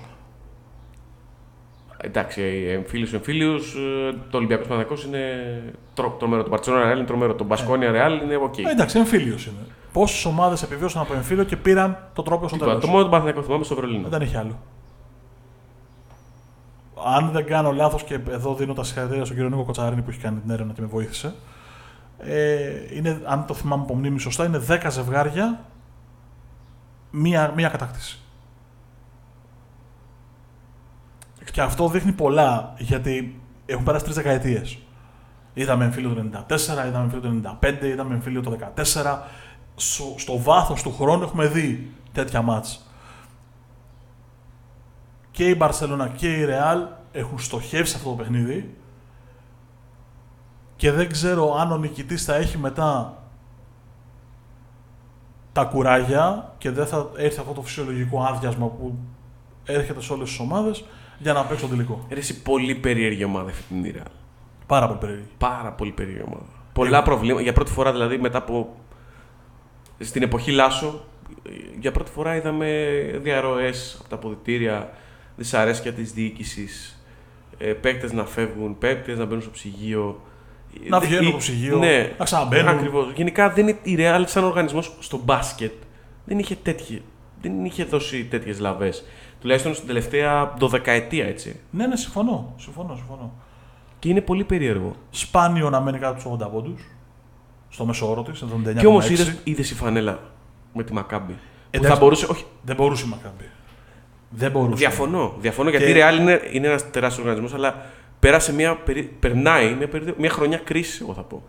Εντάξει, 2.06 2.42
εμφύλιου 2.70 3.08
εμφύλιου. 3.14 3.56
Το 4.30 4.38
Ολυμπιακός 4.38 4.68
Παναθηναϊκός 4.68 5.06
είναι 5.06 5.24
τρο, 5.94 6.16
τρομερό. 6.20 6.44
Το 6.44 6.52
Barcelona 6.56 6.92
Real 6.92 6.96
είναι 6.96 7.06
τρομερό. 7.06 7.34
Το 7.34 7.44
Μπασκόνια 7.44 7.92
Real 7.92 8.24
είναι 8.24 8.36
οκ. 8.36 8.58
Ε, 8.58 8.62
εντάξει, 8.72 8.98
εμφύλιος 9.00 9.46
είναι. 9.46 9.58
Πόσες 9.94 10.26
ομάδες 10.26 10.64
επιβίωσαν 10.64 11.02
από 11.02 11.14
εμφύλιο 11.14 11.44
και 11.44 11.58
πήραν 11.58 11.98
το 12.14 12.22
τρόπαιο 12.22 12.48
στο 12.48 12.58
Τίποτα. 12.58 12.72
τέλος. 12.72 12.86
Το 12.86 12.92
μόνο 12.92 13.04
του 13.04 13.10
Παναθηναϊκό 13.10 13.44
θυμάμαι 13.44 13.64
στο 13.64 13.76
Βερολίνο. 13.76 14.08
Δεν 14.08 14.22
έχει 14.22 14.38
άλλο. 14.38 14.60
Αν 17.16 17.32
δεν 17.32 17.46
κάνω 17.46 17.72
λάθος 17.72 18.04
και 18.04 18.20
εδώ 18.30 18.56
δίνω 18.56 18.74
τα 18.74 18.84
συγχαρητήρια 18.84 19.26
στον 19.26 19.38
κύριο 19.38 19.52
Νίκο 19.52 19.64
Κοτσαρίνη 19.64 20.02
που 20.02 20.10
έχει 20.10 20.20
κάνει 20.20 20.40
την 20.40 20.50
έρευνα 20.50 20.74
και 20.74 20.82
με 20.82 20.88
βοήθησε. 20.88 21.34
Ε, 22.20 22.70
είναι, 22.94 23.22
αν 23.26 23.46
το 23.46 23.54
θυμάμαι 23.54 23.84
από 23.84 23.96
μνήμη 23.96 24.20
σωστά, 24.20 24.46
είναι 24.46 24.62
10 24.68 24.88
ζευγάρια 24.90 25.60
μία, 27.12 27.54
μία 27.56 27.70
κατάκτηση. 27.70 28.20
Και 31.52 31.62
αυτό 31.62 31.90
δείχνει 31.90 32.12
πολλά 32.12 32.74
γιατί 32.78 33.42
έχουν 33.66 33.84
περάσει 33.84 34.04
τρεις 34.04 34.16
δεκαετίες. 34.16 34.78
Είδαμε 35.54 35.86
εμφύλιο 35.86 36.14
το 36.14 36.46
94, 36.48 36.60
είδαμε 36.88 37.04
εμφύλιο 37.04 37.42
το 37.42 37.58
95, 37.62 37.84
είδαμε 37.84 38.14
εμφύλιο 38.14 38.42
το 38.42 38.58
14. 38.76 39.18
Στο, 39.76 40.04
στο 40.18 40.40
βάθος 40.40 40.82
του 40.82 40.94
χρόνου 40.94 41.24
έχουμε 41.24 41.48
δει 41.48 41.92
τέτοια 42.12 42.42
μάτς. 42.42 42.90
Και 45.32 45.50
η 45.50 45.56
Μπαρσελόνα 45.58 46.08
και 46.08 46.34
η 46.34 46.46
Ρεάλ 46.46 46.86
έχουν 47.12 47.40
στοχεύσει 47.40 47.92
σε 47.92 47.98
αυτό 47.98 48.10
το 48.10 48.16
παιχνίδι 48.16 48.76
και 50.76 50.92
δεν 50.92 51.10
ξέρω 51.12 51.56
αν 51.56 51.72
ο 51.72 51.78
νικητής 51.78 52.26
θα 52.26 52.36
έχει 52.36 52.58
μετά 52.58 53.18
τα 55.52 55.64
κουράγια 55.64 56.54
και 56.58 56.72
δεν 56.72 56.88
θα 56.88 57.10
έρθει 57.16 57.40
αυτό 57.40 57.52
το 57.52 57.62
φυσιολογικό 57.62 58.24
άδειασμα 58.24 58.68
που 58.68 58.98
έρχεται 59.66 60.02
σε 60.02 60.14
όλες 60.14 60.30
τις 60.30 60.40
ομάδες 60.40 60.86
για 61.18 61.34
να 61.34 61.44
παίξει 61.44 61.64
το 61.64 61.70
τελικό. 61.70 62.06
Ρε, 62.10 62.20
εσύ 62.20 62.42
πολύ 62.42 62.76
περίεργη 62.76 63.24
ομάδα 63.24 63.50
αυτή 63.50 63.64
την 63.74 63.94
Real. 63.96 64.06
Πάρα 64.68 64.88
πολύ 64.88 65.00
περίεργη. 65.00 65.28
Πάρα 65.38 65.72
πολύ 65.72 65.92
περίεργη 65.92 66.24
ομάδα. 66.28 66.46
Πολλά 66.74 67.04
προβλήματα. 67.04 67.42
Για 67.42 67.54
πρώτη 67.54 67.72
φορά 67.72 67.92
δηλαδή 67.92 68.18
μετά 68.18 68.38
από. 68.38 68.76
Στην 70.00 70.22
εποχή 70.22 70.52
Λάσο, 70.52 71.06
για 71.80 71.92
πρώτη 71.92 72.12
φορά 72.12 72.36
είδαμε 72.36 72.92
διαρροές 73.22 73.98
από 74.00 74.10
τα 74.10 74.16
αποδητήρια, 74.16 74.94
δυσαρέσκεια 75.36 75.94
της 75.94 76.14
διοίκησης, 76.14 77.04
ε, 77.58 77.66
παίκτες 77.74 78.12
να 78.12 78.26
φεύγουν, 78.26 78.78
παίκτες 78.78 79.18
να 79.18 79.26
μπαίνουν 79.26 79.42
στο 79.42 79.52
ψυγείο. 79.52 80.22
Να 80.88 80.98
Ε, 80.98 81.00
βγαίνουν 81.00 81.24
η- 81.24 81.26
από 81.26 81.32
το 81.36 81.38
ψυγείο, 81.42 81.78
ναι, 81.78 82.14
να 82.18 82.26
ξαναμπαίνουν. 82.26 82.68
Ακριβώς. 82.68 83.12
Γενικά 83.16 83.50
δεν 83.50 83.68
είναι, 83.68 83.78
η 83.84 83.96
Real 84.00 84.24
σαν 84.26 84.44
οργανισμός 84.44 84.96
στο 85.00 85.18
μπάσκετ 85.24 85.72
δεν 86.26 86.40
είχε, 86.40 86.56
τέτοιε, 86.64 87.02
δεν 87.42 87.66
είχε 87.66 87.84
δώσει 87.84 88.26
τέτοιες 88.26 88.60
λαβές. 88.60 89.06
Τουλάχιστον 89.42 89.74
στην 89.74 89.88
τελευταία 89.88 90.54
δωδεκαετία 90.58 91.26
έτσι. 91.26 91.60
Ναι, 91.72 91.88
ναι, 91.88 91.96
συμφωνώ. 91.96 92.54
συμφωνώ, 92.58 92.96
συμφωνώ. 92.96 93.34
Και 94.00 94.10
είναι 94.10 94.22
πολύ 94.22 94.44
περίεργο. 94.44 94.96
Σπάνιο 95.10 95.70
να 95.70 95.82
μένει 95.82 96.00
κάτω 96.00 96.30
από 96.30 96.38
του 96.38 96.46
80 96.46 96.50
πόντους. 96.52 96.82
Στο 97.70 97.86
μέσο 97.86 98.10
όρο 98.12 98.22
τη, 98.24 98.32
79,6. 98.32 98.80
Και 98.80 98.88
όμως 98.88 99.10
είδες 99.44 99.72
η 99.72 99.76
φανέλα 99.76 100.20
με 100.74 100.84
τη 100.84 100.94
Μακάμπη. 100.94 101.34
που 101.34 101.40
Εντάξει. 101.72 101.94
θα 101.94 102.00
μπορούσε. 102.00 102.26
Όχι, 102.30 102.46
Δεν 102.62 102.76
μπορούσε 102.76 103.06
η 103.06 103.10
Μακάμπη. 103.10 103.44
Δεν 104.30 104.52
μπορούσε. 104.52 104.76
διαφωνώ. 104.76 105.34
Διαφωνώ 105.40 105.70
γιατί 105.70 105.86
Και- 105.86 105.92
η 105.92 106.02
Real 106.02 106.20
είναι, 106.20 106.42
είναι 106.52 106.68
ένας 106.68 106.92
τεράστιος 106.92 107.26
οργανισμός, 107.26 107.54
αλλά 107.54 107.86
πέρασε 108.20 108.54
μια, 108.54 108.76
περι- 108.76 109.08
περνάει 109.20 109.74
μια, 109.74 109.88
περι- 109.88 110.18
μια 110.20 110.30
χρονιά 110.30 110.58
κρίση, 110.58 111.00
εγώ 111.02 111.14
θα 111.14 111.22
πω. 111.22 111.44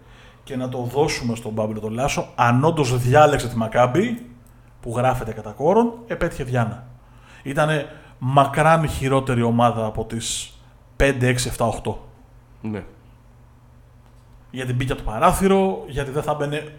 Και 0.44 0.56
να 0.56 0.68
το 0.68 0.78
δώσουμε 0.78 1.34
στον 1.36 1.54
Παύλο 1.54 1.80
τον 1.80 1.92
Λάσο, 1.92 2.28
αν 2.34 2.64
όντως 2.64 2.98
διάλεξε 2.98 3.48
τη 3.48 3.56
Μακάμπη, 3.56 4.26
που 4.80 4.92
γράφεται 4.96 5.32
κατά 5.32 5.50
κόρον, 5.50 5.92
επέτυχε 6.06 6.44
Διάνα. 6.44 6.86
Ήταν 7.46 7.86
μακράν 8.18 8.82
η 8.84 8.88
χειρότερη 8.88 9.42
ομάδα 9.42 9.84
από 9.86 10.04
τις 10.04 10.52
5, 10.96 11.16
6, 11.20 11.34
7, 11.56 11.68
8. 11.82 11.94
Ναι. 12.60 12.84
Γιατί 14.50 14.72
μπήκε 14.72 14.92
από 14.92 15.02
το 15.02 15.10
παράθυρο, 15.10 15.84
γιατί 15.86 16.10
δεν 16.10 16.22
θα 16.22 16.34
μπαινε 16.34 16.72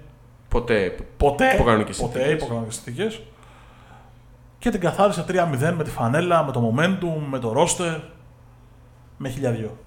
Ποτέ. 0.49 0.95
ποτέ. 1.17 1.53
Υπό 1.53 1.63
κανονικές 1.63 1.97
ποτέ 1.97 2.11
συνθήκες. 2.13 2.41
υπό 2.41 2.47
κανονικές 2.47 2.75
συνθήκες. 2.75 3.21
Και 4.59 4.69
την 4.69 4.79
καθάρισε 4.79 5.25
3-0 5.27 5.73
με 5.77 5.83
τη 5.83 5.89
φανέλα, 5.89 6.43
με 6.43 6.51
το 6.51 6.73
momentum, 6.73 7.25
με 7.29 7.39
το 7.39 7.53
roster, 7.57 7.99
με 9.17 9.29
χιλιαδιό. 9.29 9.77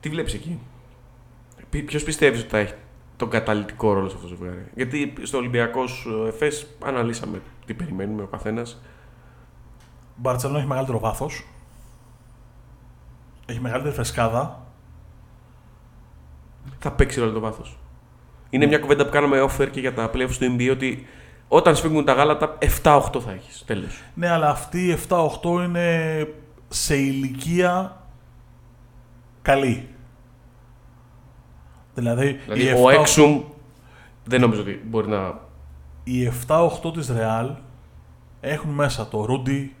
Τι 0.00 0.08
βλέπεις 0.08 0.34
εκεί; 0.34 0.58
Ποιος 1.86 2.02
πιστεύεις 2.02 2.40
ότι 2.40 2.48
θα 2.48 2.58
έχει 2.58 2.74
τον 3.16 3.30
καταλητικό 3.30 3.92
ρόλο 3.92 4.08
σε 4.08 4.16
αυτό 4.16 4.28
το 4.28 4.34
ζευγάρι; 4.36 4.66
Γιατί 4.74 5.12
στο 5.22 5.38
Ολυμπιακός 5.38 6.06
ΕΦΕ 6.26 6.50
αναλύσαμε 6.84 7.40
τι 7.66 7.74
περιμένουμε 7.74 8.22
ο 8.22 8.26
καθένας. 8.26 8.82
Μπαρτσελόνα 10.16 10.58
έχει 10.58 10.68
μεγαλύτερο 10.68 10.98
βάθος. 10.98 11.46
Έχει 13.46 13.60
μεγαλύτερη 13.60 13.94
φρεσκάδα. 13.94 14.60
Θα 16.78 16.92
παίξει 16.92 17.20
ρόλο 17.20 17.32
το 17.32 17.40
βάθος. 17.40 17.78
Είναι 18.50 18.66
μια 18.66 18.78
κουβέντα 18.78 19.04
που 19.04 19.10
κάναμε 19.10 19.42
offer 19.42 19.68
και 19.70 19.80
για 19.80 19.94
τα 19.94 20.10
playoffs 20.14 20.36
του 20.38 20.56
NBA 20.56 20.68
ότι 20.70 21.06
όταν 21.48 21.76
σφίγγουν 21.76 22.04
τα 22.04 22.12
γάλατα 22.12 22.58
7-8 22.82 23.20
θα 23.24 23.32
έχεις. 23.32 23.62
Τέλος. 23.66 24.02
Ναι, 24.14 24.28
αλλά 24.28 24.48
αυτή 24.48 24.86
η 24.86 24.98
7-8 25.08 25.28
είναι 25.64 26.28
σε 26.68 26.96
ηλικία 26.96 28.02
καλή. 29.42 29.88
Δηλαδή, 31.94 32.32
Δηλαδή 32.32 32.62
η 32.62 32.72
ο 32.72 32.88
7-8 32.88 32.92
Έξουμ 32.92 33.42
δεν 34.24 34.40
νομίζω 34.40 34.60
ότι 34.60 34.82
μπορεί 34.86 35.08
να 35.08 35.41
οι 36.04 36.30
7-8 36.46 36.68
της 36.92 37.10
Real 37.12 37.54
έχουν 38.40 38.70
μέσα 38.70 39.08
το 39.08 39.24
Ρούντι 39.24 39.76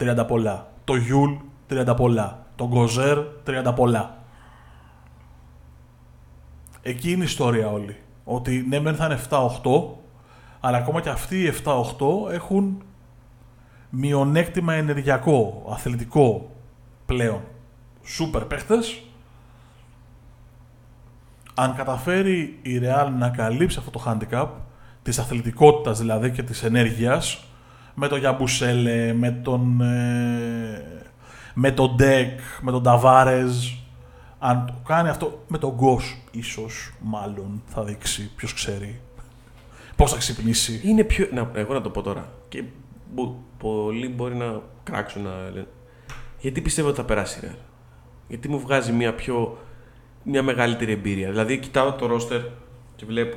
30 0.00 0.24
πολλά, 0.26 0.68
το 0.84 0.96
Γιούλ 0.96 1.32
30 1.70 1.94
πολλά, 1.96 2.46
το 2.56 2.68
Γκοζέρ 2.68 3.18
30 3.46 3.72
πολλά. 3.74 4.18
Εκεί 6.82 7.12
είναι 7.12 7.22
η 7.22 7.26
ιστορία 7.26 7.68
όλη. 7.70 7.96
Ότι 8.24 8.64
ναι, 8.68 8.80
μεν 8.80 8.94
θα 8.94 9.04
είναι 9.04 9.20
7-8, 9.28 9.48
αλλά 10.60 10.76
ακόμα 10.76 11.00
και 11.00 11.08
αυτοί 11.08 11.42
οι 11.42 11.52
7-8 11.64 12.32
έχουν 12.32 12.82
μειονέκτημα 13.90 14.74
ενεργειακό, 14.74 15.66
αθλητικό 15.70 16.50
πλέον. 17.06 17.40
Σούπερ 18.04 18.44
παίχτες. 18.44 19.02
Αν 21.54 21.74
καταφέρει 21.74 22.58
η 22.62 22.80
Real 22.82 23.08
να 23.18 23.28
καλύψει 23.28 23.78
αυτό 23.78 23.90
το 23.90 24.02
handicap, 24.06 24.48
της 25.06 25.18
αθλητικότητας 25.18 25.98
δηλαδή 25.98 26.30
και 26.30 26.42
της 26.42 26.62
ενέργειας, 26.62 27.44
με 27.94 28.08
τον 28.08 28.18
Γιαμπουσέλε, 28.18 29.12
με 29.12 29.30
τον, 29.30 29.80
ε, 29.80 31.02
με 31.54 31.70
τον 31.70 31.94
Ντεκ, 31.94 32.40
με 32.60 32.70
τον 32.70 32.82
Ταβάρεζ, 32.82 33.70
αν 34.38 34.66
το 34.66 34.74
κάνει 34.86 35.08
αυτό 35.08 35.44
με 35.48 35.58
τον 35.58 35.70
Γκος, 35.70 36.22
ίσως, 36.30 36.92
μάλλον, 37.00 37.62
θα 37.66 37.84
δείξει, 37.84 38.30
ποιος 38.36 38.54
ξέρει. 38.54 39.00
Πώς 39.96 40.10
θα 40.10 40.16
ξυπνήσει. 40.18 40.80
Είναι 40.84 41.04
πιο. 41.04 41.28
Να, 41.32 41.50
εγώ 41.54 41.72
να 41.74 41.80
το 41.80 41.90
πω 41.90 42.02
τώρα. 42.02 42.32
Και 42.48 42.62
μπο- 43.14 43.42
πολλοί 43.58 44.08
μπορεί 44.08 44.34
να 44.34 44.60
κράξουν 44.82 45.22
να 45.22 45.30
λένε. 45.52 45.66
Γιατί 46.40 46.60
πιστεύω 46.60 46.88
ότι 46.88 46.96
θα 46.96 47.04
περάσει 47.04 47.38
η 47.38 47.48
Real. 47.48 47.56
Γιατί 48.28 48.48
μου 48.48 48.60
βγάζει 48.60 48.92
μια 48.92 49.14
πιο. 49.14 49.58
μια 50.22 50.42
μεγαλύτερη 50.42 50.92
εμπειρία. 50.92 51.30
Δηλαδή, 51.30 51.58
κοιτάω 51.58 51.92
το 51.92 52.06
ρόστερ 52.06 52.40
και 52.96 53.04
βλέπω. 53.06 53.36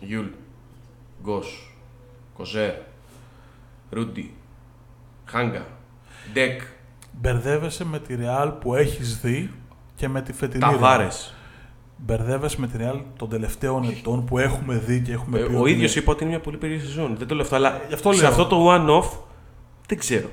Γιούλ, 0.00 0.26
Γκος, 1.22 1.74
Κοζέρ, 2.36 2.74
Ρούντι, 3.90 4.34
Χάγκα, 5.24 5.66
Ντεκ, 6.32 6.60
Μπερδεύεσαι 7.20 7.84
με 7.84 7.98
τη 7.98 8.16
Real 8.20 8.52
που 8.60 8.74
έχεις 8.74 9.20
δει 9.20 9.50
και 9.96 10.08
με 10.08 10.22
τη 10.22 10.32
φετινή 10.32 10.64
Real. 10.66 10.70
Ταβάρες. 10.70 11.34
Μπερδεύεσαι 11.96 12.60
με 12.60 12.66
τη 12.66 12.74
Real 12.80 13.00
των 13.16 13.28
τελευταίων 13.28 13.84
ετών 13.88 14.24
που 14.24 14.38
έχουμε 14.38 14.74
δει 14.78 15.00
και 15.00 15.12
έχουμε 15.12 15.38
πει 15.38 15.52
Ε, 15.52 15.56
Ο 15.56 15.60
ότι 15.60 15.70
ίδιος 15.70 15.92
είναι- 15.94 16.02
είπε 16.02 16.10
ότι 16.10 16.22
είναι 16.22 16.32
μια 16.32 16.40
πολύ 16.42 16.56
περίεργη 16.56 16.84
σεζόν. 16.86 17.16
Δεν 17.16 17.26
το 17.26 17.34
λέω 17.34 17.42
αυτό, 17.44 17.56
αλλά 17.56 17.80
γι' 17.88 17.94
αυτό 17.94 18.12
σε 18.12 18.20
λέω. 18.20 18.30
αυτό 18.30 18.46
το 18.46 18.66
one-off 18.74 19.18
δεν 19.86 19.98
ξέρω. 19.98 20.28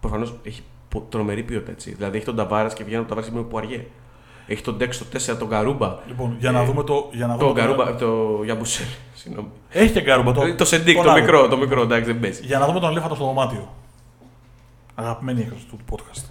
Προφανώς 0.00 0.34
έχει 0.42 0.62
πο- 0.88 1.06
τρομερή 1.08 1.42
ποιότητα 1.42 1.70
έτσι. 1.70 1.94
Δηλαδή 1.94 2.16
έχει 2.16 2.26
τον 2.26 2.36
Ταβάρα 2.36 2.68
και 2.68 2.84
βγαίνει 2.84 2.98
από 3.00 3.08
τον 3.08 3.16
Ταβάρα 3.16 3.36
με 3.36 3.42
που 3.42 3.58
αργέ. 3.58 3.86
Έχει 4.46 4.62
τον 4.62 4.76
Ντέξ 4.76 4.96
στο 4.96 5.06
4, 5.34 5.38
τον 5.38 5.48
Καρούμπα. 5.48 5.96
Λοιπόν, 6.06 6.36
για 6.38 6.50
να 6.50 6.60
Ε, 6.60 6.64
δούμε 6.64 6.82
το... 6.82 7.08
Για 7.12 7.26
να 7.26 7.36
Τον 7.36 7.48
δούμε 7.48 7.60
Καρούμπα, 7.60 7.94
το 7.94 8.40
Γιαμπουσέλ. 8.44 8.86
Συγγνώμη. 9.14 9.48
Έχει 9.70 9.92
και 9.92 10.00
Γκαρούμπα. 10.00 10.32
Το, 10.32 10.40
Το, 10.40 10.54
το 10.54 10.64
Σεντίκ, 10.64 10.94
τον 10.96 11.04
το 11.04 11.10
άλλο. 11.10 11.20
μικρό, 11.20 11.48
το 11.48 11.56
μικρό, 11.56 11.82
εντάξει 11.82 12.04
δεν 12.12 12.20
παίζει. 12.20 12.44
Για 12.46 12.58
να 12.58 12.66
δούμε 12.66 12.80
τον 12.80 12.90
ελέφαντο 12.90 13.14
στο 13.14 13.24
δωμάτιο. 13.24 13.74
Αγαπημένη 14.94 15.40
έκδοση 15.40 15.66
του 15.66 15.78
podcast. 15.90 16.24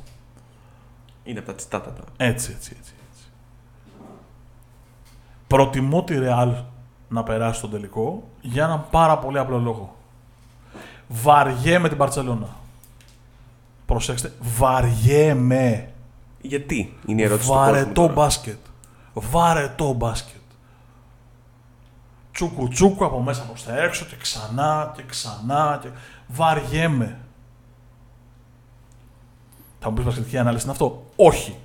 Είναι 1.23 1.39
από 1.39 1.47
τα 1.47 1.55
τσιτάτατα. 1.55 2.03
Έτσι, 2.17 2.51
έτσι, 2.55 2.75
έτσι. 2.79 2.93
έτσι. 3.09 3.23
Προτιμώ 5.47 6.03
τη 6.03 6.15
Real 6.19 6.53
να 7.07 7.23
περάσει 7.23 7.57
στον 7.57 7.69
τελικό 7.71 8.23
για 8.41 8.63
έναν 8.63 8.85
πάρα 8.91 9.17
πολύ 9.17 9.37
απλό 9.39 9.57
λόγο. 9.59 9.95
Βαριέμαι 11.07 11.87
την 11.89 11.97
Παρσελώνα. 11.97 12.47
Προσέξτε, 13.85 14.31
βαριέμαι. 14.57 15.92
Γιατί 16.45 16.97
είναι 17.05 17.21
η 17.21 17.25
ερώτηση 17.25 17.47
του 17.47 17.53
κόσμου. 17.53 17.71
Βαρετό 17.71 17.93
τώρα. 17.93 18.13
μπάσκετ. 18.13 18.57
Βαρετό 19.13 19.93
μπάσκετ. 19.93 20.41
Τσούκου 22.31 22.67
τσούκου 22.67 23.05
από 23.05 23.19
μέσα 23.19 23.43
προς 23.43 23.63
τα 23.63 23.83
έξω 23.83 24.05
και 24.05 24.15
ξανά 24.15 24.93
και 24.95 25.03
ξανά 25.07 25.79
και... 25.81 25.87
Βαριέμαι. 26.27 27.19
Θα 29.79 29.89
μου 29.89 29.95
πεις 29.95 30.05
μπασκετική 30.05 30.37
ανάλυση 30.37 30.63
είναι 30.63 30.71
αυτό; 30.71 31.05
Όχι. 31.15 31.57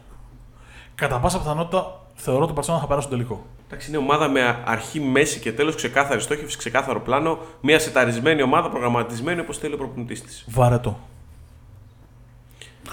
Κατά 0.95 1.19
πάσα 1.19 1.39
πιθανότητα 1.39 2.01
θεωρώ 2.15 2.43
ότι 2.43 2.51
η 2.51 2.55
Παρσελόνα 2.55 2.83
θα 2.83 2.89
περάσει 2.89 3.07
στον 3.07 3.19
τελικό. 3.19 3.47
Εντάξει, 3.67 3.89
είναι 3.89 3.99
ομάδα 3.99 4.29
με 4.29 4.63
αρχή, 4.65 5.01
μέση 5.01 5.41
και 5.41 5.53
τέλος, 5.53 5.75
ξεκάθαρη 5.75 6.21
στόχευση, 6.21 6.59
ξεκάθαρο 6.59 7.01
πλάνο. 7.01 7.39
Μια 7.61 7.79
σεταρισμένη 7.79 8.43
ομάδα, 8.43 8.71
προγραμματισμένη 8.71 9.41
όπως 9.41 9.59
θέλει 9.59 9.75
ο 9.75 9.77
προπονητής 9.77 10.23
της. 10.23 10.45
Βαρετό. 10.49 10.99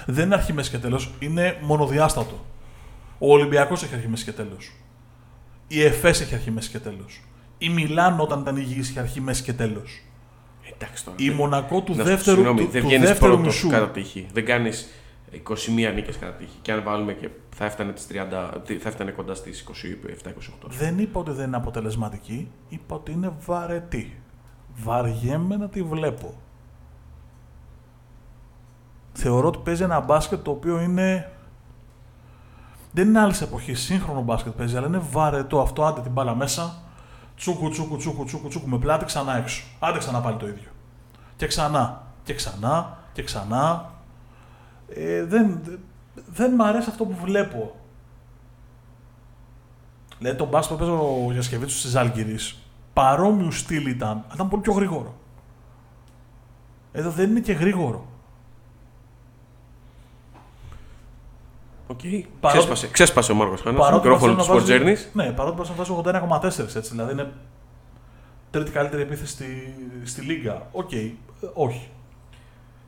Δεν 0.06 0.26
είναι 0.26 0.36
αρχή, 0.36 0.54
μέση 0.54 0.70
και 0.70 0.78
τέλος, 0.78 1.10
είναι 1.20 1.58
μονοδιάστατο. 1.62 2.46
Ο 3.20 3.32
Ολυμπιακός 3.34 3.84
έχει 3.84 3.94
αρχή, 3.96 4.08
μέση 4.08 4.24
και 4.24 4.32
τέλος. 4.32 4.72
Η 5.68 5.84
ΕΦΕΣ 5.84 6.22
έχει 6.22 6.34
αρχή, 6.36 6.52
μέση 6.52 6.70
και 6.70 6.80
τέλος. 6.80 7.22
Η 7.58 7.70
Μιλάνο 7.70 8.22
όταν 8.24 8.40
ήταν 8.40 8.56
υγιής 8.58 8.90
είχε 8.90 9.00
αρχή, 9.00 9.22
μέση 9.22 9.44
και 9.44 9.54
τέλος. 9.54 10.02
Εντάξει 10.74 11.04
τώρα. 11.06 11.18
Η 11.20 11.30
Μονακό 11.30 11.82
του 11.82 11.96
Να- 11.96 12.04
δεύτερου, 12.04 12.36
συγγνώμη, 12.36 12.60
του, 12.66 12.72
δεν 12.72 12.82
του 12.82 12.88
βγαίνεις 12.88 13.08
δεύτερου 13.08 13.34
πρώτος 13.34 13.54
μισού. 13.54 13.70
κατά 13.70 13.90
τύχη. 13.90 14.28
Δεν 14.34 14.46
κάνεις 14.46 14.88
21 15.32 15.92
νίκες 15.94 16.18
κατά 16.18 16.32
τύχη. 16.32 16.58
Και 16.62 16.72
αν 16.72 16.84
βάλουμε 16.84 17.14
και 17.14 17.30
θα 17.56 17.66
έφτανε, 17.66 17.92
τις 17.92 18.08
30, 18.08 18.62
τι- 18.66 18.78
θα 18.78 18.90
έφτανε 18.90 19.12
κοντά 19.12 19.36
στις 19.36 19.60
27-28. 19.60 20.68
Δεν 20.68 21.00
είπα 21.00 21.20
ότι 21.20 21.32
δεν 21.32 21.48
είναι 21.48 21.56
αποτελεσματική, 21.56 22.52
είπα 22.70 22.96
ότι 22.96 23.12
είναι 23.12 23.32
βαρετή. 23.46 24.16
Βαριέμαι 24.76 25.58
να 25.58 25.70
τη 25.70 25.84
βλέπω. 25.84 26.34
Θεωρώ 29.18 29.48
ότι 29.48 29.58
παίζει 29.58 29.84
ένα 29.84 30.00
μπάσκετ 30.00 30.44
το 30.44 30.52
οποίο 30.52 30.80
είναι. 30.80 31.32
Δεν 32.92 33.08
είναι 33.08 33.20
άλλης 33.20 33.42
εποχής, 33.42 33.80
σύγχρονο 33.80 34.22
μπάσκετ 34.22 34.54
παίζει, 34.54 34.78
αλλά 34.78 34.88
είναι 34.88 35.02
βαρετό 35.12 35.62
αυτό. 35.62 35.86
Άντε 35.86 36.02
την 36.02 36.12
μπάλα 36.12 36.36
μέσα, 36.36 36.76
τσούκου, 37.36 37.70
τσούκου, 37.70 37.98
τσούκου, 37.98 38.26
τσούκου, 38.26 38.48
τσούκου 38.48 38.70
με 38.70 38.78
πλάτη 38.78 39.06
ξανά 39.06 39.38
έξω. 39.38 39.64
Άντε 39.80 39.98
ξανά 39.98 40.20
πάλι 40.20 40.38
το 40.38 40.48
ίδιο. 40.48 40.70
Και 41.36 41.48
ξανά, 41.48 42.04
και 42.24 42.34
ξανά, 42.34 42.98
και 43.14 43.24
ξανά. 43.24 43.92
Ε, 44.90 45.24
δεν, 45.24 45.60
δεν 46.26 46.54
μ' 46.54 46.62
αρέσει 46.62 46.90
αυτό 46.90 47.06
που 47.06 47.16
βλέπω. 47.24 47.76
Δηλαδή 50.18 50.38
το 50.38 50.46
μπάσκετ 50.46 50.78
που 50.78 50.86
παίζει 50.86 51.02
ο 51.02 51.32
Γιασικεβίτσιους 51.32 51.82
της 51.82 51.92
Ζάλγκηρη, 51.92 52.38
παρόμοιου 52.94 53.52
στυλ 53.52 53.86
ήταν, 53.86 54.10
αλλά 54.10 54.34
ήταν 54.34 54.50
πολύ 54.50 54.62
πιο 54.62 54.74
γρήγορο. 54.74 55.16
Εδώ 56.92 57.10
δεν 57.10 57.30
είναι 57.30 57.40
και 57.40 57.54
γρήγορο. 57.54 58.06
Οκ. 61.88 62.00
Παρότι- 62.40 62.60
Ξέσπασε, 62.62 62.88
ξέσπασε 62.88 63.32
ο 63.32 63.36
Μάρκο 63.36 63.56
Χάνας. 63.64 63.80
Παρότι 63.80 64.08
Μικρόφωνο 64.08 64.36
του 64.36 64.42
Barcelona 64.44 64.46
Sport 64.52 64.54
βάζει- 64.54 64.82
Journeys. 64.84 65.10
Ναι, 65.14 65.32
παρότι 65.32 65.56
μπορεί 65.56 65.68
να 65.70 65.74
φτάσει 65.76 65.92
81,4 65.92 66.76
έτσι. 66.76 66.90
Δηλαδή 66.92 67.12
είναι 67.12 67.32
τρίτη 68.50 68.72
καλύτερη 68.72 69.02
επίθεση 69.02 69.32
στη, 69.32 69.46
στη 70.04 70.22
Λίγκα. 70.22 70.68
Οκ, 70.72 70.92
ε, 70.94 71.12
όχι. 71.54 71.88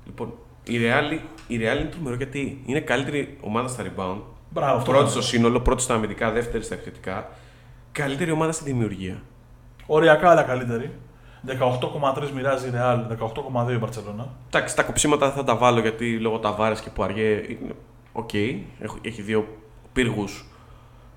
Λοιπόν, 0.05 0.33
η 0.63 0.77
Real, 0.77 1.19
η 1.47 1.57
Real 1.57 1.79
είναι 1.79 1.89
τρομερό 1.91 2.15
γιατί 2.15 2.62
είναι 2.65 2.79
καλύτερη 2.79 3.38
ομάδα 3.41 3.67
στα 3.67 3.83
rebound. 3.83 4.17
Μπράβο, 4.49 4.77
αυτό 4.77 4.83
Πρώτη 4.91 5.01
είναι. 5.01 5.12
στο 5.12 5.21
σύνολο, 5.21 5.60
πρώτη 5.60 5.81
στα 5.81 5.93
αμυντικά, 5.93 6.31
δεύτερη 6.31 6.63
στα 6.63 6.73
επιθετικά. 6.73 7.29
Καλύτερη 7.91 8.31
ομάδα 8.31 8.51
στη 8.51 8.63
δημιουργία. 8.63 9.21
Οριακά 9.86 10.29
αλλά 10.29 10.43
καλύτερη. 10.43 10.91
18,3 11.47 12.31
μοιράζει 12.36 12.67
η 12.67 12.71
Real, 12.75 12.99
18,2 13.10 13.73
η 13.73 13.77
Μπαρσελόνα. 13.77 14.27
Εντάξει, 14.47 14.75
τα 14.75 14.83
κοψίματα 14.83 15.25
δεν 15.25 15.36
θα 15.36 15.43
τα 15.43 15.55
βάλω 15.55 15.79
γιατί 15.79 16.19
λόγω 16.19 16.38
Ταβάρες 16.39 16.80
και 16.80 16.89
Πουαριέ 16.89 17.41
είναι 17.49 17.76
οκ. 18.18 18.34
Έχω- 18.80 18.97
Έχει 19.01 19.22
δύο 19.22 19.57
πύργους 19.93 20.45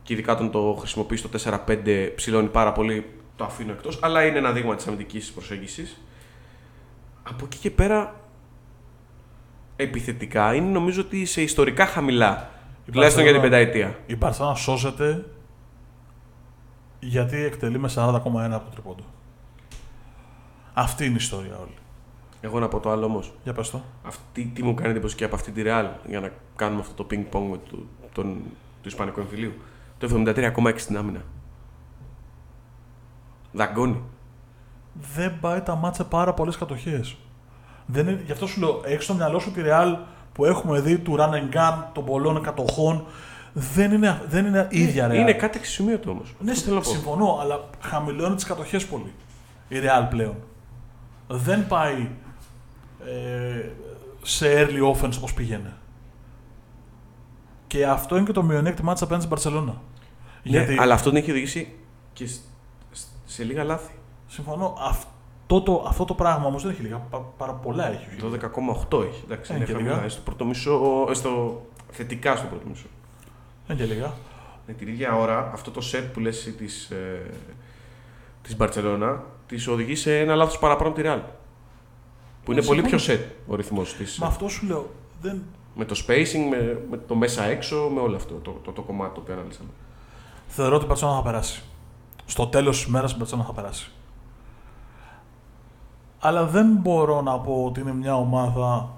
και 0.03 0.12
ειδικά 0.12 0.32
όταν 0.32 0.51
το 0.51 0.76
χρησιμοποιείς 0.78 1.18
στο 1.20 1.28
4-5 1.28 2.12
ψηλώνει 2.16 2.48
πάρα 2.48 2.72
πολύ, 2.72 3.07
το 3.36 3.44
αφήνω 3.44 3.72
εκτός. 3.72 3.98
Αλλά 4.03 4.26
είναι 4.26 4.38
ένα 4.38 4.53
δείγμα 4.53 4.74
της 4.76 4.86
αμυντικής 4.86 5.32
προσέγγισης. 5.32 6.01
Από 7.22 7.44
εκεί 7.44 7.59
και 7.59 7.70
πέρα, 7.70 8.20
επιθετικά 9.76 10.55
είναι 10.55 10.70
νομίζω 10.70 11.01
ότι 11.01 11.24
σε 11.24 11.42
ιστορικά 11.42 11.86
χαμηλά. 11.86 12.51
Η 12.86 12.90
Τουλάχιστον 12.90 13.22
για 13.22 13.32
την 13.32 13.40
Barcelona- 13.40 13.44
πενταετία. 13.44 13.98
Η 14.07 14.16
Μπαρσελόνα 14.16 14.55
σώζεται 14.55 15.24
γιατί 17.01 17.36
εκτελεί 17.36 17.78
με 17.78 17.88
40,1 17.88 18.55
από 18.55 18.64
το 18.64 18.70
τριπόντο. 18.70 19.03
Αυτή 20.74 21.05
είναι 21.05 21.12
η 21.12 21.16
ιστορία 21.16 21.57
όλη. 21.59 21.74
Εγώ 22.41 22.59
να 22.59 22.68
πω 22.68 22.80
το 22.80 22.91
άλλο 22.91 23.05
όμως. 23.05 23.32
Για 23.43 23.53
πες 23.53 23.70
το. 23.70 23.82
Αυτή 24.07 24.53
τι 24.55 24.62
μου 24.62 24.74
κάνει 24.74 24.91
εντύπωση 24.91 25.16
και 25.16 25.24
από 25.24 25.34
αυτή 25.34 25.51
τη 25.51 25.62
Real 25.64 25.88
για 26.07 26.20
να 26.20 26.30
κάνουμε 26.57 26.80
αυτό 26.80 27.05
το 27.05 27.07
ping-pong 27.11 27.59
του, 27.68 27.88
τον, 28.12 28.36
του 28.82 28.88
Ισπανικού 28.88 29.20
εμφυλίου. 29.20 29.53
Το 29.99 30.22
73,6 30.26 30.72
στην 30.76 30.97
άμυνα. 30.97 31.22
Δαγκώνει. 33.53 34.03
δεν 35.14 35.41
πάει 35.41 35.61
τα 35.61 35.74
μάτσα 35.74 36.05
πάρα 36.05 36.34
πολλές 36.34 36.57
κατοχές. 36.57 37.16
Γι' 38.24 38.32
αυτό 38.32 38.47
σου 38.47 38.61
λέω, 38.61 38.80
έχεις 38.84 39.05
στο 39.05 39.14
μυαλό 39.14 39.38
σου 39.38 39.53
τη 39.53 39.61
Real 39.64 39.97
που 40.32 40.45
έχουμε 40.45 40.80
δει 40.80 40.99
του 40.99 41.16
run 41.18 41.30
and 41.30 41.57
gun 41.57 41.84
των 41.93 42.05
πολλών 42.05 42.43
κατοχών. 42.43 43.05
Δεν 43.53 43.93
είναι, 43.93 44.22
δεν 44.28 44.47
είναι 44.47 44.66
ίδια 44.70 45.09
Real. 45.11 45.14
Είναι 45.14 45.32
κάτι 45.32 45.59
εξισημείωτο 45.59 46.11
όμως. 46.11 46.34
Ναι, 46.38 46.55
συμφωνώ, 46.80 47.38
αλλά 47.41 47.61
χαμηλώνει 47.80 48.34
τις 48.34 48.45
κατοχές 48.45 48.86
πολύ. 48.86 49.12
Η 49.68 49.76
Real 49.82 50.07
πλέον. 50.11 50.36
Δεν 51.28 51.66
πάει 51.66 52.09
ε, 53.07 53.68
σε 54.22 54.46
early 54.57 54.92
offense 54.94 55.12
όπω 55.16 55.28
πήγαινε. 55.34 55.72
Και 57.66 57.86
αυτό 57.86 58.16
είναι 58.16 58.26
και 58.26 58.32
το 58.32 58.42
μειονέκτημά 58.42 58.92
της 58.92 59.03
απέναντι 59.03 59.26
στην 59.36 59.53
Barcelona. 59.53 59.72
Ναι, 60.42 60.66
αλλά 60.78 60.94
αυτό 60.94 61.09
την 61.09 61.18
έχει 61.18 61.30
οδηγήσει 61.30 61.72
και 62.12 62.26
σ- 62.26 62.40
σ- 62.92 63.07
σε 63.24 63.44
λίγα 63.44 63.64
λάθη. 63.64 63.92
Συμφωνώ. 64.26 64.76
Αυτό 64.80 65.61
το, 65.62 65.84
αυτό 65.88 66.05
το 66.05 66.14
πράγμα 66.14 66.46
όμως 66.46 66.62
δεν 66.62 66.70
έχει 66.72 66.82
λίγα. 66.82 66.96
Πα- 66.96 67.18
Πάρα 67.36 67.53
πολλά 67.53 67.88
έχει. 67.90 68.24
ο 68.24 68.28
Hughes. 68.28 68.34
12,8 68.90 69.03
έχει. 69.05 69.22
Εντάξει, 69.24 69.53
Ε, 69.53 69.57
είναι 69.57 69.64
και 69.64 69.72
χαμηλά. 69.72 69.94
λίγα. 69.94 70.09
Στο 70.09 70.20
πρώτο 70.20 70.44
μισό, 70.44 71.07
ε, 71.11 71.14
στο, 71.14 71.62
θετικά 71.90 72.36
στο 72.36 72.46
πρώτο 72.46 72.66
μισό. 72.68 72.86
Δεν 73.66 73.76
και 73.76 73.84
λίγα. 73.84 74.12
Με 74.66 74.72
την 74.72 74.88
ίδια 74.88 75.16
ώρα, 75.16 75.51
αυτό 75.53 75.70
το 75.70 75.80
set 75.92 76.05
που 76.12 76.20
λες 76.20 76.38
εσύ 76.38 76.53
της, 76.53 76.90
ε, 76.90 77.30
της 78.42 78.57
Μπαρτσελώνα, 78.57 79.22
της 79.46 79.66
οδηγεί 79.68 79.94
σε 79.94 80.18
ένα 80.18 80.34
λάθος 80.34 80.59
παραπάνω 80.59 80.90
από 80.90 81.01
τη 81.03 81.09
Real. 81.09 81.20
Που 82.45 82.53
είναι 82.53 82.61
Ε, 82.61 82.64
πολύ 82.64 82.82
πιο 82.82 82.99
συμφωνώ. 82.99 83.28
set 83.28 83.32
ο 83.47 83.55
ρυθμός 83.55 83.95
της. 83.95 84.18
Μα 84.18 84.26
αυτό 84.26 84.49
σου 84.49 84.66
λέω. 84.66 84.91
Δεν... 85.20 85.43
Με 85.74 85.84
το 85.84 86.05
spacing, 86.07 86.49
με, 86.51 86.82
με 86.91 86.97
το 86.97 87.14
μέσα 87.14 87.45
έξω, 87.45 87.91
με 87.95 88.01
όλο 88.01 88.16
αυτό 88.16 88.34
το, 88.34 88.51
το, 88.64 88.72
το, 88.72 88.82
κομμάτι 88.82 89.14
το 89.14 89.20
οποίο 89.20 89.34
αναλύσαμε. 89.34 89.68
Θεωρώ 90.49 90.74
ότι 90.74 90.84
η 90.84 90.86
Μπαρσελόνα 90.88 91.16
θα 91.16 91.22
περάσει. 91.22 91.62
Στο 92.26 92.47
τέλος 92.47 92.76
της 92.76 92.86
ημέρα 92.86 93.09
η 93.11 93.14
Μπαρσελόνα 93.16 93.47
θα 93.47 93.53
περάσει. 93.55 93.91
Αλλά 96.20 96.45
δεν 96.47 96.66
μπορώ 96.80 97.20
να 97.20 97.38
πω 97.38 97.64
ότι 97.64 97.80
είναι 97.80 97.93
μια 97.95 98.16
ομάδα 98.16 98.91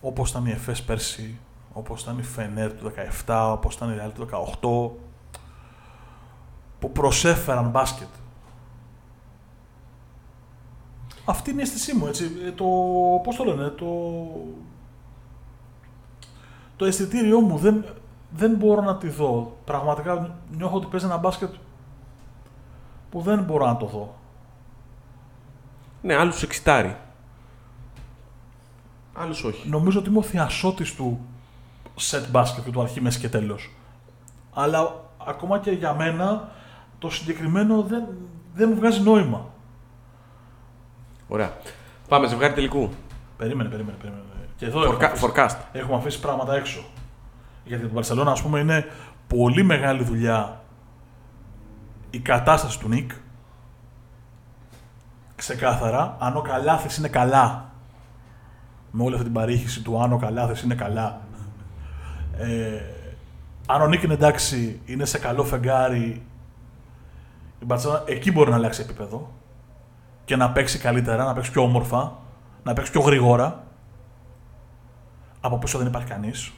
όπως 0.00 0.30
ήταν 0.30 0.46
η 0.46 0.50
ΕΦΕΣ 0.50 0.82
πέρσι, 0.82 1.38
όπως 1.72 2.02
ήταν 2.02 2.18
η 2.18 2.22
Φενέρ 2.22 2.72
του 2.72 2.92
17, 3.26 3.50
όπως 3.52 3.74
ήταν 3.74 3.90
η 3.90 3.94
Real 4.04 4.10
του 4.14 4.26
18, 4.26 4.98
που 6.78 6.92
προσέφεραν 6.92 7.68
μπάσκετ. 7.70 8.08
Αυτή 11.28 11.50
είναι 11.50 11.60
η 11.60 11.62
αίσθησή 11.62 11.96
μου, 11.96 12.06
έτσι. 12.06 12.30
Ε, 12.46 12.50
Το, 12.50 12.64
πώς 13.22 13.36
το 13.36 13.44
λένε, 13.44 13.68
το, 13.68 13.86
το 16.76 16.84
αισθητήριό 16.84 17.40
μου 17.40 17.56
δεν, 17.56 17.84
δεν 18.30 18.54
μπορώ 18.54 18.82
να 18.82 18.96
τη 18.96 19.08
δω. 19.08 19.56
Πραγματικά 19.64 20.36
νιώθω 20.56 20.76
ότι 20.76 20.86
παίζει 20.86 21.06
ένα 21.06 21.16
μπάσκετ 21.16 21.54
που 23.10 23.20
δεν 23.20 23.42
μπορώ 23.42 23.66
να 23.66 23.76
το 23.76 23.86
δω. 23.86 24.14
Ναι, 26.02 26.14
άλλους 26.14 26.42
εξητάρει. 26.42 26.96
Άλλους 29.14 29.44
όχι. 29.44 29.68
Νομίζω 29.68 29.98
ότι 29.98 30.08
είμαι 30.08 30.18
ο 30.18 30.22
θειασότης 30.22 30.94
του 30.94 31.20
set 32.00 32.26
μπάσκετ 32.30 32.64
και 32.64 32.70
του 32.70 32.80
αρχή, 32.80 33.00
μέση 33.00 33.18
και 33.18 33.28
τέλος. 33.28 33.74
Αλλά 34.52 35.04
ακόμα 35.26 35.58
και 35.58 35.70
για 35.70 35.94
μένα 35.94 36.52
το 36.98 37.10
συγκεκριμένο 37.10 37.82
δεν, 37.82 38.04
δεν 38.54 38.68
μου 38.68 38.74
βγάζει 38.74 39.00
νόημα. 39.00 39.56
Ωραία. 41.28 41.52
Πάμε, 42.08 42.26
ζευγάρι 42.26 42.52
τελικού. 42.54 42.90
Περίμενε, 43.36 43.68
περίμενε, 43.68 43.96
περίμενε. 44.00 44.22
Και 44.56 44.66
εδώ 44.66 44.82
έχουμε 44.82 44.94
Φορκα- 44.94 45.06
αφήσει, 45.12 45.26
Forecast. 45.34 45.56
έχουμε 45.72 45.96
αφήσει 45.96 46.20
πράγματα 46.20 46.54
έξω. 46.54 46.84
Γιατί 47.64 47.86
την 47.86 47.98
Barcelona, 48.00 48.26
ας 48.26 48.42
πούμε, 48.42 48.58
είναι 48.60 48.86
πολύ 49.26 49.62
μεγάλη 49.62 50.04
δουλειά 50.04 50.60
η 52.10 52.18
κατάσταση 52.18 52.78
του 52.78 52.88
Νικ. 52.88 53.10
Ξεκάθαρα, 55.36 56.16
αν 56.18 56.36
ο 56.36 56.40
Καλάθης 56.40 56.96
είναι 56.96 57.08
καλά, 57.08 57.70
με 58.90 59.02
όλη 59.02 59.12
αυτή 59.12 59.24
την 59.24 59.34
παρήχηση 59.34 59.82
του 59.82 60.02
αν 60.02 60.12
ο 60.12 60.18
Καλάθης 60.18 60.62
είναι 60.62 60.74
καλά, 60.74 61.20
ε, 62.38 62.80
αν 63.66 63.82
ο 63.82 63.86
Νικ 63.86 64.02
είναι 64.02 64.14
εντάξει, 64.14 64.80
είναι 64.84 65.04
σε 65.04 65.18
καλό 65.18 65.44
φεγγάρι, 65.44 66.22
η 67.60 67.66
Barcelona 67.68 68.00
εκεί 68.06 68.32
μπορεί 68.32 68.50
να 68.50 68.56
αλλάξει 68.56 68.80
επίπεδο 68.82 69.32
και 70.28 70.36
να 70.36 70.50
παίξει 70.50 70.78
καλύτερα, 70.78 71.24
να 71.24 71.32
παίξει 71.32 71.50
πιο 71.50 71.62
όμορφα, 71.62 72.16
να 72.62 72.72
παίξει 72.72 72.90
πιο 72.90 73.00
γρήγορα. 73.00 73.64
Από 75.40 75.58
πίσω 75.58 75.78
δεν 75.78 75.86
υπάρχει 75.86 76.08
κανείς. 76.08 76.52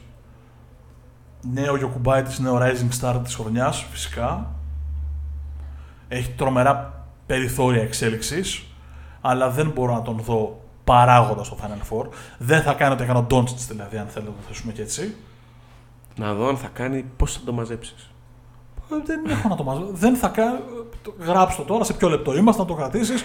Νέο 1.41 1.75
Γιοκουμπάιτη, 1.75 2.41
νέο 2.41 2.57
Rising 2.61 2.99
Star 3.01 3.19
της 3.23 3.35
χρονιάς, 3.35 3.85
φυσικά. 3.91 4.51
Έχει 6.07 6.31
τρομερά 6.31 7.05
περιθώρια 7.25 7.81
εξέλιξης, 7.81 8.63
αλλά 9.21 9.49
δεν 9.49 9.69
μπορώ 9.69 9.93
να 9.93 10.01
τον 10.01 10.19
δω 10.19 10.61
παράγοντας 10.83 11.45
στο 11.45 11.57
Final 11.61 11.93
Four. 11.93 12.05
Δεν 12.37 12.61
θα 12.61 12.73
κάνει 12.73 12.93
ό,τι 12.93 13.03
έκανε 13.03 13.19
ο 13.19 13.23
Ντόντσιτ, 13.23 13.59
δηλαδή, 13.59 13.97
αν 13.97 14.07
θέλετε 14.07 14.31
να 14.31 14.37
το 14.37 14.43
θέσουμε 14.47 14.71
και 14.71 14.81
έτσι. 14.81 15.15
Να 16.15 16.33
δω 16.33 16.47
αν 16.47 16.57
θα 16.57 16.67
κάνει, 16.67 17.05
πώς 17.17 17.33
θα 17.33 17.39
το 17.45 17.53
μαζέψεις. 17.53 18.11
Ε, 18.91 19.01
Δεν 19.05 19.21
έχω 19.29 19.47
να 19.47 19.55
το 19.55 19.63
μαζεύω. 19.63 19.89
Δεν 19.91 20.15
θα 20.15 20.27
κάνει. 20.27 20.59
το- 21.01 21.13
Γράψτε 21.19 21.61
το 21.61 21.67
τώρα 21.67 21.83
σε 21.83 21.93
ποιο 21.93 22.09
λεπτό 22.09 22.35
είμαστε, 22.37 22.61
να 22.61 22.67
το 22.67 22.73
κρατήσεις. 22.73 23.23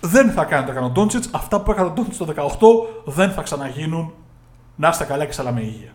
Δεν 0.00 0.30
θα 0.30 0.44
κάνει 0.44 0.64
το 0.64 0.70
έκανε 0.72 0.86
ο 0.86 0.88
Ντόντσιτ. 0.88 1.24
Αυτά 1.30 1.60
που 1.60 1.70
έκανε 1.70 1.88
ο 1.88 1.90
Ντόντσιτ 1.90 2.16
το 2.18 2.24
18 2.24 2.88
δεν 3.04 3.30
θα 3.30 3.42
ξαναγίνουν. 3.42 4.12
Να 4.76 4.88
είστε 4.88 5.04
καλά 5.04 5.24
και 5.24 5.32
καλά 5.36 5.52
με 5.52 5.60
υγεία. 5.60 5.90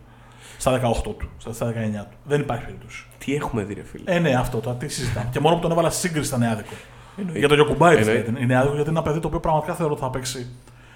Στα 0.58 0.72
18 0.72 1.02
του, 1.18 1.30
στα- 1.38 1.54
στα 1.54 1.66
19 1.66 2.04
του. 2.10 2.16
Δεν 2.24 2.40
υπάρχει 2.42 2.64
περίπτωση. 2.66 3.06
Τι 3.18 3.36
έχουμε 3.36 3.64
δει, 3.64 3.74
ρε 3.74 3.84
φίλε; 3.84 4.04
Ε, 4.12 4.20
ναι, 4.20 4.34
αυτό 4.36 4.58
τώρα 4.58 4.76
τι 4.78 4.88
συζητάμε. 4.88 5.28
και 5.32 5.40
μόνο 5.40 5.56
που 5.56 5.62
τον 5.62 5.72
έβαλα 5.72 5.90
στη 5.90 6.08
σύγκριση 6.08 6.28
ήταν 6.28 6.44
άδικο. 6.44 6.74
Εννοείται. 7.18 7.40
Για 7.40 7.48
τον 7.48 7.58
Γιωκουμπάιτ 7.58 8.00
Εννοείται. 8.00 8.34
είναι 8.42 8.56
άδικο 8.58 8.74
γιατί 8.76 8.90
είναι 8.90 9.00
ένα 9.00 9.08
παιδί 9.08 9.20
το 9.20 9.28
οποίο 9.28 9.40
πραγματικά 9.40 9.74
θεωρώ 9.74 9.92
ότι 9.94 10.02
θα 10.02 10.10
παίξει 10.10 10.48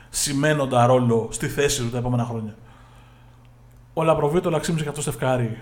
σημαίνοντα 0.10 0.86
ρόλο 0.86 1.28
στη 1.32 1.48
θέση 1.48 1.82
του 1.82 1.90
τα 1.90 1.98
επόμενα 1.98 2.24
χρόνια. 2.26 2.56
Ο 3.94 4.04
Λαπροβίτο 4.04 4.60
ξύμισε 4.60 4.84
και 4.84 4.90
αυτός 4.90 5.04
στεφκάρι 5.04 5.58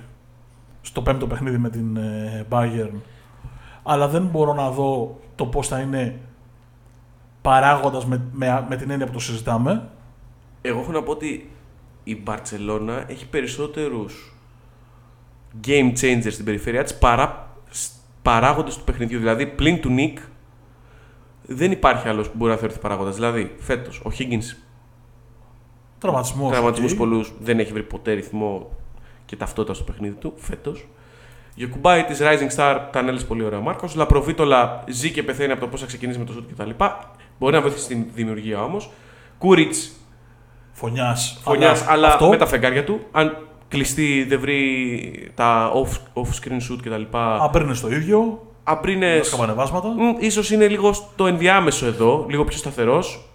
στο 0.81 1.01
πέμπτο 1.01 1.27
παιχνίδι 1.27 1.57
με 1.57 1.69
την 1.69 1.97
ε, 1.97 2.45
Bayern. 2.49 2.99
Αλλά 3.83 4.07
δεν 4.07 4.25
μπορώ 4.25 4.53
να 4.53 4.69
δω 4.71 5.19
το 5.35 5.45
πώς 5.45 5.67
θα 5.67 5.79
είναι 5.79 6.19
παράγοντας 7.41 8.05
με, 8.05 8.21
με, 8.31 8.65
με 8.69 8.75
την 8.75 8.89
έννοια 8.89 9.05
που 9.05 9.11
το 9.11 9.19
συζητάμε. 9.19 9.89
Εγώ 10.61 10.79
έχω 10.79 10.91
να 10.91 11.03
πω 11.03 11.11
ότι 11.11 11.51
η 12.03 12.21
Μπαρτσελώνα 12.21 13.03
έχει 13.07 13.27
περισσότερους 13.29 14.33
game 15.67 15.91
changers 16.01 16.31
στην 16.31 16.45
περιφέρειά 16.45 16.83
της 16.83 16.97
παρά 16.97 17.47
σ- 17.69 17.91
παράγοντες 18.21 18.77
του 18.77 18.83
παιχνιδιού. 18.83 19.19
Δηλαδή, 19.19 19.47
πλην 19.47 19.81
του 19.81 19.89
Νικ, 19.89 20.17
δεν 21.45 21.71
υπάρχει 21.71 22.07
άλλος 22.07 22.27
που 22.29 22.33
μπορεί 22.37 22.51
να 22.51 22.57
θεωρηθεί 22.57 22.79
παράγοντας. 22.79 23.15
Δηλαδή, 23.15 23.55
φέτος, 23.59 23.99
ο 23.99 24.11
Higgins, 24.19 24.57
Τραυματισμός. 25.97 26.51
τραυματισμούς 26.51 26.95
πολλούς, 26.95 27.33
δεν 27.39 27.59
έχει 27.59 27.71
βρει 27.71 27.83
ποτέ 27.83 28.11
ρυθμό 28.13 28.69
και 29.29 29.35
ταυτότητας 29.35 29.75
στο 29.75 29.85
παιχνίδι 29.85 30.15
του, 30.15 30.33
φέτος. 30.35 30.87
Γεκουμπάη 31.55 32.03
της 32.03 32.19
Rising 32.21 32.55
Star, 32.57 32.79
τα 32.91 32.99
ανέλησε 32.99 33.25
πολύ 33.25 33.43
ωραία 33.43 33.59
ο 33.59 33.61
Μάρκος. 33.61 33.95
Λαπροβίτολα 33.95 34.83
ζει 34.87 35.11
και 35.11 35.23
πεθαίνει 35.23 35.51
από 35.51 35.61
το 35.61 35.67
πώς 35.67 35.79
θα 35.79 35.85
ξεκινήσει 35.85 36.19
με 36.19 36.25
το 36.25 36.31
σουτ 36.31 36.51
κτλ. 36.51 36.69
Μπορεί 37.39 37.53
να 37.53 37.61
βοηθήσει 37.61 37.83
στην 37.83 38.05
δημιουργία 38.13 38.63
όμως. 38.63 38.89
Κούριτς 39.37 39.91
Φωνιάς. 40.71 41.39
Φωνιάς, 41.43 41.87
αλλά 41.87 42.07
αυτό, 42.07 42.29
με 42.29 42.37
τα 42.37 42.45
φεγγάρια 42.45 42.83
του. 42.83 42.99
Αν 43.11 43.47
κλειστεί, 43.67 44.23
δεν 44.23 44.39
βρει 44.39 45.31
τα 45.35 45.71
off, 45.73 46.21
off-screen 46.21 46.71
shoot 46.71 46.77
κτλ. 46.81 47.17
αν 47.17 47.49
παίρνει 47.51 47.77
το 47.77 47.89
ίδιο. 47.89 48.47
Απρίνε. 48.63 49.17
τα 49.17 49.23
σκαμπανεβάσματα. 49.23 49.89
ίσως 50.19 50.51
είναι 50.51 50.67
λίγο 50.67 50.93
στο 50.93 51.27
ενδιάμεσο 51.27 51.85
εδώ, 51.85 52.25
λίγο 52.29 52.43
πιο 52.43 52.57
σταθερός. 52.57 53.29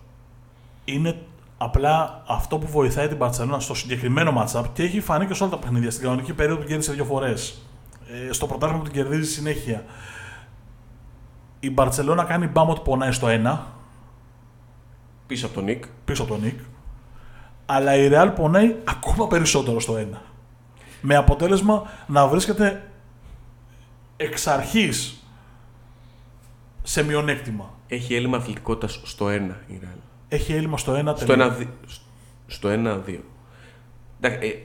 είναι 0.84 1.16
απλά 1.58 2.22
αυτό 2.26 2.58
που 2.58 2.66
βοηθάει 2.66 3.08
την 3.08 3.18
Barcelona 3.20 3.56
στο 3.58 3.74
συγκεκριμένο 3.74 4.44
matchup 4.44 4.64
και 4.72 4.82
έχει 4.82 5.00
φανεί 5.00 5.26
και 5.26 5.34
σε 5.34 5.42
όλα 5.42 5.52
τα 5.52 5.58
παιχνίδια. 5.58 5.90
Στην 5.90 6.02
κανονική 6.02 6.34
περίοδο 6.34 6.58
την 6.58 6.68
κέρδισε 6.68 6.92
δύο 6.92 7.04
φορές. 7.04 7.62
Ε, 8.28 8.32
στο 8.32 8.46
πρωτάθλημα 8.46 8.82
που 8.82 8.90
την 8.90 9.02
κερδίζει 9.02 9.30
συνέχεια. 9.30 9.84
Η 11.60 11.74
Barcelona 11.76 12.24
κάνει 12.26 12.46
μπάμ 12.46 12.68
ότι 12.68 12.80
πονάει 12.84 13.12
στο 13.12 13.26
1 13.30 13.58
Πίσω 15.26 15.46
από 15.46 15.54
τον 15.54 15.64
Νικ. 15.64 15.84
πίσω 16.04 16.22
από 16.22 16.32
τον 16.32 16.42
Νικ. 16.42 16.60
Αλλά 17.66 17.94
η 17.94 18.08
Real 18.12 18.32
πονάει 18.34 18.74
ακόμα 18.84 19.26
περισσότερο 19.26 19.80
στο 19.80 19.94
1. 20.12 20.18
Με 21.00 21.16
αποτέλεσμα 21.16 21.82
να 22.06 22.28
βρίσκεται 22.28 22.90
εξ 24.16 24.46
αρχής 24.46 25.24
σε 26.82 27.02
μειονέκτημα. 27.02 27.70
Έχει 27.88 28.14
έλλειμμα 28.14 28.36
αθλητικότητας 28.36 29.00
στο 29.04 29.26
1 29.26 29.30
η 29.66 29.80
Real. 29.82 30.13
Έχει 30.34 30.52
έλλειμμα 30.52 30.76
στο 30.78 30.92
1 31.06 31.12
Στο 31.16 31.34
1-2. 31.38 31.66
Στο 32.46 32.68
1-2. 32.68 33.18
Εντάξει, 34.20 34.48
ε, 34.48 34.58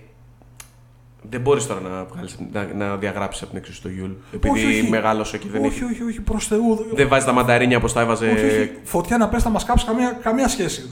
δεν 1.30 1.42
μπορείς 1.42 1.68
τώρα 1.68 1.80
να, 1.82 2.06
βγάλεις, 2.06 2.38
να, 2.52 2.66
να 2.74 2.98
διαγράψεις 2.98 3.42
από 3.42 3.52
την 3.52 3.60
εξίσωση 3.60 3.74
το 3.74 3.90
Γιούλ. 3.90 4.12
Επειδή 4.34 4.54
Όχι, 4.66 4.66
όχι. 4.80 4.90
μεγάλωσε 4.90 5.38
και 5.38 5.48
δεν, 5.50 5.66
όχι, 5.66 5.84
έχει, 5.84 5.84
όχι, 5.94 6.04
όχι, 6.04 6.22
προς 6.22 6.48
Θεού. 6.48 6.86
δεν 6.94 7.08
βάζει 7.08 7.26
τα 7.26 7.32
μανταρίνια 7.32 7.78
όπως 7.78 7.94
τα 7.94 8.02
έβαζε. 8.02 8.30
Όχι, 8.30 8.46
όχι. 8.46 8.72
Φωτιά 8.84 9.18
να 9.18 9.30
πέσει 9.30 9.44
θα 9.44 9.50
μας 9.50 9.64
κάψεις 9.66 9.88
καμία, 9.88 10.12
καμία 10.12 10.48
σχέση. 10.48 10.92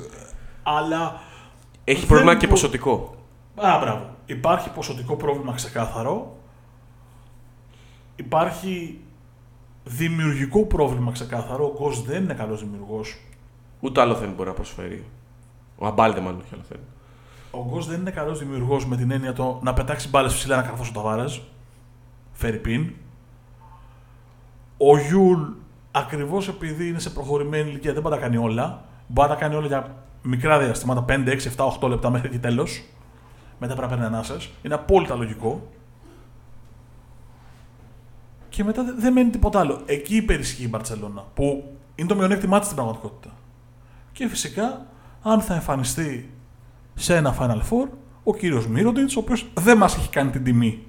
Αλλά. 0.63 1.19
Έχει 1.84 1.99
δεν 1.99 2.07
πρόβλημα 2.07 2.36
και 2.36 2.45
μπο- 2.45 2.51
ποσοτικό. 2.53 3.15
Α, 3.55 3.78
μπράβο. 3.82 4.15
Υπάρχει 4.25 4.69
ποσοτικό 4.69 5.15
πρόβλημα 5.15 5.53
ξεκάθαρο. 5.53 6.38
Υπάρχει 8.15 8.99
δημιουργικό 9.84 10.65
πρόβλημα 10.65 11.11
ξεκάθαρο. 11.11 11.65
Ο 11.65 11.73
Γκος 11.78 12.03
δεν 12.03 12.23
είναι 12.23 12.34
καλός 12.34 12.59
δημιουργός. 12.63 13.17
Ούτε 13.80 14.01
άλλο 14.01 14.13
δεν 14.15 14.30
μπορεί 14.36 14.49
να 14.49 14.55
προσφέρει. 14.55 15.05
Ο 15.78 15.86
Αμπάλτε, 15.88 16.19
μάλλον, 16.21 16.39
όχι 16.39 16.49
άλλο 16.53 16.63
θέλει. 16.69 16.82
Ο 17.51 17.65
Γκος 17.69 17.88
δεν 17.88 17.99
είναι 17.99 18.11
καλός 18.11 18.39
δημιουργός 18.39 18.86
με 18.86 18.95
την 18.97 19.11
έννοια 19.11 19.34
το 19.34 19.59
να 19.63 19.73
πετάξει 19.73 20.09
μπάλες 20.09 20.34
ψηλά 20.34 20.55
να 20.55 20.61
καρφώσει 20.61 20.89
ο 20.89 20.93
Ταβάρε. 20.93 21.25
Φέρει 22.34 22.57
πίν. 22.57 22.91
Ο 24.78 24.97
Γιούλ, 24.97 25.41
ακριβώς 25.91 26.47
επειδή 26.47 26.88
είναι 26.88 26.99
σε 26.99 27.09
προχωρημένη 27.09 27.69
ηλικία, 27.69 27.93
δεν 27.93 28.01
μπορεί 28.01 28.15
να 28.15 28.21
τα 28.21 28.28
κάνει 28.28 28.38
όλα. 28.43 28.84
Μπορεί 29.07 29.30
να 29.30 29.36
τα 29.36 29.39
κάνει 29.41 29.55
όλα 29.55 29.67
για 29.67 29.95
μικρά 30.21 30.59
διαστήματα, 30.59 31.05
5, 31.07 31.32
6, 31.32 31.47
7, 31.55 31.65
8 31.82 31.88
λεπτά 31.89 32.09
μέχρι 32.09 32.30
και 32.30 32.38
τέλος. 32.39 32.84
Μετά 33.59 33.73
πρέπει 33.75 33.91
να 33.91 33.97
παίρνει 33.97 34.15
ανάσες. 34.15 34.49
Είναι 34.61 34.73
απόλυτα 34.73 35.15
λογικό. 35.15 35.67
Και 38.49 38.63
μετά 38.63 38.84
δε- 38.84 38.91
δεν 38.97 39.13
μένει 39.13 39.30
τίποτα 39.30 39.59
άλλο. 39.59 39.82
Εκεί 39.86 40.15
υπερισχύει 40.15 40.63
η 40.63 40.67
Μπαρσελόνα. 40.69 41.23
Που 41.34 41.63
Είναι 41.95 42.07
το 42.07 42.15
μειονέκτημά 42.15 42.57
της 42.57 42.65
στην 42.65 42.75
πραγματικότητα. 42.78 43.30
Και 44.18 44.28
φυσικά, 44.28 44.86
αν 45.22 45.41
θα 45.41 45.53
εμφανιστεί 45.53 46.34
σε 46.93 47.15
ένα 47.15 47.36
Final 47.39 47.61
Four, 47.70 47.89
ο 48.24 48.36
κύριος 48.36 48.68
Μύρωτιτς, 48.68 49.15
ο 49.15 49.20
οποίος 49.20 49.47
δεν 49.53 49.78
μας 49.78 49.95
έχει 49.95 50.09
κάνει 50.09 50.30
την 50.30 50.43
τιμή 50.43 50.84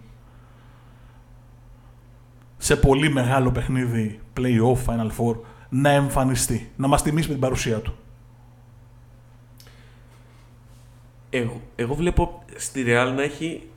σε 2.59 2.77
πολύ 2.77 3.11
μεγάλο 3.11 3.51
παιχνίδι 3.51 4.21
play-off 4.37 4.85
Final 4.87 5.11
Four 5.19 5.37
να 5.69 5.91
εμφανιστεί, 5.91 6.71
να 6.77 6.87
μας 6.87 7.03
τιμήσει 7.03 7.27
με 7.27 7.33
την 7.33 7.43
παρουσία 7.43 7.81
του. 7.81 7.95
Εγώ, 11.31 11.61
εγώ 11.77 11.95
βλέπω 11.95 12.43
στη 12.57 12.85
Real 12.87 13.13
να 13.17 13.23
έχει 13.23 13.69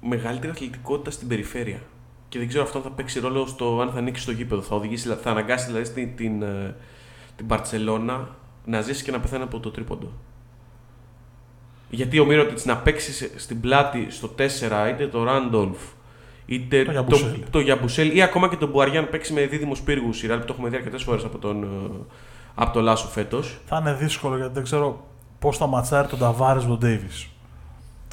μεγαλύτερη 0.00 0.52
αθλητικότητα 0.52 1.10
στην 1.10 1.28
περιφέρεια. 1.28 1.82
Και 2.28 2.38
δεν 2.38 2.48
ξέρω 2.48 2.64
αυτό 2.64 2.80
θα 2.80 2.90
παίξει 2.90 3.20
ρόλο 3.20 3.46
στο 3.46 3.80
αν 3.80 3.90
θα 3.90 3.98
ανοίξει 3.98 4.26
το 4.26 4.32
γήπεδο. 4.32 4.62
Θα, 4.62 4.74
οδηγήσει, 4.76 5.08
θα 5.22 5.30
αναγκάσει 5.30 5.66
δηλαδή 5.66 5.90
την, 5.90 6.16
την, 6.16 6.42
ε, 6.42 6.76
την 7.36 7.46
Barcelona 7.48 8.26
να 8.64 8.80
ζήσει 8.80 9.04
και 9.04 9.10
να 9.10 9.20
πεθάνει 9.20 9.42
από 9.42 9.60
το 9.60 9.70
τρίποντο. 9.70 10.12
Γιατί 11.90 12.18
ο 12.18 12.24
Μύρωτιτς 12.24 12.64
να 12.64 12.76
παίξει 12.76 13.38
στην 13.38 13.60
πλάτη 13.60 14.06
στο 14.10 14.28
4 14.38 14.40
είτε 14.90 15.06
το 15.08 15.22
Ράντολφ 15.22 15.78
είτε 16.46 16.78
Το 16.78 16.84
το, 16.84 16.90
Γιαμπουσέλ. 16.92 17.42
το, 17.50 17.60
Γιαμπουσέλ 17.60 18.16
ή 18.16 18.22
ακόμα 18.22 18.48
και 18.48 18.56
τον 18.56 18.68
Μπουαριάν 18.68 19.08
παίξει 19.08 19.32
με 19.32 19.46
δίδυμου 19.46 19.76
πύργου 19.84 20.08
η 20.08 20.26
Real 20.30 20.36
που 20.38 20.44
το 20.46 20.52
έχουμε 20.52 20.68
δει 20.68 20.76
αρκετές 20.76 21.02
φορές 21.02 21.24
από 21.24 21.38
τον, 21.38 21.62
ε, 21.62 21.66
από 22.54 22.72
το 22.72 22.80
Λάσο 22.80 23.06
φέτος. 23.08 23.58
Θα 23.66 23.78
είναι 23.80 23.94
δύσκολο 23.94 24.36
γιατί 24.36 24.52
δεν 24.52 24.62
ξέρω 24.62 25.04
πώς 25.38 25.56
θα 25.56 25.66
ματσάρει 25.66 26.08
τον 26.08 26.18
Ταβάρες 26.18 26.62
με 26.62 26.68
τον 26.68 26.78
Ντέιβις. 26.78 27.28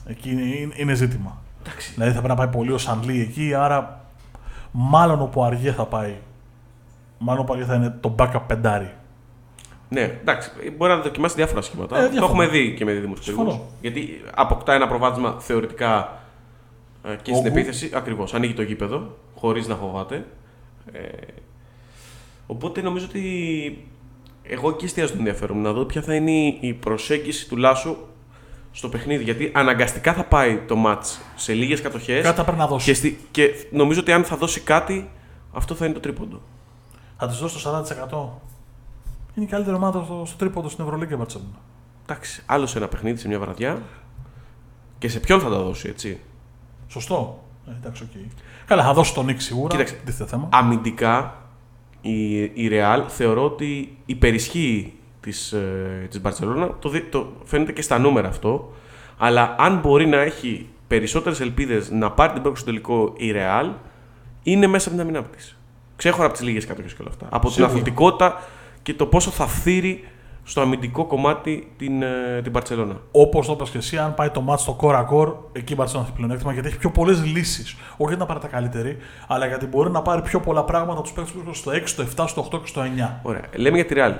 Εκεί 0.05 0.31
είναι, 0.31 0.41
είναι- 0.41 0.73
είναι 0.77 0.93
ζήτημα. 0.93 1.37
Εντάξει. 1.65 1.91
Δηλαδή 1.93 2.11
θα 2.13 2.21
πρέπει 2.21 2.39
να 2.39 2.45
πάει 2.45 2.53
πολύ 2.55 2.71
ο 2.71 2.77
Σανλή 2.77 3.21
εκεί, 3.21 3.53
άρα 3.53 4.05
μάλλον 4.71 5.21
ο 5.21 5.25
Πουαριέ 5.25 5.71
θα 5.71 5.85
πάει. 5.85 6.15
Μάλλον 7.19 7.41
ο 7.41 7.43
Πουαριέ 7.45 7.65
θα 7.65 7.75
είναι 7.75 7.97
το 7.99 8.15
backup 8.17 8.41
πεντάρι. 8.47 8.93
Ναι, 9.89 10.01
εντάξει, 10.01 10.51
μπορεί 10.77 10.91
να 10.91 10.99
δοκιμάσει 10.99 11.35
διάφορα 11.35 11.61
σχήματα. 11.61 11.97
Ε, 11.97 12.03
το 12.03 12.09
διαφωνώ. 12.09 12.25
έχουμε 12.31 12.47
δει 12.47 12.73
και 12.73 12.85
με 12.85 12.91
δίδυμους 12.93 13.23
Συμφωνώ. 13.23 13.49
πύργου. 13.49 13.65
Γιατί 13.81 14.21
αποκτά 14.35 14.73
ένα 14.73 14.87
προβάδισμα 14.87 15.35
θεωρητικά 15.39 16.19
ε, 17.03 17.09
και 17.09 17.33
στην 17.33 17.35
Όγκου. 17.35 17.47
επίθεση. 17.47 17.89
Ακριβώς. 17.93 18.33
Ανοίγει 18.33 18.53
το 18.53 18.61
γήπεδο 18.61 19.17
χωρίς 19.35 19.67
να 19.67 19.75
φοβάται. 19.75 20.25
Ε, 20.91 20.99
οπότε 22.47 22.81
νομίζω 22.81 23.05
ότι 23.09 23.87
εγώ 24.43 24.69
εκεί 24.69 24.85
εστιάζω 24.85 25.09
τον 25.09 25.19
ενδιαφέρον 25.19 25.57
μου 25.57 25.63
να 25.63 25.71
δω 25.71 25.83
ποια 25.85 26.01
θα 26.01 26.15
είναι 26.15 26.31
η- 26.31 26.57
η 26.61 26.73
προσέγγιση 26.73 27.47
του 27.49 27.57
Λάσου 27.57 27.95
στο 28.71 28.89
παιχνίδι. 28.89 29.23
Γιατί 29.23 29.51
αναγκαστικά 29.53 30.13
θα 30.13 30.23
πάει 30.23 30.57
το 30.67 30.75
match 30.85 31.17
σε 31.35 31.53
λίγες 31.53 31.81
κατοχές. 31.81 32.23
Κάτι 32.23 32.37
θα 32.37 32.43
πρέπει 32.43 32.57
να 32.59 32.67
δώσει. 32.67 32.85
Και, 32.85 32.93
στη- 32.93 33.19
και 33.31 33.49
νομίζω 33.71 33.99
ότι 33.99 34.11
αν 34.11 34.23
θα 34.23 34.35
δώσει 34.37 34.59
κάτι, 34.59 35.09
αυτό 35.53 35.75
θα 35.75 35.85
είναι 35.85 35.93
το 35.93 35.99
τρίποντο. 35.99 36.41
Θα 37.17 37.27
τη 37.27 37.35
δώσει 37.35 37.53
το 37.53 37.59
40%. 37.59 38.41
Είναι 39.39 39.47
η 39.47 39.51
καλύτερη 39.51 39.75
ομάδα 39.75 40.03
στο, 40.03 40.23
στο 40.25 40.37
τρίποντο 40.37 40.69
στην 40.69 40.83
Ευρωλίγκα 40.85 41.13
η 41.13 41.17
Μπαρτσελόνα. 41.17 41.49
Εντάξει, 42.05 42.43
άλλος 42.45 42.69
σε 42.69 42.77
ένα 42.77 42.87
παιχνίδι 42.87 43.19
σε 43.19 43.27
μια 43.27 43.39
βραδιά. 43.39 43.81
Και 44.97 45.07
σε 45.09 45.19
ποιον 45.19 45.39
θα 45.39 45.49
τα 45.49 45.57
δώσει, 45.61 45.89
έτσι; 45.89 46.19
Σωστό. 46.87 47.43
Ε, 47.67 47.71
εντάξει, 47.81 48.03
οκ. 48.03 48.21
Καλά, 48.65 48.83
θα 48.83 48.93
δώσει 48.93 49.13
τον 49.13 49.25
Νικ 49.25 49.43
σίγουρα. 49.43 49.67
Κοίταξε. 49.69 49.93
Τίθεται 50.05 50.29
θέμα. 50.29 50.49
Αμυντικά 50.51 51.35
η, 52.01 52.41
η 52.41 52.69
Real 52.71 53.03
θεωρώ 53.07 53.43
ότι 53.45 53.97
υπερισχύει 54.05 54.93
της, 55.19 55.51
ε, 55.51 56.07
της 56.09 56.21
Barcelona. 56.23 56.69
Το, 56.79 56.89
δι- 56.89 57.11
το 57.11 57.27
φαίνεται 57.43 57.71
και 57.71 57.81
στα 57.81 57.99
νούμερα 57.99 58.27
αυτό. 58.27 58.73
Αλλά 59.17 59.55
αν 59.59 59.79
μπορεί 59.79 60.07
να 60.07 60.17
έχει 60.17 60.69
περισσότερες 60.87 61.39
ελπίδες 61.39 61.89
να 61.91 62.11
πάρει 62.11 62.33
την 62.33 62.41
πρόκριση 62.41 62.63
στο 62.63 62.71
τελικό 62.71 63.13
η 63.17 63.31
Real, 63.35 63.71
είναι 64.43 64.67
μέσα 64.67 64.87
από 64.89 64.97
την 64.97 65.07
αμυνά 65.07 65.23
της. 65.27 65.57
Ξέχωρα 65.95 66.25
από 66.25 66.33
τις 66.33 66.43
λίγες 66.43 66.65
κατοχέ 66.65 66.87
και 66.87 66.95
όλα 66.99 67.09
αυτά. 67.09 67.27
Από 67.29 67.49
Σίγουρα. 67.49 67.67
την 67.71 67.79
αθλητικότητα 67.79 68.41
και 68.89 68.95
το 68.95 69.05
πόσο 69.05 69.31
θα 69.31 69.47
φθείρει 69.47 70.07
στο 70.43 70.61
αμυντικό 70.61 71.05
κομμάτι 71.05 71.71
την, 71.77 72.01
ε, 72.01 72.41
την 72.43 72.53
Barcelona. 72.55 72.95
Όπως 73.11 73.45
το 73.45 73.53
είπες 73.53 73.69
και 73.69 73.77
εσύ, 73.77 73.97
αν 73.97 74.13
πάει 74.13 74.29
το 74.29 74.41
μάτι 74.41 74.61
στο 74.61 74.77
core 74.81 75.05
core, 75.11 75.33
εκεί 75.51 75.73
η 75.73 75.75
Μπαρτσελόνα 75.77 76.07
έχει 76.07 76.15
πλεονέκτημα 76.15 76.53
γιατί 76.53 76.67
έχει 76.67 76.77
πιο 76.77 76.91
πολλές 76.91 77.25
λύσεις. 77.25 77.71
Όχι 77.73 77.97
γιατί 77.97 78.19
να 78.19 78.25
πάρει 78.25 78.39
τα 78.39 78.47
καλύτερη, 78.47 78.97
αλλά 79.27 79.45
γιατί 79.45 79.65
μπορεί 79.65 79.91
να 79.91 80.01
πάρει 80.01 80.21
πιο 80.21 80.39
πολλά 80.39 80.63
πράγματα 80.63 81.01
τους 81.01 81.11
παίκτες 81.11 81.33
που 81.33 81.53
στο 81.53 81.71
6, 81.71 81.81
στο 81.85 82.03
7, 82.03 82.27
στο 82.27 82.47
8 82.51 82.59
και 82.61 82.67
στο 82.67 82.81
9. 82.81 83.19
Ωραία. 83.21 83.41
Λέμε 83.55 83.75
για 83.75 83.85
τη 83.85 83.93
Real. 83.97 84.15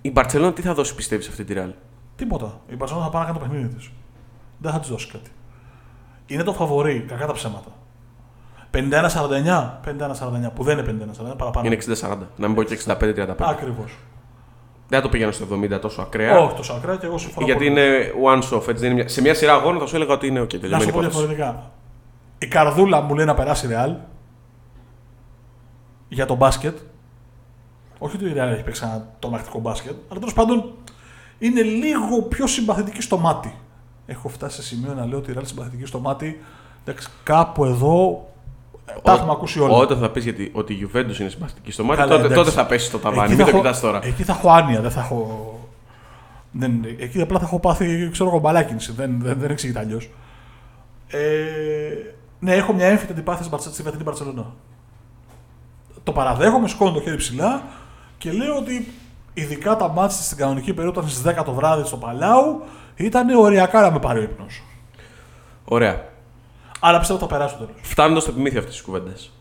Η 0.00 0.12
Barcelona 0.14 0.52
τι 0.54 0.62
θα 0.62 0.74
δώσει, 0.74 0.94
πιστεύεις, 0.94 1.24
σε 1.24 1.30
αυτή 1.30 1.44
τη 1.44 1.54
Real. 1.56 1.72
Τίποτα. 2.16 2.60
Η 2.70 2.76
Μπαρτσελόνα 2.76 3.06
θα 3.06 3.12
πάει 3.12 3.22
να 3.22 3.28
κάνει 3.28 3.38
το 3.38 3.44
παιχνίδι 3.48 3.74
της. 3.74 3.90
Δεν 4.58 4.72
θα 4.72 4.80
της 4.80 4.88
δώσει 4.88 5.08
κάτι. 5.08 5.30
Είναι 6.26 6.42
το 6.42 6.52
φαβορή, 6.52 7.04
κακά 7.08 7.26
τα 7.26 7.32
ψέματα. 7.32 7.72
51-49, 8.72 8.78
51-49, 9.84 10.50
που 10.54 10.62
δεν 10.62 10.78
είναι 10.78 11.06
51-49, 11.32 11.36
παραπάνω. 11.36 11.66
Είναι 11.66 11.78
60-40. 12.00 12.16
Να 12.36 12.46
μην 12.46 12.54
πω 12.56 12.62
και 12.62 12.78
65-35. 12.86 13.34
Ακριβώς. 13.38 13.98
Δεν 14.88 14.98
θα 14.98 15.04
το 15.04 15.08
πήγαινα 15.08 15.32
στο 15.32 15.46
70 15.52 15.80
τόσο 15.80 16.02
ακραία. 16.02 16.38
Όχι 16.38 16.56
τόσο 16.56 16.72
ακραία 16.72 16.96
και 16.96 17.06
εγώ 17.06 17.18
συμφωνώ. 17.18 17.46
γιατί 17.46 17.64
πολύ. 17.64 17.80
είναι 17.80 18.12
one 18.24 18.56
off. 18.56 18.68
Έτσι, 18.68 18.72
δεν 18.72 18.84
είναι 18.84 18.94
μια... 18.94 19.08
Σε 19.08 19.20
μια 19.20 19.34
σειρά 19.34 19.52
αγώνων 19.52 19.80
θα 19.80 19.86
σου 19.86 19.96
έλεγα 19.96 20.12
ότι 20.12 20.26
είναι 20.26 20.40
OK. 20.40 20.52
Να 20.54 20.60
τελειωμένη 20.60 20.82
σου 20.82 20.90
πω 20.90 20.98
υπόθεση. 21.00 21.26
διαφορετικά. 21.26 21.70
Η 22.38 22.46
καρδούλα 22.46 23.00
μου 23.00 23.14
λέει 23.14 23.24
να 23.24 23.34
περάσει 23.34 23.66
ρεάλ 23.66 23.94
για 26.08 26.26
το 26.26 26.34
μπάσκετ. 26.34 26.78
Όχι 27.98 28.16
ότι 28.16 28.24
η 28.24 28.32
ρεάλ 28.32 28.52
έχει 28.52 28.62
παίξει 28.62 28.82
ένα 28.84 29.08
τρομακτικό 29.18 29.60
μπάσκετ, 29.60 29.94
αλλά 30.08 30.18
τέλος 30.18 30.34
πάντων 30.34 30.72
είναι 31.38 31.62
λίγο 31.62 32.22
πιο 32.22 32.46
συμπαθητική 32.46 33.02
στο 33.02 33.18
μάτι. 33.18 33.54
Έχω 34.06 34.28
φτάσει 34.28 34.56
σε 34.56 34.62
σημείο 34.62 34.94
να 34.94 35.06
λέω 35.06 35.18
ότι 35.18 35.30
η 35.30 35.32
ρεάλ 35.32 35.46
συμπαθητική 35.46 35.84
στο 35.86 36.00
μάτι. 36.00 36.40
Εντάξει, 36.84 37.08
κάπου 37.22 37.64
εδώ 37.64 38.26
ε, 38.39 38.39
τα 39.02 39.12
Ό- 39.12 39.16
έχουμε 39.16 39.32
ακούσει 39.32 39.60
όλα. 39.60 39.74
Όταν 39.76 39.98
θα 39.98 40.10
πεις 40.10 40.24
γιατί 40.24 40.50
ότι 40.54 40.72
η 40.72 40.88
Juventus 40.92 41.18
είναι 41.20 41.28
συμπαστική 41.28 41.72
στο 41.72 41.84
μάτι, 41.84 41.98
Καλά, 42.00 42.10
τότε, 42.10 42.20
εντάξει. 42.24 42.42
τότε 42.44 42.50
θα 42.50 42.66
πέσεις 42.66 42.88
στο 42.88 42.98
ταβάνι. 42.98 43.22
Εκεί 43.22 43.28
Μην 43.36 43.38
θα 43.38 43.44
το 43.44 43.50
έχω- 43.50 43.60
κοιτάς 43.66 43.80
τώρα. 43.80 44.00
Εκεί 44.02 44.22
θα 44.22 44.32
έχω 44.32 44.50
άνοια, 44.50 44.80
δεν 44.80 44.90
θα 44.90 45.00
έχω. 45.00 45.54
Δεν, 46.52 46.72
εκεί 46.98 47.20
απλά 47.20 47.38
θα 47.38 47.44
έχω 47.44 47.58
πάθει, 47.60 48.08
ξέρω 48.12 48.28
εγώ, 48.28 48.38
μπαλάκινηση. 48.38 48.92
Δεν, 48.92 49.18
δεν, 49.22 49.36
δεν 49.40 49.50
εξηγείται 49.50 49.78
αλλιώς. 49.78 50.10
Ε, 51.08 51.18
ναι, 52.38 52.54
έχω 52.54 52.72
μια 52.72 52.86
έμφυτη 52.86 53.12
αντιπάθεια 53.12 53.38
στην 53.40 53.50
Μπαρτσε- 53.50 53.72
στη 53.74 53.82
φετινή 53.82 54.02
Μπαρσελόνα. 54.02 54.46
Το 56.02 56.12
παραδέχομαι, 56.12 56.68
σηκώνω 56.68 56.92
το 56.92 57.00
χέρι 57.00 57.16
ψηλά 57.16 57.62
και 58.18 58.32
λέω 58.32 58.56
ότι 58.56 58.92
ειδικά 59.34 59.76
τα 59.76 59.88
μάτια 59.88 60.16
στην 60.16 60.36
κανονική 60.36 60.72
περίοδο 60.74 60.98
ήταν 61.00 61.10
στις 61.10 61.22
10 61.22 61.44
το 61.44 61.52
βράδυ 61.52 61.84
στο 61.86 61.96
Παλάου 61.96 62.62
ήταν 62.96 63.30
οριακά 63.30 63.80
να 63.80 63.90
με 63.90 63.98
πάρει 63.98 64.18
ο 64.18 64.22
ύπνος. 64.22 64.62
Ωραία. 65.64 66.08
Αλλά 66.80 66.98
πιστεύω 66.98 67.18
ότι 67.18 67.28
θα 67.28 67.38
περάσει 67.38 67.56
το 67.56 67.64
τέλος. 67.64 67.80
Φτάνοντας 67.82 68.22
στο 68.22 68.32
επιμήθειο 68.32 68.58
αυτής 68.58 68.74
της 68.74 68.84
κουβέντας. 68.84 69.32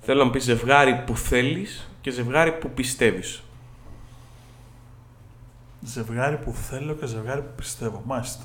Θέλω 0.00 0.18
να 0.18 0.24
μου 0.24 0.30
πεις 0.30 0.44
ζευγάρι 0.44 1.02
που 1.06 1.16
θέλεις 1.16 1.90
και 2.00 2.10
ζευγάρι 2.10 2.52
που 2.52 2.70
πιστεύεις. 2.70 3.42
Ζευγάρι 5.80 6.36
που 6.36 6.52
θέλω 6.52 6.94
και 6.94 7.06
ζευγάρι 7.06 7.40
που 7.40 7.52
πιστεύω. 7.56 8.02
Μάλιστα. 8.04 8.44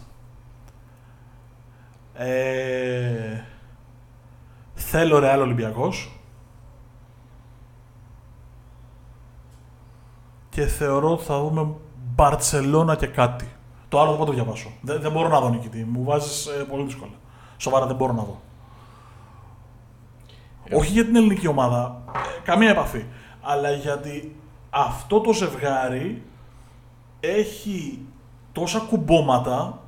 Ε, 2.14 3.44
θέλω 4.74 5.20
Ρεάλ 5.20 5.42
Ολυμπιακός. 5.42 6.20
Και 10.50 10.66
θεωρώ 10.66 11.12
ότι 11.12 11.24
θα 11.24 11.40
δούμε 11.40 11.74
Μπαρτσελώνα 12.16 12.96
και 12.96 13.08
κάτι. 13.08 13.48
Το 13.90 14.00
άλλο 14.00 14.10
δεν 14.10 14.18
μπορώ 14.18 14.32
να 14.32 14.38
το 14.38 14.44
διαβάσω. 14.44 14.72
Δεν, 14.82 15.02
δεν 15.02 15.12
μπορώ 15.12 15.28
να 15.28 15.40
δω 15.40 15.50
νικητή. 15.50 15.84
Μου 15.84 16.04
βάζεις 16.04 16.46
ε, 16.46 16.64
πολύ 16.70 16.84
δύσκολα. 16.84 17.19
Σοβαρά 17.60 17.86
δεν 17.86 17.96
μπορώ 17.96 18.14
να 18.14 18.24
δω. 18.24 18.42
Όχι 20.72 20.92
για 20.92 21.06
την 21.06 21.16
ελληνική 21.16 21.48
ομάδα. 21.48 22.02
ε, 22.16 22.42
καμία 22.44 22.70
επαφή. 22.70 23.06
Αλλά 23.42 23.72
γιατί 23.72 24.36
αυτό 24.70 25.20
το 25.20 25.34
ζευγάρι 25.34 26.24
έχει 27.20 28.00
τόσα 28.52 28.80
κουμπώματα 28.80 29.82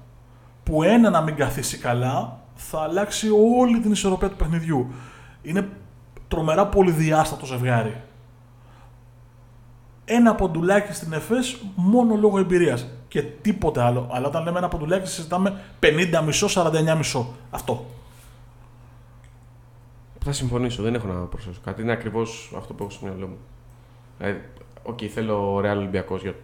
που 0.64 0.84
ένα 0.84 1.10
να 1.10 1.22
μην 1.22 1.36
καθίσει 1.36 1.78
καλά 1.78 2.40
θα 2.56 2.82
αλλάξει 2.82 3.28
όλη 3.60 3.80
την 3.80 3.92
ισορροπία 3.92 4.30
του 4.30 4.36
παιχνιδιού. 4.36 4.88
Είναι 5.42 5.70
τρομερά 6.28 6.68
πολυδιάστατο 6.68 7.46
ζευγάρι. 7.46 8.02
Ένα 10.14 10.36
ποντουλάκι 10.36 10.94
στην 10.94 11.14
ΕΦΕΣ 11.14 11.58
μόνο 11.76 12.16
λόγω 12.16 12.40
εμπειρίας. 12.40 12.88
Και 13.08 13.22
τίποτε 13.22 13.82
άλλο. 13.82 14.08
Αλλά 14.12 14.28
όταν 14.28 14.44
λέμε 14.44 14.58
ένα 14.58 14.68
ποντουλάκι 14.68 15.08
συζητάμε 15.08 15.62
50 15.80 16.22
μισό, 16.26 16.48
49 16.48 16.96
μισό. 16.98 17.34
Αυτό. 17.52 17.86
Θα 20.24 20.32
συμφωνήσω, 20.32 20.84
δεν 20.84 20.96
έχω 20.96 21.08
να 21.08 21.14
προσθέσω 21.14 21.60
κάτι. 21.64 21.82
Είναι 21.82 21.92
ακριβώς 21.92 22.54
αυτό 22.58 22.74
που 22.74 22.84
έχω 22.84 22.92
στο 22.92 23.06
μυαλό 23.06 23.28
μου. 23.28 23.38
Δηλαδή, 24.18 24.42
οκ, 24.84 25.00
θέλω 25.14 25.58
Real 25.58 25.78
Ολυμπιακός 25.78 26.22
για, 26.22 26.36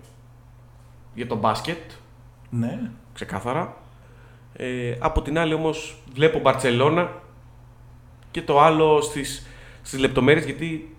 για 1.13 1.27
το 1.27 1.35
μπάσκετ, 1.35 1.91
Ναι. 2.49 2.79
ξεκάθαρα. 3.13 3.77
Ε, 4.53 4.95
από 4.99 5.21
την 5.21 5.37
άλλη 5.37 5.53
όμως 5.53 5.97
βλέπω 6.13 6.39
Μπαρτσελώνα 6.39 7.11
και 8.31 8.41
το 8.41 8.61
άλλο 8.61 9.01
στις, 9.01 9.47
στις 9.81 9.99
λεπτομέρειες 9.99 10.45
γιατί 10.45 10.96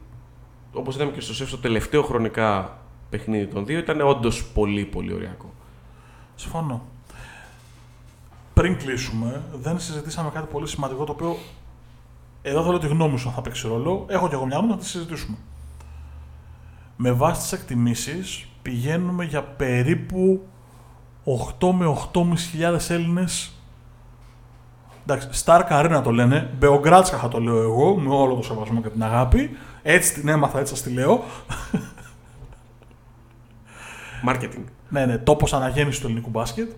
όπως 0.73 0.95
είδαμε 0.95 1.11
και 1.11 1.21
στο 1.21 1.35
ΣΕΦ 1.35 1.51
το 1.51 1.59
τελευταίο 1.59 2.03
χρονικά 2.03 2.79
παιχνίδι 3.11 3.47
των 3.47 3.67
δύο 3.67 3.79
ήταν 3.79 4.01
όντως 4.01 4.45
πολύ 4.45 4.85
πολύ 4.85 5.13
ωριακό. 5.13 5.53
Συμφωνώ. 6.35 6.83
Πριν 8.55 8.77
κλείσουμε, 8.77 9.43
δεν 9.53 9.81
συζητήσαμε 9.81 10.31
κάτι 10.31 10.47
πολύ 10.53 10.69
σημαντικό 10.69 11.05
το 11.05 11.13
οποίο 11.13 11.37
εδώ 12.43 12.63
θέλω 12.65 12.79
τη 12.79 12.87
γνώμη 12.87 13.19
σου 13.19 13.29
αν 13.29 13.35
θα 13.35 13.41
παίξει 13.41 13.69
ρόλο. 13.69 14.05
Έχω 14.09 14.29
και 14.29 14.35
εγώ 14.35 14.47
μια 14.47 14.57
γνώμη, 14.57 14.73
θα 14.73 14.79
τη 14.79 14.87
συζητήσουμε. 14.87 15.37
Με 16.97 17.13
βάση 17.13 17.41
τις 17.41 17.53
εκτιμήσεις 17.53 18.49
πηγαίνουμε 18.63 19.25
για 19.25 19.43
περίπου 19.43 20.47
8 21.61 21.71
με 21.73 21.97
8.500 22.13 22.91
Έλληνες 22.91 23.53
Εντάξει, 25.11 25.43
Stark 25.45 25.69
Arena 25.71 26.01
το 26.05 26.11
λένε, 26.11 26.51
Μπεογκράτσκα 26.59 27.17
θα 27.17 27.29
το 27.29 27.41
λέω 27.41 27.63
εγώ, 27.63 27.97
με 27.97 28.15
όλο 28.15 28.35
το 28.35 28.43
σεβασμό 28.43 28.81
και 28.81 28.89
την 28.89 29.03
αγάπη. 29.03 29.57
Έτσι 29.91 30.15
την 30.15 30.29
έμαθα, 30.29 30.59
έτσι 30.59 30.75
σας 30.75 30.83
τη 30.83 30.91
λέω. 30.91 31.23
Marketing. 34.29 34.65
ναι, 34.89 35.07
ναι, 35.07 35.19
τόπος 35.19 35.53
αναγέννησης 35.53 36.01
του 36.01 36.07
ελληνικού 36.07 36.31
μπάσκετ. 36.31 36.71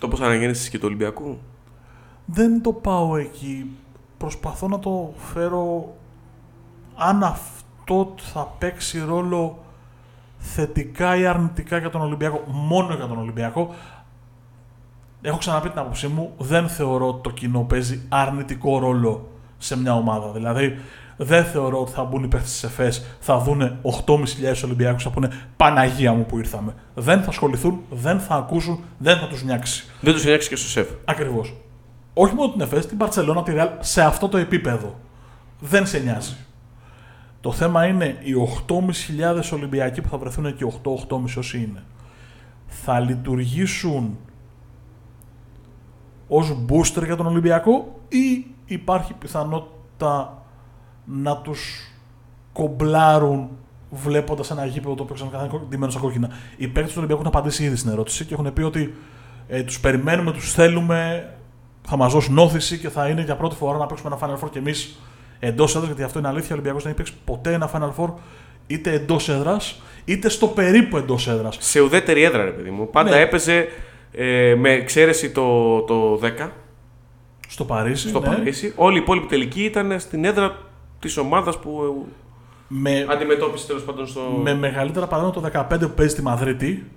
Τόπος 0.00 0.20
αναγέννησης 0.20 0.68
και 0.68 0.78
του 0.78 0.84
Ολυμπιακού. 0.86 1.38
Δεν 2.24 2.62
το 2.62 2.72
πάω 2.72 3.16
εκεί. 3.16 3.70
Προσπαθώ 4.18 4.68
να 4.68 4.78
το 4.78 5.12
φέρω 5.16 5.94
αν 6.96 7.22
αυτό 7.22 8.14
θα 8.18 8.54
παίξει 8.58 9.00
ρόλο 9.00 9.64
θετικά 10.38 11.16
ή 11.16 11.26
αρνητικά 11.26 11.78
για 11.78 11.90
τον 11.90 12.00
Ολυμπιακό. 12.00 12.44
Μόνο 12.46 12.94
για 12.94 13.06
τον 13.06 13.18
Ολυμπιακό. 13.18 13.74
Έχω 15.22 15.38
ξαναπεί 15.38 15.68
την 15.68 15.78
άποψή 15.78 16.08
μου, 16.08 16.34
δεν 16.38 16.68
θεωρώ 16.68 17.08
ότι 17.08 17.22
το 17.22 17.30
κοινό 17.30 17.60
παίζει 17.60 18.06
αρνητικό 18.08 18.78
ρόλο 18.78 19.31
σε 19.62 19.78
μια 19.78 19.94
ομάδα. 19.94 20.30
Δηλαδή, 20.32 20.78
δεν 21.16 21.44
θεωρώ 21.44 21.80
ότι 21.80 21.90
θα 21.90 22.04
μπουν 22.04 22.24
οι 22.24 22.28
παίχτες 22.28 22.60
τη 22.60 22.66
ΕΦΕΣ, 22.66 23.04
θα 23.20 23.38
δούνε 23.38 23.78
8.500 23.82 24.64
Ολυμπιακούς, 24.64 25.02
θα 25.02 25.10
πούνε 25.10 25.28
Παναγία 25.56 26.12
μου 26.12 26.26
που 26.26 26.38
ήρθαμε. 26.38 26.74
Δεν 26.94 27.22
θα 27.22 27.28
ασχοληθούν, 27.28 27.80
δεν 27.90 28.20
θα 28.20 28.34
ακούσουν, 28.34 28.84
δεν 28.98 29.18
θα 29.18 29.26
τους 29.26 29.42
νιάξεις. 29.42 29.90
Δεν 30.00 30.12
τους 30.12 30.24
νιάξεις 30.24 30.48
και 30.48 30.56
στο 30.56 30.68
σεφ. 30.68 30.88
Ακριβώς. 31.04 31.54
Όχι 32.14 32.34
μόνο 32.34 32.52
την 32.52 32.60
ΕΦΕΣ, 32.60 32.86
την 32.86 32.96
Παρσελόνα, 32.96 33.42
τη 33.42 33.52
Ρεάλ, 33.52 33.68
σε 33.80 34.02
αυτό 34.02 34.28
το 34.28 34.36
επίπεδο. 34.36 34.98
Δεν 35.60 35.86
σε 35.86 35.98
νοιάζει. 35.98 36.36
Το 37.40 37.52
θέμα 37.52 37.86
είναι 37.86 38.16
οι 38.22 38.32
8.500 38.34 39.52
Ολυμπιακοί 39.52 40.00
που 40.00 40.08
θα 40.08 40.18
βρεθούν 40.18 40.46
εκεί, 40.46 40.64
8-8,5 40.64 41.38
όσοι 41.38 41.58
είναι, 41.58 41.82
θα 42.66 43.00
λειτουργήσουν 43.00 44.18
ως 46.28 46.56
booster 46.68 47.04
για 47.04 47.16
τον 47.16 47.26
Ολυμπιακό 47.26 48.00
ή 48.08 48.51
υπάρχει 48.72 49.14
πιθανότητα 49.14 50.42
να 51.04 51.36
τους 51.36 51.90
κομπλάρουν 52.52 53.48
βλέποντας 53.90 54.50
ένα 54.50 54.64
γήπεδο 54.64 54.94
το 54.94 55.02
οποίο 55.02 55.14
ξανακαθάνε 55.14 55.50
ντυμένο 55.68 55.90
στα 55.90 56.00
κόκκινα. 56.00 56.30
Οι 56.56 56.68
παίκτες 56.68 56.92
του 56.92 56.98
Ολυμπιακού 56.98 57.22
έχουν 57.22 57.36
απαντήσει 57.36 57.64
ήδη 57.64 57.76
στην 57.76 57.90
ερώτηση 57.90 58.24
και 58.24 58.34
έχουν 58.34 58.52
πει 58.52 58.62
ότι 58.62 58.94
ε, 59.48 59.62
τους 59.62 59.80
περιμένουμε, 59.80 60.32
τους 60.32 60.52
θέλουμε, 60.52 61.30
θα 61.82 61.96
μας 61.96 62.12
δώσουν 62.12 62.38
όθηση 62.38 62.78
και 62.78 62.88
θα 62.88 63.08
είναι 63.08 63.22
για 63.22 63.36
πρώτη 63.36 63.54
φορά 63.54 63.78
να 63.78 63.86
παίξουμε 63.86 64.16
ένα 64.20 64.28
Final 64.28 64.44
Four 64.44 64.50
και 64.50 64.58
εμείς 64.58 65.00
εντός 65.38 65.70
έδρας. 65.70 65.86
Γιατί 65.86 66.02
αυτό 66.02 66.18
είναι 66.18 66.28
αλήθεια. 66.28 66.48
Ο 66.50 66.52
Ολυμπιακός 66.52 66.82
δεν 66.82 66.92
έχει 66.92 67.02
παίξει 67.02 67.18
ποτέ 67.24 67.52
ένα 67.52 67.70
Final 67.74 68.02
Four 68.02 68.12
είτε 68.66 68.92
εντός 68.92 69.28
έδρας 69.28 69.82
είτε 70.04 70.28
στο 70.28 70.46
περίπου 70.46 70.96
εντός 70.96 71.28
έδρας. 71.28 71.56
Σε 71.60 71.80
ουδέτερη 71.80 72.22
έδρα, 72.22 72.44
ρε 72.44 72.50
παιδί 72.50 72.70
μου. 72.70 72.90
Πάντα 72.90 73.10
ναι. 73.10 73.20
έπαιζε 73.20 73.68
ε, 74.12 74.54
με 74.58 74.70
εξαίρεση 74.70 75.30
το, 75.30 75.80
το 75.80 76.20
10. 76.38 76.48
Στο 77.52 77.64
Παρίσι. 77.64 78.08
Στο 78.08 78.20
ναι. 78.20 78.26
Παρίσι. 78.26 78.72
Όλη 78.76 78.96
η 78.96 79.00
υπόλοιπη 79.00 79.26
τελική 79.26 79.64
ήταν 79.64 80.00
στην 80.00 80.24
έδρα 80.24 80.56
της 80.98 81.16
ομάδας 81.16 81.58
που 81.58 82.04
με, 82.68 83.06
αντιμετώπισε 83.10 83.66
τέλος 83.66 83.82
πάντων 83.82 84.06
στο. 84.06 84.20
Με 84.42 84.54
μεγαλύτερα 84.54 85.06
παράδειγμα 85.06 85.50
το 85.50 85.66
15 85.70 85.78
που 85.80 85.94
παίζει 85.94 86.12
στη 86.12 86.22
Μαδρίτη, 86.22 86.90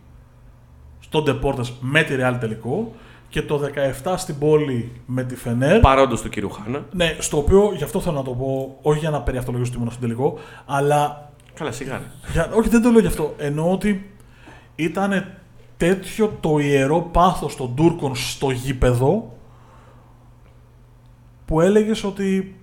στον 0.99 1.23
Ντεπόρτε 1.23 1.61
με 1.79 2.03
τη 2.03 2.15
Ρεάλ 2.15 2.39
τελικό 2.39 2.93
και 3.29 3.41
το 3.41 3.61
17 4.03 4.13
στην 4.17 4.37
πόλη 4.39 4.91
με 5.05 5.23
τη 5.23 5.35
Φενέρ. 5.35 5.79
Παρόντος 5.79 6.21
του 6.21 6.29
κύριου 6.29 6.49
Χάνα. 6.49 6.85
Ναι, 6.91 7.15
στο 7.19 7.37
οποίο 7.37 7.73
γι' 7.75 7.83
αυτό 7.83 7.99
θέλω 7.99 8.15
να 8.15 8.23
το 8.23 8.31
πω, 8.31 8.77
όχι 8.81 8.99
για 8.99 9.09
να 9.09 9.21
περιαυτολογήσω 9.21 9.69
ότι 9.71 9.79
ήμουν 9.79 9.91
στον 9.91 10.03
τελικό, 10.03 10.37
αλλά. 10.65 11.31
Καλά, 11.53 11.71
σιγά. 11.71 12.01
Για, 12.31 12.49
όχι, 12.53 12.69
δεν 12.69 12.81
το 12.81 12.89
λέω 12.89 12.99
γι' 12.99 13.07
αυτό. 13.07 13.33
Εννοώ 13.37 13.71
ότι 13.71 14.09
ήταν 14.75 15.25
τέτοιο 15.77 16.37
το 16.39 16.57
ιερό 16.57 17.01
πάθος 17.01 17.55
των 17.55 17.75
Τούρκων 17.75 18.15
στο 18.15 18.51
γήπεδο 18.51 19.34
που 21.45 21.61
έλεγες 21.61 22.03
ότι 22.03 22.55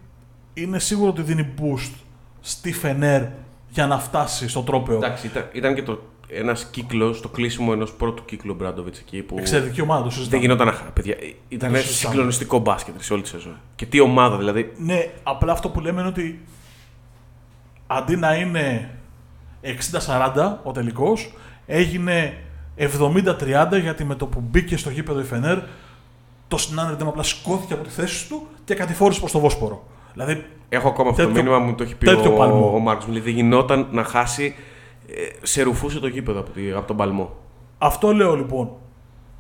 είναι 0.54 0.78
σίγουρο 0.78 1.10
ότι 1.10 1.22
δίνει 1.22 1.48
boost 1.58 1.92
στη 2.40 2.72
Φενέρ 2.72 3.22
για 3.68 3.86
να 3.86 3.98
φτάσει 3.98 4.48
στο 4.48 4.62
τρόπεο. 4.62 4.96
Εντάξει, 4.96 5.26
ήταν, 5.26 5.48
ήταν 5.52 5.74
και 5.74 5.82
το 5.82 6.02
ένας 6.28 6.64
κύκλος, 6.70 7.20
το 7.20 7.28
κλείσιμο 7.28 7.70
ενός 7.74 7.92
πρώτου 7.92 8.24
κύκλου 8.24 8.54
Μπράντοβιτς 8.54 8.98
εκεί. 8.98 9.22
Που 9.22 9.36
Εξαιρετική 9.38 9.80
ομάδα, 9.80 10.02
το 10.02 10.10
συζητάμε. 10.10 10.30
Δεν 10.30 10.40
γινόταν 10.40 10.68
αχά, 10.68 10.84
παιδιά. 10.84 11.16
Ήταν 11.48 11.76
συγκλονιστικό 11.76 12.58
μπάσκετ 12.58 12.94
σε 12.98 13.12
όλης 13.12 13.30
τη 13.30 13.36
σεζόν. 13.36 13.56
Και 13.76 13.86
τι 13.86 14.00
ομάδα 14.00 14.36
δηλαδή. 14.36 14.72
Ναι, 14.76 15.10
απλά 15.22 15.52
αυτό 15.52 15.68
που 15.68 15.80
λέμε 15.80 16.00
είναι 16.00 16.08
ότι 16.08 16.40
αντί 17.86 18.16
να 18.16 18.34
είναι 18.34 18.90
60-40 20.06 20.56
ο 20.62 20.72
τελικός, 20.72 21.34
έγινε 21.66 22.36
70-30 22.76 23.80
γιατί 23.80 24.04
με 24.04 24.14
το 24.14 24.26
που 24.26 24.40
μπήκε 24.40 24.76
στο 24.76 24.90
γήπεδο 24.90 25.20
η 25.20 25.24
Φενέρ, 25.24 25.58
το 26.53 26.59
συνάνερντεμ 26.59 27.09
απλά 27.09 27.22
σκόθηκε 27.22 27.72
από 27.72 27.84
τη 27.84 27.90
θέση 27.90 28.28
του 28.28 28.46
και 28.64 28.74
κατηφόρησε 28.74 29.20
προς 29.20 29.32
το 29.32 29.38
Βόσπορο. 29.38 29.82
Δηλαδή, 30.12 30.44
Έχω 30.68 30.88
ακόμα 30.88 31.11
αυτό 31.11 31.22
το 31.22 31.30
μήνυμα 31.30 31.59
μου 31.59 31.74
το 31.74 31.82
έχει 31.82 31.94
πει 31.94 32.09
ο, 32.09 32.34
ο, 32.36 32.74
ο 32.74 32.78
Μάρκος. 32.78 33.05
Δηλαδή 33.05 33.24
δεν 33.24 33.34
γινόταν 33.34 33.86
να 33.90 34.05
χάσει. 34.05 34.55
Ε, 35.07 35.46
σε 35.46 35.62
ρουφούσε 35.62 35.98
το 36.00 36.07
γήπεδο 36.07 36.40
από, 36.40 36.50
τη, 36.50 36.70
από 36.70 36.86
τον 36.86 36.96
παλμό. 36.96 37.30
Αυτό 37.78 38.12
λέω 38.12 38.36
λοιπόν. 38.36 38.70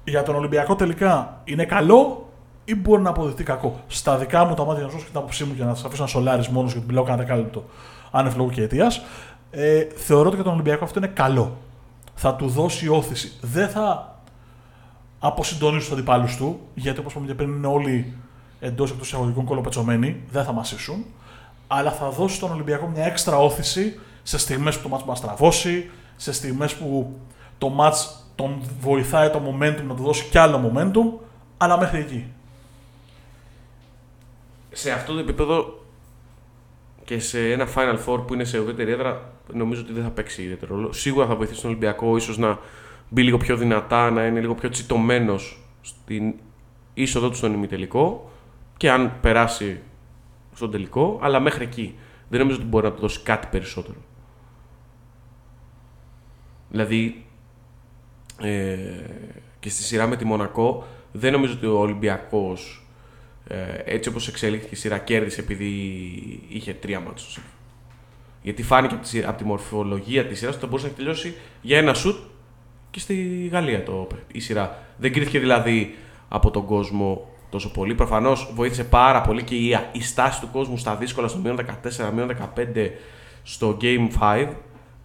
Για 0.04 0.22
τον 0.22 0.34
Ολυμπιακό 0.34 0.74
τελικά 0.74 1.40
είναι 1.44 1.64
καλό 1.64 2.28
ή 2.64 2.74
μπορεί 2.74 3.02
να 3.02 3.10
αποδειχτεί 3.10 3.44
κακό; 3.44 3.80
Στα 3.86 4.16
δικά 4.16 4.44
μου 4.44 4.54
τα 4.54 4.64
μάτια 4.64 4.84
να 4.84 4.90
σου 4.90 4.96
και 4.96 5.04
την 5.04 5.16
άποψή 5.16 5.44
μου 5.44 5.52
για 5.56 5.64
να 5.64 5.74
σα 5.74 5.86
αφήσω 5.86 6.02
να 6.02 6.08
σολάρεις 6.08 6.48
μόνος 6.48 6.72
γιατί 6.72 6.86
μιλάω 6.86 7.04
κανένα 7.04 7.22
δεκάλεπτο 7.22 7.64
άνευ 8.10 8.36
λόγου 8.36 8.50
και 8.50 8.62
αιτίας. 8.62 9.02
Ε, 9.50 9.86
θεωρώ 9.94 10.26
ότι 10.26 10.34
για 10.34 10.44
τον 10.44 10.52
Ολυμπιακό 10.52 10.84
αυτό 10.84 10.98
είναι 10.98 11.12
καλό 11.14 11.56
θα 12.14 12.34
του 12.34 12.48
δώσει 12.48 12.88
όθηση. 12.88 13.32
Δεν 13.40 13.68
θα 13.68 14.11
αποσυντονίσει 15.24 15.84
τους 15.84 15.92
αντιπάλους 15.92 16.36
του, 16.36 16.60
γιατί 16.74 17.00
όπως 17.00 17.12
είπαμε 17.12 17.26
και 17.26 17.34
πριν 17.34 17.48
είναι 17.48 17.66
όλοι 17.66 18.12
εντός 18.60 18.90
εκτός 18.90 19.06
εισαγωγικών 19.06 19.44
κολοπετσωμένοι, 19.44 20.22
δεν 20.30 20.44
θα 20.44 20.52
μασίσουν. 20.52 21.04
Αλλά 21.66 21.90
θα 21.90 22.10
δώσει 22.10 22.34
στον 22.36 22.50
Ολυμπιακό 22.50 22.86
μια 22.86 23.04
έξτρα 23.04 23.38
όθηση 23.38 24.00
σε 24.22 24.38
στιγμές 24.38 24.76
που 24.76 24.82
το 24.82 24.88
μάτς 24.88 25.04
μπορεί 25.04 25.18
να 25.20 25.24
στραβώσει, 25.24 25.90
σε 26.16 26.32
στιγμές 26.32 26.74
που 26.74 27.16
το 27.58 27.68
μάτς 27.68 28.26
τον 28.34 28.62
βοηθάει 28.80 29.30
το 29.30 29.42
momentum 29.46 29.82
να 29.86 29.94
του 29.94 30.02
δώσει 30.02 30.28
κι 30.30 30.38
άλλο 30.38 30.72
momentum, 30.72 31.24
αλλά 31.56 31.78
μέχρι 31.78 31.98
εκεί. 31.98 32.26
Σε 34.72 34.90
αυτό 34.90 35.12
το 35.12 35.18
επίπεδο 35.18 35.84
και 37.04 37.18
σε 37.18 37.52
ένα 37.52 37.68
Final 37.74 37.98
Four 38.06 38.26
που 38.26 38.34
είναι 38.34 38.44
σε 38.44 38.58
ουδέτερη 38.58 38.92
έδρα, 38.92 39.32
νομίζω 39.52 39.80
ότι 39.80 39.92
δεν 39.92 40.02
θα 40.02 40.10
παίξει 40.10 40.42
ιδιαίτερο 40.42 40.74
ρόλο. 40.74 40.92
Σίγουρα 40.92 41.26
θα 41.26 41.34
βοηθήσει 41.34 41.60
τον 41.60 41.70
Ολυμπιακό 41.70 42.16
ίσως 42.16 42.38
να 42.38 42.58
μπει 43.12 43.22
λίγο 43.22 43.36
πιο 43.36 43.56
δυνατά, 43.56 44.10
να 44.10 44.26
είναι 44.26 44.40
λίγο 44.40 44.54
πιο 44.54 44.68
τσιτωμένος 44.68 45.62
στην 45.80 46.34
είσοδο 46.94 47.28
του 47.28 47.36
στον 47.36 47.52
ημιτελικό 47.52 48.30
και 48.76 48.90
αν 48.90 49.12
περάσει 49.20 49.80
στον 50.54 50.70
τελικό, 50.70 51.18
αλλά 51.22 51.40
μέχρι 51.40 51.64
εκεί. 51.64 51.94
Δεν 52.28 52.40
νομίζω 52.40 52.58
ότι 52.58 52.66
μπορεί 52.66 52.84
να 52.84 52.92
του 52.92 53.00
δώσει 53.00 53.20
κάτι 53.20 53.46
περισσότερο. 53.50 53.98
Δηλαδή, 56.70 57.24
ε, 58.40 58.76
και 59.60 59.68
στη 59.68 59.82
σειρά 59.82 60.06
με 60.06 60.16
τη 60.16 60.24
Μονακό, 60.24 60.86
δεν 61.12 61.32
νομίζω 61.32 61.52
ότι 61.52 61.66
ο 61.66 61.78
Ολυμπιακός 61.78 62.86
ε, 63.46 63.56
έτσι 63.84 64.08
όπως 64.08 64.28
εξελίχθηκε 64.28 64.74
η 64.74 64.78
σειρά 64.78 64.98
κέρδισε 64.98 65.40
επειδή 65.40 65.68
είχε 66.48 66.72
τρία 66.72 67.00
μάτσο. 67.00 67.40
Γιατί 68.42 68.62
φάνηκε 68.62 68.94
από 68.94 69.04
τη, 69.06 69.22
από 69.22 69.38
τη 69.38 69.44
μορφολογία 69.44 70.26
της 70.26 70.38
σειράς 70.38 70.54
ότι 70.54 70.62
θα 70.62 70.68
μπορούσε 70.68 70.88
να 70.88 70.92
τελειώσει 70.92 71.34
για 71.62 71.78
ένα 71.78 71.94
σουτ 71.94 72.16
και 72.92 73.00
στη 73.00 73.48
Γαλλία 73.52 73.82
το, 73.82 74.06
η 74.32 74.40
σειρά. 74.40 74.78
Δεν 74.96 75.12
κρίθηκε 75.12 75.38
δηλαδή 75.38 75.94
από 76.28 76.50
τον 76.50 76.66
κόσμο 76.66 77.28
τόσο 77.50 77.70
πολύ. 77.70 77.94
Προφανώς 77.94 78.52
βοήθησε 78.54 78.84
πάρα 78.84 79.20
πολύ 79.20 79.42
και 79.42 79.54
η, 79.54 79.78
η 79.92 80.02
στάση 80.02 80.40
του 80.40 80.48
κόσμου 80.52 80.76
στα 80.76 80.96
δύσκολα 80.96 81.28
στο 81.28 81.38
μείον 81.38 81.58
14, 81.58 82.10
μείον 82.14 82.36
15 82.56 82.90
στο 83.42 83.76
Game 83.80 84.08
5 84.20 84.48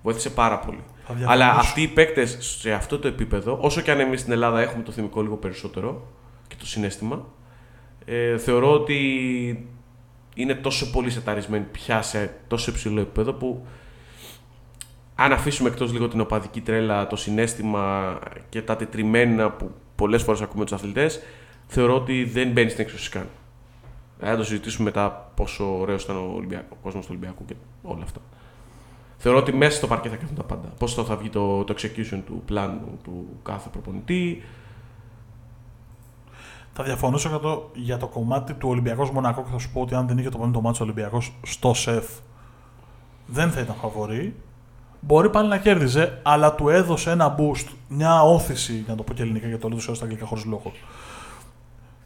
βοήθησε 0.04 0.30
πάρα 0.30 0.60
πολύ. 0.60 0.84
Αλλά 1.26 1.50
αυτοί 1.50 1.82
οι 1.82 1.88
παίκτες 1.88 2.38
σε 2.40 2.72
αυτό 2.72 3.00
το 3.00 3.08
επίπεδο, 3.08 3.58
όσο 3.62 3.82
και 3.82 3.92
αν 3.92 4.00
εμείς 4.00 4.20
στην 4.20 4.32
Ελλάδα 4.32 4.62
έχουμε 4.62 4.84
το 4.84 4.92
θυμικό 4.92 5.22
λίγο 5.22 5.36
περισσότερο 5.36 6.08
και 6.48 6.56
το 6.60 6.66
συνέστημα, 6.66 7.26
ε, 8.06 8.38
θεωρώ 8.38 8.74
ότι 8.74 8.98
είναι 10.36 10.56
τόσο 10.56 10.92
πολύ 10.92 11.10
σεταρισμένοι 11.10 11.66
πια 11.72 12.02
σε 12.02 12.36
τόσο 12.48 12.72
υψηλό 12.72 13.00
επίπεδο 13.00 13.34
που 13.34 13.66
αν 15.20 15.32
αφήσουμε 15.32 15.70
εκτός 15.70 15.92
λίγο 15.92 16.08
την 16.08 16.20
οπαδική 16.20 16.62
τρέλα, 16.62 17.08
το 17.08 17.16
συνέστημα 17.16 18.18
και 18.50 18.62
τα 18.62 18.76
τετριμένα 18.76 19.52
που 19.52 19.72
πολλές 19.96 20.24
φορές 20.24 20.42
ακούμε 20.42 20.64
τους 20.64 20.74
αθλητές, 20.74 21.20
θεωρώ 21.68 21.96
ότι 21.96 22.24
δεν 22.24 22.52
μπαίνει 22.52 22.70
στην 22.70 22.84
έξωση 22.84 23.10
καν. 23.10 23.28
Θα 24.20 24.36
το 24.36 24.44
συζητήσουμε 24.44 24.84
μετά 24.84 25.32
πόσο 25.36 25.80
ωραίος 25.80 26.04
ήταν 26.04 26.16
ο, 26.16 26.34
Ολυμπιακό, 26.36 26.68
ο 26.70 26.76
κόσμος 26.84 27.06
του 27.06 27.12
Ολυμπιακού 27.12 27.46
και 27.46 27.56
όλα 27.82 28.04
αυτά. 28.04 28.20
Θεωρώ 29.18 29.38
ότι 29.38 29.54
μέσα 29.54 29.78
στο 29.78 29.88
παρκέ 29.88 30.10
θα 30.10 30.16
κάνουν 30.16 30.36
τα 30.36 30.44
πάντα. 30.44 30.68
Πώς 30.78 30.94
θα 30.94 31.16
βγει 31.16 31.30
το, 31.30 31.64
το 31.64 31.76
execution 31.78 32.22
του 32.26 32.42
πλάνου 32.46 33.00
του 33.04 33.28
κάθε 33.44 33.70
προπονητή, 33.70 34.44
θα 36.74 36.84
διαφωνήσω 36.84 37.30
για 37.30 37.40
το, 37.40 37.70
για 37.74 37.98
το 37.98 38.08
κομμάτι 38.08 38.54
του 38.54 38.70
Ολυμπιακός 38.70 39.12
Μονακό 39.12 39.44
και 39.44 39.50
θα 39.52 39.58
σου 39.58 39.72
πω 39.72 39.82
ότι 39.82 39.96
αν 39.96 40.08
δεν 40.08 40.18
είχε 40.18 40.30
το 40.30 40.38
πέμπτο 40.38 40.62
μάτσο 40.62 40.84
Ολυμπιακός 40.84 41.34
στο 41.44 41.74
σεφ, 41.74 42.06
δεν 43.26 43.52
θα 43.52 43.60
ήταν 43.60 43.76
φαβορή. 43.76 44.36
Μπορεί 45.00 45.30
πάλι 45.30 45.48
να 45.48 45.58
κέρδιζε, 45.58 46.20
αλλά 46.24 46.56
του 46.56 46.70
έδωσε 46.70 47.12
ένα 47.12 47.36
boost, 47.38 47.66
μια 47.88 48.24
όθηση, 48.24 48.74
για 48.74 48.86
να 48.88 48.96
το 48.96 49.04
πω 49.04 49.14
και 49.14 49.22
ελληνικά 49.22 49.48
γιατί 49.48 49.62
το 49.62 49.70
λέω 49.70 49.80
στα 49.80 50.04
αγγλικά 50.04 50.26
χωρίς 50.26 50.46
λόγο. 50.46 50.72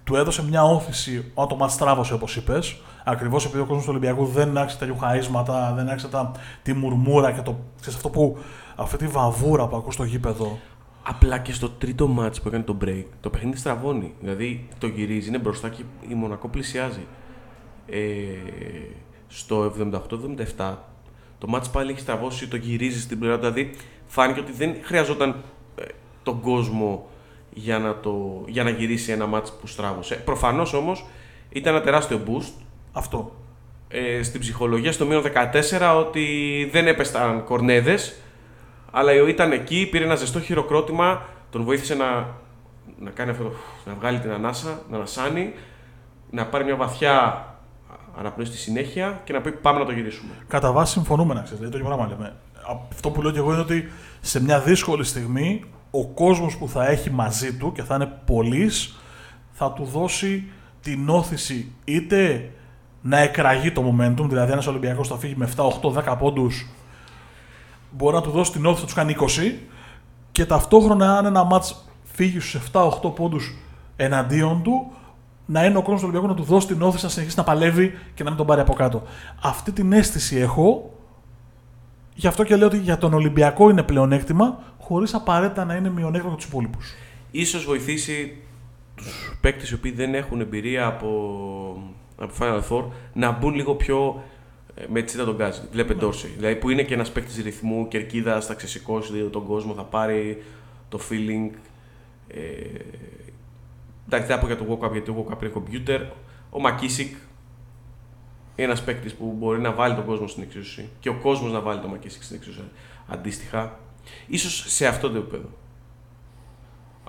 Του 0.03 0.15
έδωσε 0.15 0.43
μια 0.43 0.63
όθηση 0.63 1.31
όταν 1.33 1.47
το 1.47 1.55
μάτς 1.55 1.77
τράβωσε, 1.77 2.13
όπως 2.13 2.35
είπες. 2.35 2.77
Ακριβώς 3.03 3.45
επειδή 3.45 3.61
ο 3.61 3.65
κόσμος 3.65 3.83
του 3.83 3.89
Ολυμπιακού 3.91 4.25
δεν 4.25 4.57
άξιζε 4.57 4.85
τα 4.85 5.07
χαίσματα, 5.07 5.73
δεν 5.75 5.89
άξιζε 5.89 6.11
τα, 6.11 6.31
τη 6.63 6.73
μουρμούρα 6.73 7.31
και 7.31 7.41
το, 7.41 7.59
ξέρεις, 7.79 7.95
αυτό 7.95 8.09
που, 8.09 8.37
αυτή 8.75 8.97
τη 8.97 9.07
βαβούρα 9.07 9.67
που 9.67 9.75
ακούς 9.75 9.93
στο 9.93 10.03
γήπεδο. 10.03 10.57
Απλά 11.03 11.37
και 11.37 11.53
στο 11.53 11.69
τρίτο 11.69 12.07
μάτς 12.07 12.41
που 12.41 12.47
έκανε 12.47 12.63
το 12.63 12.77
break, 12.85 13.05
το 13.21 13.29
παιχνίδι 13.29 13.57
στραβώνει. 13.57 14.13
Δηλαδή 14.19 14.67
το 14.77 14.87
γυρίζει, 14.87 15.27
είναι 15.27 15.37
μπροστά 15.37 15.69
και 15.69 15.83
η 16.09 16.13
Μονακό 16.13 16.47
πλησιάζει. 16.47 17.05
Ε, 17.87 17.99
στο 19.27 19.73
78-77 20.57 20.75
το 21.41 21.47
μάτς 21.47 21.69
πάλι 21.69 21.91
έχει 21.91 21.99
στραβώσει, 21.99 22.47
το 22.47 22.55
γυρίζεις 22.55 23.03
στην 23.03 23.19
πλευρά. 23.19 23.37
Δηλαδή 23.37 23.75
φάνηκε 24.05 24.39
ότι 24.39 24.51
δεν 24.51 24.75
χρειαζόταν 24.81 25.43
ε, 25.75 25.83
τον 26.23 26.41
κόσμο 26.41 27.09
για 27.53 27.79
να, 27.79 27.99
το, 27.99 28.43
για 28.47 28.63
να 28.63 28.69
γυρίσει 28.69 29.11
ένα 29.11 29.25
μάτς 29.25 29.51
που 29.51 29.67
στράβωσε. 29.67 30.15
Προφανώς 30.15 30.73
όμως 30.73 31.05
ήταν 31.49 31.75
ένα 31.75 31.83
τεράστιο 31.83 32.21
boost. 32.27 32.61
Αυτό. 32.91 33.35
Ε, 33.87 34.23
στην 34.23 34.39
ψυχολογία 34.39 34.91
στο 34.91 35.05
μείον 35.05 35.23
14 35.79 35.95
ότι 35.97 36.69
δεν 36.71 36.87
έπεσταν 36.87 37.43
κορνέδες 37.43 38.15
αλλά 38.91 39.13
ήταν 39.13 39.51
εκεί, 39.51 39.87
πήρε 39.91 40.03
ένα 40.03 40.15
ζεστό 40.15 40.39
χειροκρότημα, 40.39 41.25
τον 41.49 41.63
βοήθησε 41.63 41.95
να, 41.95 42.35
να 42.99 43.09
κάνει 43.09 43.29
αυτό, 43.31 43.51
να 43.85 43.93
βγάλει 43.93 44.19
την 44.19 44.31
ανάσα, 44.31 44.81
να 44.89 44.95
ανασάνει, 44.95 45.53
να 46.29 46.45
πάρει 46.45 46.63
μια 46.63 46.75
βαθιά 46.75 47.45
αναπνοή 48.17 48.45
στη 48.45 48.57
συνέχεια 48.57 49.21
και 49.23 49.33
να 49.33 49.41
πει 49.41 49.51
πάμε 49.51 49.79
να 49.79 49.85
το 49.85 49.91
γυρίσουμε. 49.91 50.31
Κατά 50.47 50.71
βάση 50.71 50.91
συμφωνούμε 50.91 51.33
να 51.33 51.41
ξέρεις. 51.41 51.59
Δηλαδή 51.59 51.77
το 51.77 51.85
πράγμα 51.85 52.07
λέμε. 52.07 52.33
Αυτό 52.91 53.09
που 53.09 53.21
λέω 53.21 53.31
και 53.31 53.37
εγώ 53.37 53.51
είναι 53.51 53.61
ότι 53.61 53.91
σε 54.21 54.43
μια 54.43 54.59
δύσκολη 54.59 55.03
στιγμή 55.03 55.63
ο 55.91 56.07
κόσμος 56.07 56.57
που 56.57 56.67
θα 56.67 56.87
έχει 56.87 57.11
μαζί 57.11 57.57
του 57.57 57.71
και 57.71 57.83
θα 57.83 57.95
είναι 57.95 58.11
πολλής 58.25 58.95
θα 59.51 59.71
του 59.71 59.83
δώσει 59.83 60.43
την 60.81 61.09
όθηση 61.09 61.71
είτε 61.85 62.51
να 63.01 63.17
εκραγεί 63.17 63.71
το 63.71 63.81
momentum, 63.81 64.25
δηλαδή 64.27 64.51
ένας 64.51 64.67
Ολυμπιακός 64.67 65.07
θα 65.07 65.17
φύγει 65.17 65.35
με 65.37 65.49
7, 65.55 65.63
8, 65.81 66.13
10 66.13 66.17
πόντους, 66.19 66.67
μπορεί 67.91 68.15
να 68.15 68.21
του 68.21 68.29
δώσει 68.31 68.51
την 68.51 68.65
όθηση 68.65 68.81
να 68.81 68.85
τους 68.85 68.95
κάνει 68.95 69.15
20 69.19 69.59
και 70.31 70.45
ταυτόχρονα 70.45 71.17
αν 71.17 71.25
ένα 71.25 71.43
μάτς 71.43 71.85
φύγει 72.03 72.39
στους 72.39 72.61
7-8 72.71 73.15
πόντους 73.15 73.55
εναντίον 73.95 74.61
του, 74.63 74.91
να 75.51 75.65
είναι 75.65 75.77
ο 75.77 75.81
κόσμος 75.81 76.01
του 76.01 76.07
Ολυμπιακού 76.07 76.27
να 76.27 76.41
του 76.41 76.43
δώσει 76.43 76.67
την 76.67 76.81
όθηση 76.81 77.03
να 77.03 77.09
συνεχίσει 77.09 77.37
να 77.37 77.43
παλεύει 77.43 77.97
και 78.13 78.23
να 78.23 78.29
μην 78.29 78.37
τον 78.37 78.47
πάρει 78.47 78.61
από 78.61 78.73
κάτω. 78.73 79.03
Αυτή 79.41 79.71
την 79.71 79.93
αίσθηση 79.93 80.37
έχω. 80.37 80.93
Γι' 82.13 82.27
αυτό 82.27 82.43
και 82.43 82.55
λέω 82.55 82.67
ότι 82.67 82.77
για 82.77 82.97
τον 82.97 83.13
Ολυμπιακό 83.13 83.69
είναι 83.69 83.83
πλεονέκτημα, 83.83 84.63
χωρίς 84.79 85.13
απαραίτητα 85.13 85.65
να 85.65 85.75
είναι 85.75 85.89
μειονέκτημα 85.89 86.27
για 86.27 86.37
τους 86.37 86.45
υπόλοιπους. 86.45 86.93
σω 87.45 87.59
βοηθήσει 87.59 88.37
τους 88.95 89.37
παίκτες 89.41 89.69
οι 89.69 89.73
οποίοι 89.73 89.91
δεν 89.91 90.15
έχουν 90.15 90.41
εμπειρία 90.41 90.85
από, 90.85 91.09
από 92.15 92.33
Final 92.39 92.61
Four 92.69 92.83
να 93.13 93.31
μπουν 93.31 93.53
λίγο 93.53 93.75
πιο 93.75 94.23
ε, 94.75 94.83
με 94.87 95.01
τσίτα 95.01 95.25
τον 95.25 95.35
Γκάζι. 95.35 95.61
Βλέπε 95.71 95.93
Ντόρσεϊ. 95.93 96.31
Δηλαδή 96.35 96.55
που 96.55 96.69
είναι 96.69 96.83
και 96.83 96.93
ένας 96.93 97.11
παίκτης 97.11 97.43
ρυθμού, 97.43 97.87
κερκίδας, 97.87 98.45
θα 98.45 98.53
ξεσηκώσει 98.53 99.13
τον 99.31 99.45
κόσμο, 99.45 99.73
θα 99.73 99.83
πάρει 99.83 100.43
το 100.89 100.99
feeling. 101.09 101.49
Ε, 102.27 102.39
Εντάξει, 104.13 104.27
δεν 104.27 104.39
θα 104.39 104.41
πω 104.41 104.47
για 104.47 104.57
το 104.57 104.65
walk-up 104.69 104.91
γιατί 104.91 105.11
το 105.11 105.25
walk-up 105.25 105.43
είναι 105.43 105.51
computer. 105.55 105.99
Ο 106.49 106.59
Μακίσικ 106.59 107.15
είναι 108.55 108.67
ένας 108.67 108.83
παίκτης 108.83 109.13
που 109.13 109.35
μπορεί 109.39 109.59
να 109.59 109.71
βάλει 109.71 109.95
τον 109.95 110.05
κόσμο 110.05 110.27
στην 110.27 110.43
εξίσωση 110.43 110.89
και 110.99 111.09
ο 111.09 111.13
κόσμος 111.13 111.51
να 111.51 111.59
βάλει 111.59 111.79
τον 111.79 111.89
Μακίσικ 111.89 112.23
στην 112.23 112.35
εξίσωση 112.35 112.63
αντίστοιχα. 113.07 113.79
σω 114.37 114.49
σε 114.69 114.87
αυτό 114.87 115.09
το 115.09 115.17
επίπεδο. 115.17 115.49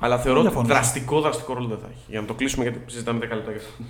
Αλλά 0.00 0.18
θεωρώ 0.18 0.40
ότι 0.40 0.66
δραστικό, 0.66 1.20
δραστικό 1.20 1.54
ρόλο 1.54 1.66
δεν 1.66 1.78
θα 1.78 1.86
έχει. 1.90 2.04
Για 2.08 2.20
να 2.20 2.26
το 2.26 2.34
κλείσουμε, 2.34 2.64
γιατί 2.64 2.80
συζητάμε 2.86 3.18
10 3.18 3.20
λεπτά 3.20 3.50
για 3.50 3.60
αυτό. 3.60 3.82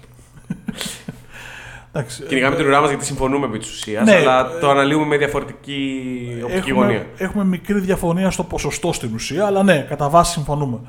Κυνηγάμε 2.28 2.56
την 2.56 2.66
ουρά 2.66 2.80
μας 2.80 2.88
γιατί 2.88 3.04
συμφωνούμε 3.04 3.46
επί 3.46 3.58
της 3.58 3.70
ουσίας, 3.70 4.04
ναι, 4.04 4.14
αλλά 4.14 4.58
το 4.58 4.70
αναλύουμε 4.70 5.06
με 5.06 5.16
διαφορετική 5.16 6.00
οπτική 6.42 6.70
έχουμε, 6.70 6.84
γωνία. 6.84 7.06
Έχουμε 7.16 7.44
μικρή 7.44 7.80
διαφωνία 7.80 8.30
στο 8.30 8.44
ποσοστό 8.44 8.92
στην 8.92 9.14
ουσία, 9.14 9.46
αλλά 9.46 9.62
ναι, 9.62 9.80
κατά 9.88 10.08
βάση 10.08 10.32
συμφωνούμε. 10.32 10.80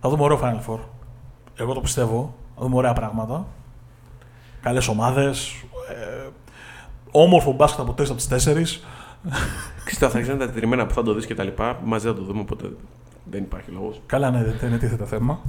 Θα 0.00 0.08
δούμε 0.08 0.22
ωραίο 0.22 0.40
Final 0.42 0.70
Four. 0.70 0.78
Εγώ 1.56 1.72
το 1.72 1.80
πιστεύω. 1.80 2.34
Θα 2.56 2.62
δούμε 2.62 2.76
ωραία 2.76 2.92
πράγματα. 2.92 3.46
Καλές 4.60 4.88
ομάδες. 4.88 5.64
Ε, 5.88 6.28
όμορφο 7.10 7.52
μπάσκετ 7.52 7.80
από 7.80 7.92
3 7.92 8.04
από 8.04 8.14
τις 8.14 8.28
4. 8.28 8.82
Ξέρετε, 9.84 10.08
θα 10.08 10.32
είναι 10.32 10.38
τα 10.38 10.46
τετριμένα 10.46 10.86
που 10.86 10.94
θα 10.94 11.02
το 11.02 11.14
δεις 11.14 11.26
και 11.26 11.34
τα 11.34 11.44
λοιπά. 11.44 11.80
Μαζί 11.84 12.06
θα 12.06 12.14
το 12.14 12.22
δούμε, 12.22 12.40
οπότε 12.40 12.70
δεν 13.24 13.42
υπάρχει 13.42 13.70
λόγος. 13.70 14.00
Καλά, 14.06 14.30
ναι, 14.30 14.44
δεν 14.44 14.68
είναι 14.68 14.78
τίθεται 14.78 15.04
θέμα. 15.04 15.40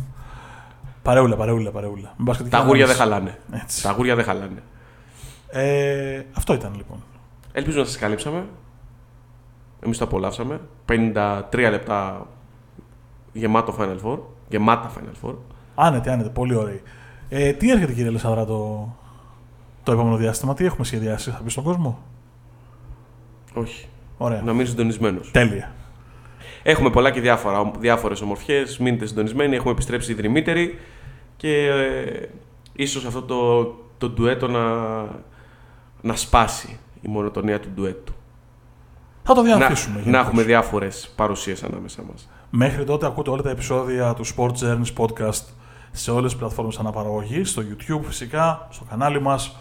Παρεούλα, 1.01 1.35
παρεούλα, 1.35 1.71
παρεούλα. 1.71 2.15
Τα 2.49 2.57
αγούρια 2.57 2.85
δεν 2.85 2.95
χαλάνε. 2.95 3.37
Έτσι. 3.51 3.83
Τα 3.83 3.89
αγούρια 3.89 4.15
δεν 4.15 4.25
χαλάνε. 4.25 4.63
Ε, 5.47 6.23
αυτό 6.33 6.53
ήταν 6.53 6.73
λοιπόν. 6.75 7.03
Ελπίζω 7.51 7.79
να 7.79 7.85
σας 7.85 7.97
καλύψαμε. 7.97 8.45
Εμείς 9.79 9.97
το 9.97 10.03
απολαύσαμε. 10.05 10.61
53 10.85 11.41
λεπτά 11.51 12.27
γεμάτο 13.33 13.75
Final 13.79 13.97
Four. 14.03 14.17
Γεμάτα 14.49 14.91
Final 14.95 15.27
Four. 15.27 15.33
Άνετε, 15.75 16.11
άνετε, 16.11 16.29
πολύ 16.29 16.55
ωραία. 16.55 16.79
Ε, 17.29 17.53
τι 17.53 17.71
έρχεται 17.71 17.93
κύριε 17.93 18.11
Λεσσαδρά 18.11 18.45
το, 18.45 18.89
το 19.83 19.91
επόμενο 19.91 20.15
διάστημα, 20.15 20.53
τι 20.53 20.65
έχουμε 20.65 20.85
σχεδιάσει, 20.85 21.31
θα 21.31 21.41
πει 21.43 21.49
στον 21.49 21.63
κόσμο; 21.63 21.99
Όχι. 23.53 23.87
Ωραία. 24.17 24.41
Να 24.41 24.53
μείνει 24.53 24.67
συντονισμένος. 24.67 25.31
Τέλεια. 25.31 25.71
Έχουμε 26.63 26.89
πολλά 26.89 27.11
και 27.11 27.21
διάφορα, 27.21 27.71
διάφορες 27.79 28.21
ομορφιές, 28.21 28.77
μείνετε 28.77 29.05
συντονισμένοι, 29.05 29.55
έχουμε 29.55 29.71
επιστρέψει 29.71 30.13
δρυμύτεροι 30.13 30.79
και 31.37 31.65
ε, 31.67 32.29
ίσως 32.73 33.05
αυτό 33.05 33.21
το, 33.21 33.63
το 33.97 34.09
ντουέτο 34.09 34.47
να, 34.47 34.65
να 36.01 36.15
σπάσει 36.15 36.79
η 37.01 37.07
μονοτονία 37.07 37.59
του 37.59 37.69
ντουέτου. 37.75 38.13
Θα 39.23 39.33
το 39.33 39.43
διαθέσουμε. 39.43 40.01
Να, 40.05 40.11
να 40.11 40.19
έχουμε 40.19 40.43
διάφορες 40.43 41.13
παρουσίες 41.15 41.63
ανάμεσα 41.63 42.03
μας. 42.11 42.29
Μέχρι 42.49 42.83
τότε 42.83 43.05
ακούτε 43.05 43.29
όλα 43.29 43.41
τα 43.41 43.49
επεισόδια 43.49 44.13
του 44.13 44.25
Sport 44.25 44.51
Journeys 44.51 44.93
Podcast 44.97 45.43
σε 45.91 46.11
όλες 46.11 46.31
τις 46.31 46.39
πλατφόρμες 46.39 46.79
αναπαραγωγής, 46.79 47.49
στο 47.49 47.61
YouTube 47.61 48.01
φυσικά, 48.03 48.67
στο 48.71 48.83
κανάλι 48.89 49.21
μας, 49.21 49.55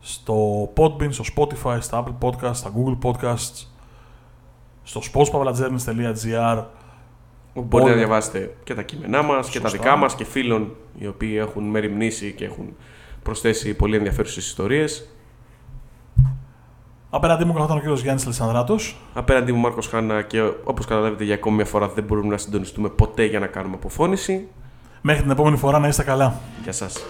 στο 0.00 0.68
Podbean, 0.76 1.08
στο 1.10 1.24
Spotify, 1.36 1.76
στα 1.80 2.04
Apple 2.04 2.28
Podcasts, 2.28 2.54
στα 2.54 2.72
Google 2.76 2.98
Podcasts, 3.02 3.66
στο 4.82 5.00
sportspavlajourneys.gr 5.12 6.64
Μπορείτε 7.54 7.90
να 7.90 7.96
διαβάσετε 7.96 8.56
και 8.64 8.74
τα 8.74 8.82
κείμενά 8.82 9.22
μας 9.22 9.48
και 9.48 9.60
τα 9.60 9.68
δικά 9.68 9.96
μας 9.96 10.14
και 10.14 10.24
φίλων 10.24 10.76
οι 10.98 11.06
οποίοι 11.06 11.36
έχουν 11.38 11.64
μεριμνήσει 11.64 12.32
και 12.32 12.44
έχουν 12.44 12.76
προσθέσει 13.22 13.74
πολύ 13.74 13.96
ενδιαφέρουσες 13.96 14.46
ιστορίες. 14.46 15.08
Απέναντί 17.14 17.44
μου 17.44 17.52
καθόταν 17.52 17.76
ο 17.76 17.80
κύριος 17.80 18.02
Γιάννης 18.02 18.26
Λεσανδράτο. 18.26 18.76
Απέναντί 19.14 19.52
μου 19.52 19.60
Μάρκος 19.60 19.86
Χάνα 19.86 20.22
και 20.22 20.40
όπως 20.64 20.86
καταλάβετε 20.86 21.24
για 21.24 21.34
ακόμη 21.34 21.56
μια 21.56 21.64
φορά 21.64 21.88
δεν 21.88 22.04
μπορούμε 22.04 22.28
να 22.28 22.36
συντονιστούμε 22.36 22.88
ποτέ 22.88 23.24
για 23.24 23.38
να 23.38 23.46
κάνουμε 23.46 23.74
αποφώνηση. 23.74 24.48
Μέχρι 25.00 25.22
την 25.22 25.30
επόμενη 25.30 25.56
φορά 25.56 25.78
να 25.78 25.88
είστε 25.88 26.02
καλά. 26.02 26.40
Γεια 26.62 26.72
σας. 26.72 27.04